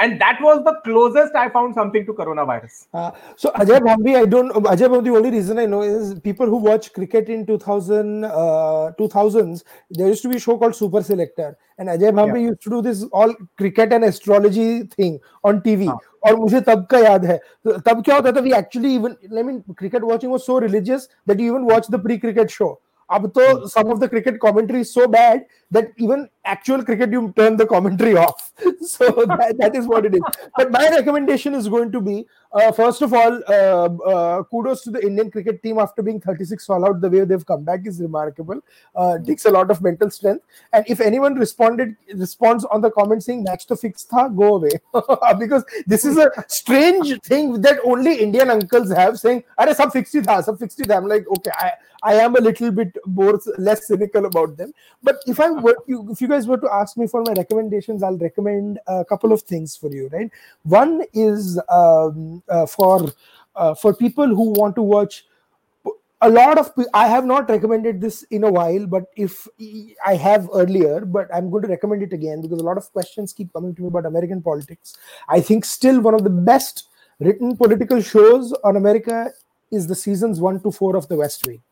and 0.00 0.20
that 0.20 0.38
was 0.40 0.64
the 0.64 0.74
closest 0.82 1.34
I 1.34 1.48
found 1.50 1.74
something 1.74 2.06
to 2.06 2.12
coronavirus. 2.12 2.86
Uh, 2.92 3.10
so 3.36 3.50
Ajai 3.50 3.80
Bhambi, 3.80 4.16
I 4.16 4.24
don't 4.24 4.50
Ajai 4.52 4.88
Bhambi, 4.88 5.04
the 5.04 5.10
only 5.10 5.30
reason 5.30 5.58
I 5.58 5.66
know 5.66 5.82
is 5.82 6.18
people 6.20 6.46
who 6.46 6.56
watch 6.56 6.92
cricket 6.92 7.28
in 7.28 7.46
2000 7.46 8.24
uh, 8.24 8.92
2000s 8.98 9.62
there 9.90 10.08
used 10.08 10.22
to 10.22 10.28
be 10.28 10.36
a 10.36 10.40
show 10.40 10.56
called 10.56 10.74
Super 10.74 11.02
Selector 11.02 11.56
and 11.78 11.88
Ajai 11.88 12.12
Bhambi 12.12 12.40
yeah. 12.40 12.48
used 12.48 12.62
to 12.62 12.70
do 12.70 12.82
this 12.82 13.04
all 13.12 13.34
cricket 13.58 13.92
and 13.92 14.04
astrology 14.04 14.84
thing 14.84 15.20
on 15.44 15.60
TV. 15.60 15.88
Uh-huh. 15.88 16.06
और 16.26 16.36
मुझे 16.36 16.60
तब 16.60 16.86
का 16.90 16.98
याद 16.98 17.24
है 17.24 17.38
तब 17.66 18.02
क्या 18.04 18.16
होता 18.16 18.32
था 18.32 20.02
watching 20.02 20.30
was 20.30 20.44
so 20.44 20.60
religious 20.60 21.08
that 21.26 21.38
you 21.38 21.46
even 21.46 21.64
watch 21.64 21.86
the 21.88 21.98
pre-cricket 21.98 22.50
show. 22.50 22.78
Even 23.10 23.32
hmm. 23.34 23.66
some 23.66 23.90
of 23.90 24.00
the 24.00 24.08
cricket 24.08 24.38
commentary 24.38 24.82
अब 24.82 24.94
तो 24.94 25.10
bad 25.10 25.46
that 25.70 25.92
even 25.96 26.28
actual 26.44 26.84
cricket, 26.84 27.10
you 27.10 27.32
turn 27.36 27.56
the 27.56 27.66
commentary 27.66 28.16
off. 28.16 28.52
So 28.82 29.04
that, 29.26 29.56
that 29.58 29.76
is 29.76 29.86
what 29.86 30.04
it 30.04 30.14
is. 30.14 30.22
But 30.56 30.70
my 30.70 30.88
recommendation 30.88 31.54
is 31.54 31.68
going 31.68 31.92
to 31.92 32.00
be 32.00 32.26
uh, 32.52 32.72
first 32.72 33.00
of 33.00 33.14
all, 33.14 33.40
uh, 33.48 33.88
uh, 34.10 34.42
kudos 34.44 34.82
to 34.82 34.90
the 34.90 35.00
Indian 35.06 35.30
cricket 35.30 35.62
team 35.62 35.78
after 35.78 36.02
being 36.02 36.20
36 36.20 36.68
all 36.68 36.84
out. 36.84 37.00
The 37.00 37.08
way 37.08 37.24
they've 37.24 37.46
come 37.46 37.62
back 37.62 37.86
is 37.86 38.00
remarkable. 38.00 38.60
Uh, 38.94 39.18
takes 39.18 39.44
a 39.44 39.50
lot 39.50 39.70
of 39.70 39.80
mental 39.80 40.10
strength. 40.10 40.44
And 40.72 40.84
if 40.88 41.00
anyone 41.00 41.34
responded 41.36 41.96
responds 42.14 42.64
on 42.64 42.80
the 42.80 42.90
comment 42.90 43.22
saying 43.22 43.44
match 43.44 43.66
to 43.66 43.76
fix 43.76 44.02
tha, 44.04 44.32
go 44.34 44.56
away 44.56 44.72
because 45.38 45.64
this 45.86 46.04
is 46.04 46.18
a 46.18 46.30
strange 46.48 47.20
thing 47.22 47.60
that 47.60 47.78
only 47.84 48.16
Indian 48.16 48.50
uncles 48.50 48.90
have 48.90 49.20
saying, 49.20 49.44
"Are 49.56 49.72
sab 49.72 49.92
fixed 49.92 50.14
tha, 50.14 50.42
sab 50.42 50.58
fixed 50.58 50.78
tha." 50.78 50.96
I'm 50.96 51.06
like, 51.06 51.26
okay, 51.36 51.52
I, 51.56 51.72
I 52.02 52.14
am 52.14 52.34
a 52.34 52.40
little 52.40 52.72
bit 52.72 52.96
more 53.06 53.38
less 53.58 53.86
cynical 53.86 54.24
about 54.24 54.56
them. 54.56 54.72
But 55.04 55.20
if 55.26 55.38
I 55.38 55.50
were 55.60 55.76
you, 55.86 56.10
if 56.10 56.20
you 56.20 56.28
guys 56.28 56.46
were 56.46 56.58
to 56.58 56.68
ask 56.72 56.96
me 56.96 57.06
for 57.06 57.22
my 57.22 57.32
recommendations, 57.32 58.02
I'll 58.02 58.18
recommend 58.18 58.78
a 58.86 59.04
couple 59.04 59.32
of 59.32 59.42
things 59.42 59.76
for 59.76 59.90
you. 59.92 60.08
Right, 60.12 60.30
one 60.62 61.02
is 61.12 61.60
um, 61.68 62.42
uh, 62.48 62.66
for 62.66 63.12
uh, 63.56 63.74
for 63.74 63.94
people 63.94 64.26
who 64.26 64.50
want 64.50 64.74
to 64.76 64.82
watch. 64.82 65.26
A 66.22 66.28
lot 66.28 66.58
of 66.58 66.70
I 66.92 67.08
have 67.08 67.24
not 67.24 67.48
recommended 67.48 68.00
this 68.00 68.24
in 68.24 68.44
a 68.44 68.50
while, 68.50 68.86
but 68.86 69.04
if 69.16 69.48
I 70.06 70.16
have 70.16 70.50
earlier, 70.52 71.06
but 71.06 71.34
I'm 71.34 71.50
going 71.50 71.62
to 71.62 71.68
recommend 71.68 72.02
it 72.02 72.12
again 72.12 72.42
because 72.42 72.60
a 72.60 72.64
lot 72.64 72.76
of 72.76 72.92
questions 72.92 73.32
keep 73.32 73.52
coming 73.54 73.74
to 73.76 73.82
me 73.82 73.88
about 73.88 74.04
American 74.04 74.42
politics. 74.42 74.98
I 75.28 75.40
think 75.40 75.64
still 75.64 76.00
one 76.00 76.12
of 76.12 76.22
the 76.24 76.30
best 76.30 76.88
written 77.20 77.56
political 77.56 78.02
shows 78.02 78.52
on 78.64 78.76
America 78.76 79.30
is 79.70 79.86
the 79.86 79.94
seasons 79.94 80.40
one 80.40 80.60
to 80.60 80.70
four 80.70 80.94
of 80.94 81.08
The 81.08 81.16
West 81.16 81.46
Wing 81.46 81.62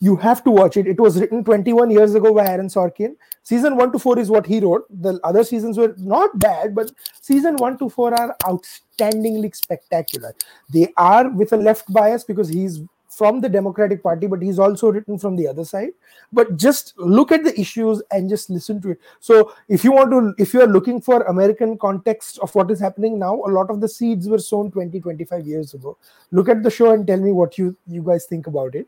you 0.00 0.16
have 0.16 0.44
to 0.44 0.50
watch 0.50 0.76
it. 0.76 0.86
It 0.86 1.00
was 1.00 1.20
written 1.20 1.44
21 1.44 1.90
years 1.90 2.14
ago 2.14 2.34
by 2.34 2.46
Aaron 2.46 2.68
Sorkin. 2.68 3.16
Season 3.42 3.76
1 3.76 3.92
to 3.92 3.98
4 3.98 4.18
is 4.18 4.30
what 4.30 4.46
he 4.46 4.60
wrote. 4.60 4.86
The 4.90 5.20
other 5.24 5.44
seasons 5.44 5.78
were 5.78 5.94
not 5.98 6.38
bad, 6.38 6.74
but 6.74 6.92
season 7.20 7.56
1 7.56 7.78
to 7.78 7.88
4 7.88 8.14
are 8.14 8.36
outstandingly 8.44 9.54
spectacular. 9.54 10.34
They 10.72 10.92
are 10.96 11.28
with 11.28 11.52
a 11.52 11.56
left 11.56 11.92
bias 11.92 12.24
because 12.24 12.48
he's 12.48 12.80
from 13.16 13.40
the 13.40 13.48
Democratic 13.48 14.02
Party, 14.02 14.26
but 14.26 14.42
he's 14.42 14.58
also 14.58 14.92
written 14.92 15.18
from 15.18 15.36
the 15.36 15.48
other 15.48 15.64
side. 15.64 15.92
But 16.32 16.56
just 16.58 16.92
look 16.98 17.32
at 17.32 17.44
the 17.44 17.58
issues 17.58 18.02
and 18.10 18.28
just 18.28 18.50
listen 18.50 18.80
to 18.82 18.90
it. 18.90 18.98
So, 19.20 19.54
if 19.68 19.84
you 19.84 19.92
want 19.92 20.10
to, 20.10 20.34
if 20.42 20.52
you 20.52 20.60
are 20.60 20.66
looking 20.66 21.00
for 21.00 21.22
American 21.22 21.78
context 21.78 22.38
of 22.40 22.54
what 22.54 22.70
is 22.70 22.78
happening 22.78 23.18
now, 23.18 23.34
a 23.34 23.52
lot 23.58 23.70
of 23.70 23.80
the 23.80 23.88
seeds 23.88 24.28
were 24.28 24.38
sown 24.38 24.70
20, 24.70 25.00
25 25.00 25.46
years 25.46 25.72
ago. 25.72 25.96
Look 26.30 26.50
at 26.50 26.62
the 26.62 26.70
show 26.70 26.90
and 26.90 27.06
tell 27.06 27.20
me 27.20 27.32
what 27.32 27.56
you 27.56 27.74
you 27.86 28.02
guys 28.02 28.26
think 28.26 28.48
about 28.48 28.74
it. 28.74 28.86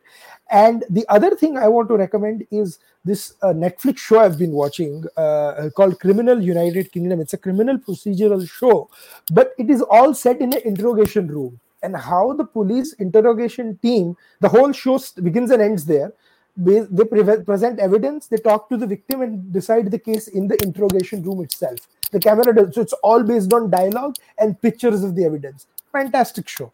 And 0.50 0.84
the 0.90 1.06
other 1.08 1.34
thing 1.34 1.56
I 1.56 1.68
want 1.68 1.88
to 1.88 1.96
recommend 1.96 2.46
is 2.50 2.78
this 3.04 3.32
uh, 3.42 3.54
Netflix 3.54 3.98
show 3.98 4.18
I've 4.20 4.38
been 4.38 4.52
watching 4.52 5.04
uh, 5.16 5.70
called 5.74 6.00
Criminal 6.00 6.42
United 6.42 6.92
Kingdom. 6.92 7.20
It's 7.20 7.32
a 7.32 7.38
criminal 7.38 7.78
procedural 7.78 8.46
show, 8.48 8.90
but 9.32 9.52
it 9.58 9.70
is 9.70 9.80
all 9.82 10.12
set 10.12 10.40
in 10.40 10.52
an 10.52 10.60
interrogation 10.64 11.28
room 11.28 11.58
and 11.82 11.96
how 11.96 12.32
the 12.32 12.44
police 12.44 12.92
interrogation 12.94 13.78
team 13.82 14.16
the 14.40 14.48
whole 14.48 14.72
show 14.72 14.98
begins 15.22 15.50
and 15.50 15.62
ends 15.62 15.84
there. 15.84 16.12
They, 16.56 16.84
pre- 17.04 17.42
present 17.44 17.78
evidence 17.78 18.26
they 18.26 18.38
talk 18.38 18.68
to 18.70 18.76
the 18.76 18.86
victim 18.86 19.22
and 19.22 19.52
decide 19.52 19.90
the 19.92 19.98
case 19.98 20.26
in 20.26 20.48
the 20.48 20.56
interrogation 20.64 21.22
room 21.22 21.42
itself. 21.42 21.78
The 22.10 22.18
camera 22.18 22.54
does 22.54 22.74
so 22.74 22.80
it's 22.80 22.94
all 22.94 23.22
based 23.22 23.52
on 23.52 23.70
dialogue 23.70 24.16
and 24.38 24.60
pictures 24.60 25.04
of 25.04 25.14
the 25.14 25.24
evidence. 25.24 25.66
Fantastic 25.92 26.48
show. 26.48 26.72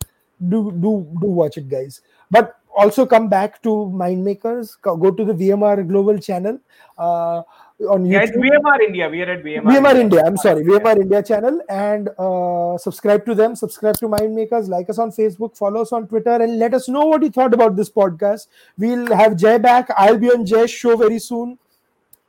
Do 0.49 0.73
do 0.73 1.07
do 1.21 1.27
watch 1.27 1.59
it 1.59 1.69
guys. 1.69 2.01
But 2.31 2.59
also 2.75 3.07
come 3.07 3.29
back 3.29 3.63
to 3.63 3.91
mind 3.91 4.25
makers 4.25 4.77
go 4.83 5.11
to 5.11 5.25
the 5.25 5.33
vmr 5.33 5.87
global 5.87 6.19
channel. 6.19 6.59
Uh, 6.99 7.43
on 7.81 8.05
YouTube. 8.05 8.13
Yeah, 8.13 8.23
it's 8.23 8.37
VMR 8.37 8.81
India. 8.81 9.09
We 9.09 9.23
are 9.23 9.31
at 9.31 9.45
VMR. 9.45 9.63
VMR 9.63 9.91
India. 9.91 10.01
India. 10.01 10.23
I'm 10.25 10.37
sorry, 10.37 10.65
VMR 10.65 10.97
India 10.97 11.23
channel, 11.23 11.61
and 11.69 12.09
uh, 12.19 12.79
subscribe 12.79 13.27
to 13.27 13.35
them. 13.35 13.57
Subscribe 13.57 13.97
to 13.99 14.09
Mind 14.09 14.35
Makers. 14.35 14.69
Like 14.69 14.89
us 14.91 14.99
on 14.99 15.11
Facebook. 15.11 15.57
Follow 15.57 15.83
us 15.83 15.93
on 15.93 16.07
Twitter, 16.07 16.31
and 16.31 16.59
let 16.59 16.75
us 16.75 16.89
know 16.89 17.05
what 17.07 17.23
you 17.23 17.31
thought 17.31 17.55
about 17.55 17.77
this 17.77 17.91
podcast. 17.91 18.47
We'll 18.79 19.15
have 19.15 19.37
Jai 19.37 19.59
back. 19.59 19.89
I'll 19.97 20.19
be 20.19 20.31
on 20.31 20.47
Jai's 20.47 20.71
show 20.71 20.97
very 20.97 21.19
soon 21.19 21.59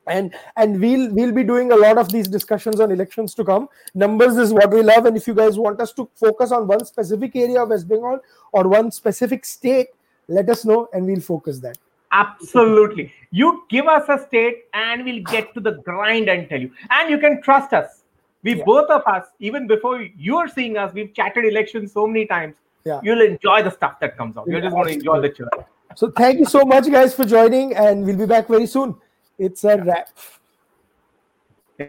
and 0.08 0.34
and 0.56 0.80
we'll 0.80 1.12
we'll 1.14 1.32
be 1.32 1.43
doing 1.43 1.72
a 1.72 1.76
lot 1.76 1.98
of 1.98 2.12
these 2.12 2.28
discussions 2.28 2.80
on 2.80 2.91
elections 2.91 3.34
to 3.34 3.43
come 3.43 3.68
numbers 3.93 4.38
is 4.38 4.54
what 4.54 4.72
we 4.72 4.84
love 4.84 5.06
and 5.06 5.18
if 5.18 5.28
you 5.28 5.34
guys 5.34 5.58
want 5.58 5.82
us 5.82 5.93
to 5.93 6.08
focus 6.14 6.52
on 6.52 6.68
one 6.68 6.86
specific 6.86 7.36
area 7.36 7.64
of 7.64 7.70
west 7.70 7.88
bengal 7.88 8.20
or 8.52 8.68
one 8.68 8.91
specific 8.91 9.43
state 9.46 9.88
let 10.28 10.50
us 10.50 10.64
know 10.64 10.88
and 10.93 11.06
we'll 11.06 11.20
focus 11.20 11.60
that 11.60 11.78
Absolutely. 12.16 13.11
You 13.32 13.63
give 13.70 13.88
us 13.88 14.05
a 14.07 14.18
state 14.26 14.66
and 14.74 15.03
we'll 15.03 15.24
get 15.24 15.53
to 15.53 15.59
the 15.59 15.74
grind 15.89 16.30
and 16.30 16.47
tell 16.49 16.61
you. 16.61 16.72
And 16.89 17.09
you 17.09 17.18
can 17.18 17.41
trust 17.41 17.74
us. 17.74 18.03
We 18.43 18.55
yeah. 18.55 18.63
both 18.63 18.89
of 18.89 19.01
us, 19.05 19.26
even 19.39 19.68
before 19.68 20.01
you're 20.18 20.47
seeing 20.47 20.78
us, 20.78 20.93
we've 20.93 21.13
chatted 21.13 21.45
elections 21.45 21.91
so 21.91 22.07
many 22.07 22.26
times. 22.26 22.55
Yeah. 22.86 22.99
You'll 23.03 23.22
enjoy 23.22 23.63
the 23.63 23.72
stuff 23.72 23.99
that 23.99 24.16
comes 24.18 24.38
out. 24.38 24.47
You're 24.47 24.61
just 24.61 24.76
going 24.76 24.88
to 24.88 24.93
enjoy 24.93 25.20
the 25.22 25.30
church. 25.30 25.49
So 25.95 26.11
thank 26.11 26.39
you 26.39 26.45
so 26.45 26.63
much, 26.63 26.89
guys, 26.91 27.16
for 27.16 27.26
joining, 27.26 27.76
and 27.76 28.05
we'll 28.05 28.18
be 28.18 28.26
back 28.26 28.47
very 28.47 28.68
soon. 28.68 28.95
It's 29.39 29.63
a 29.63 29.78
wrap. 29.78 30.09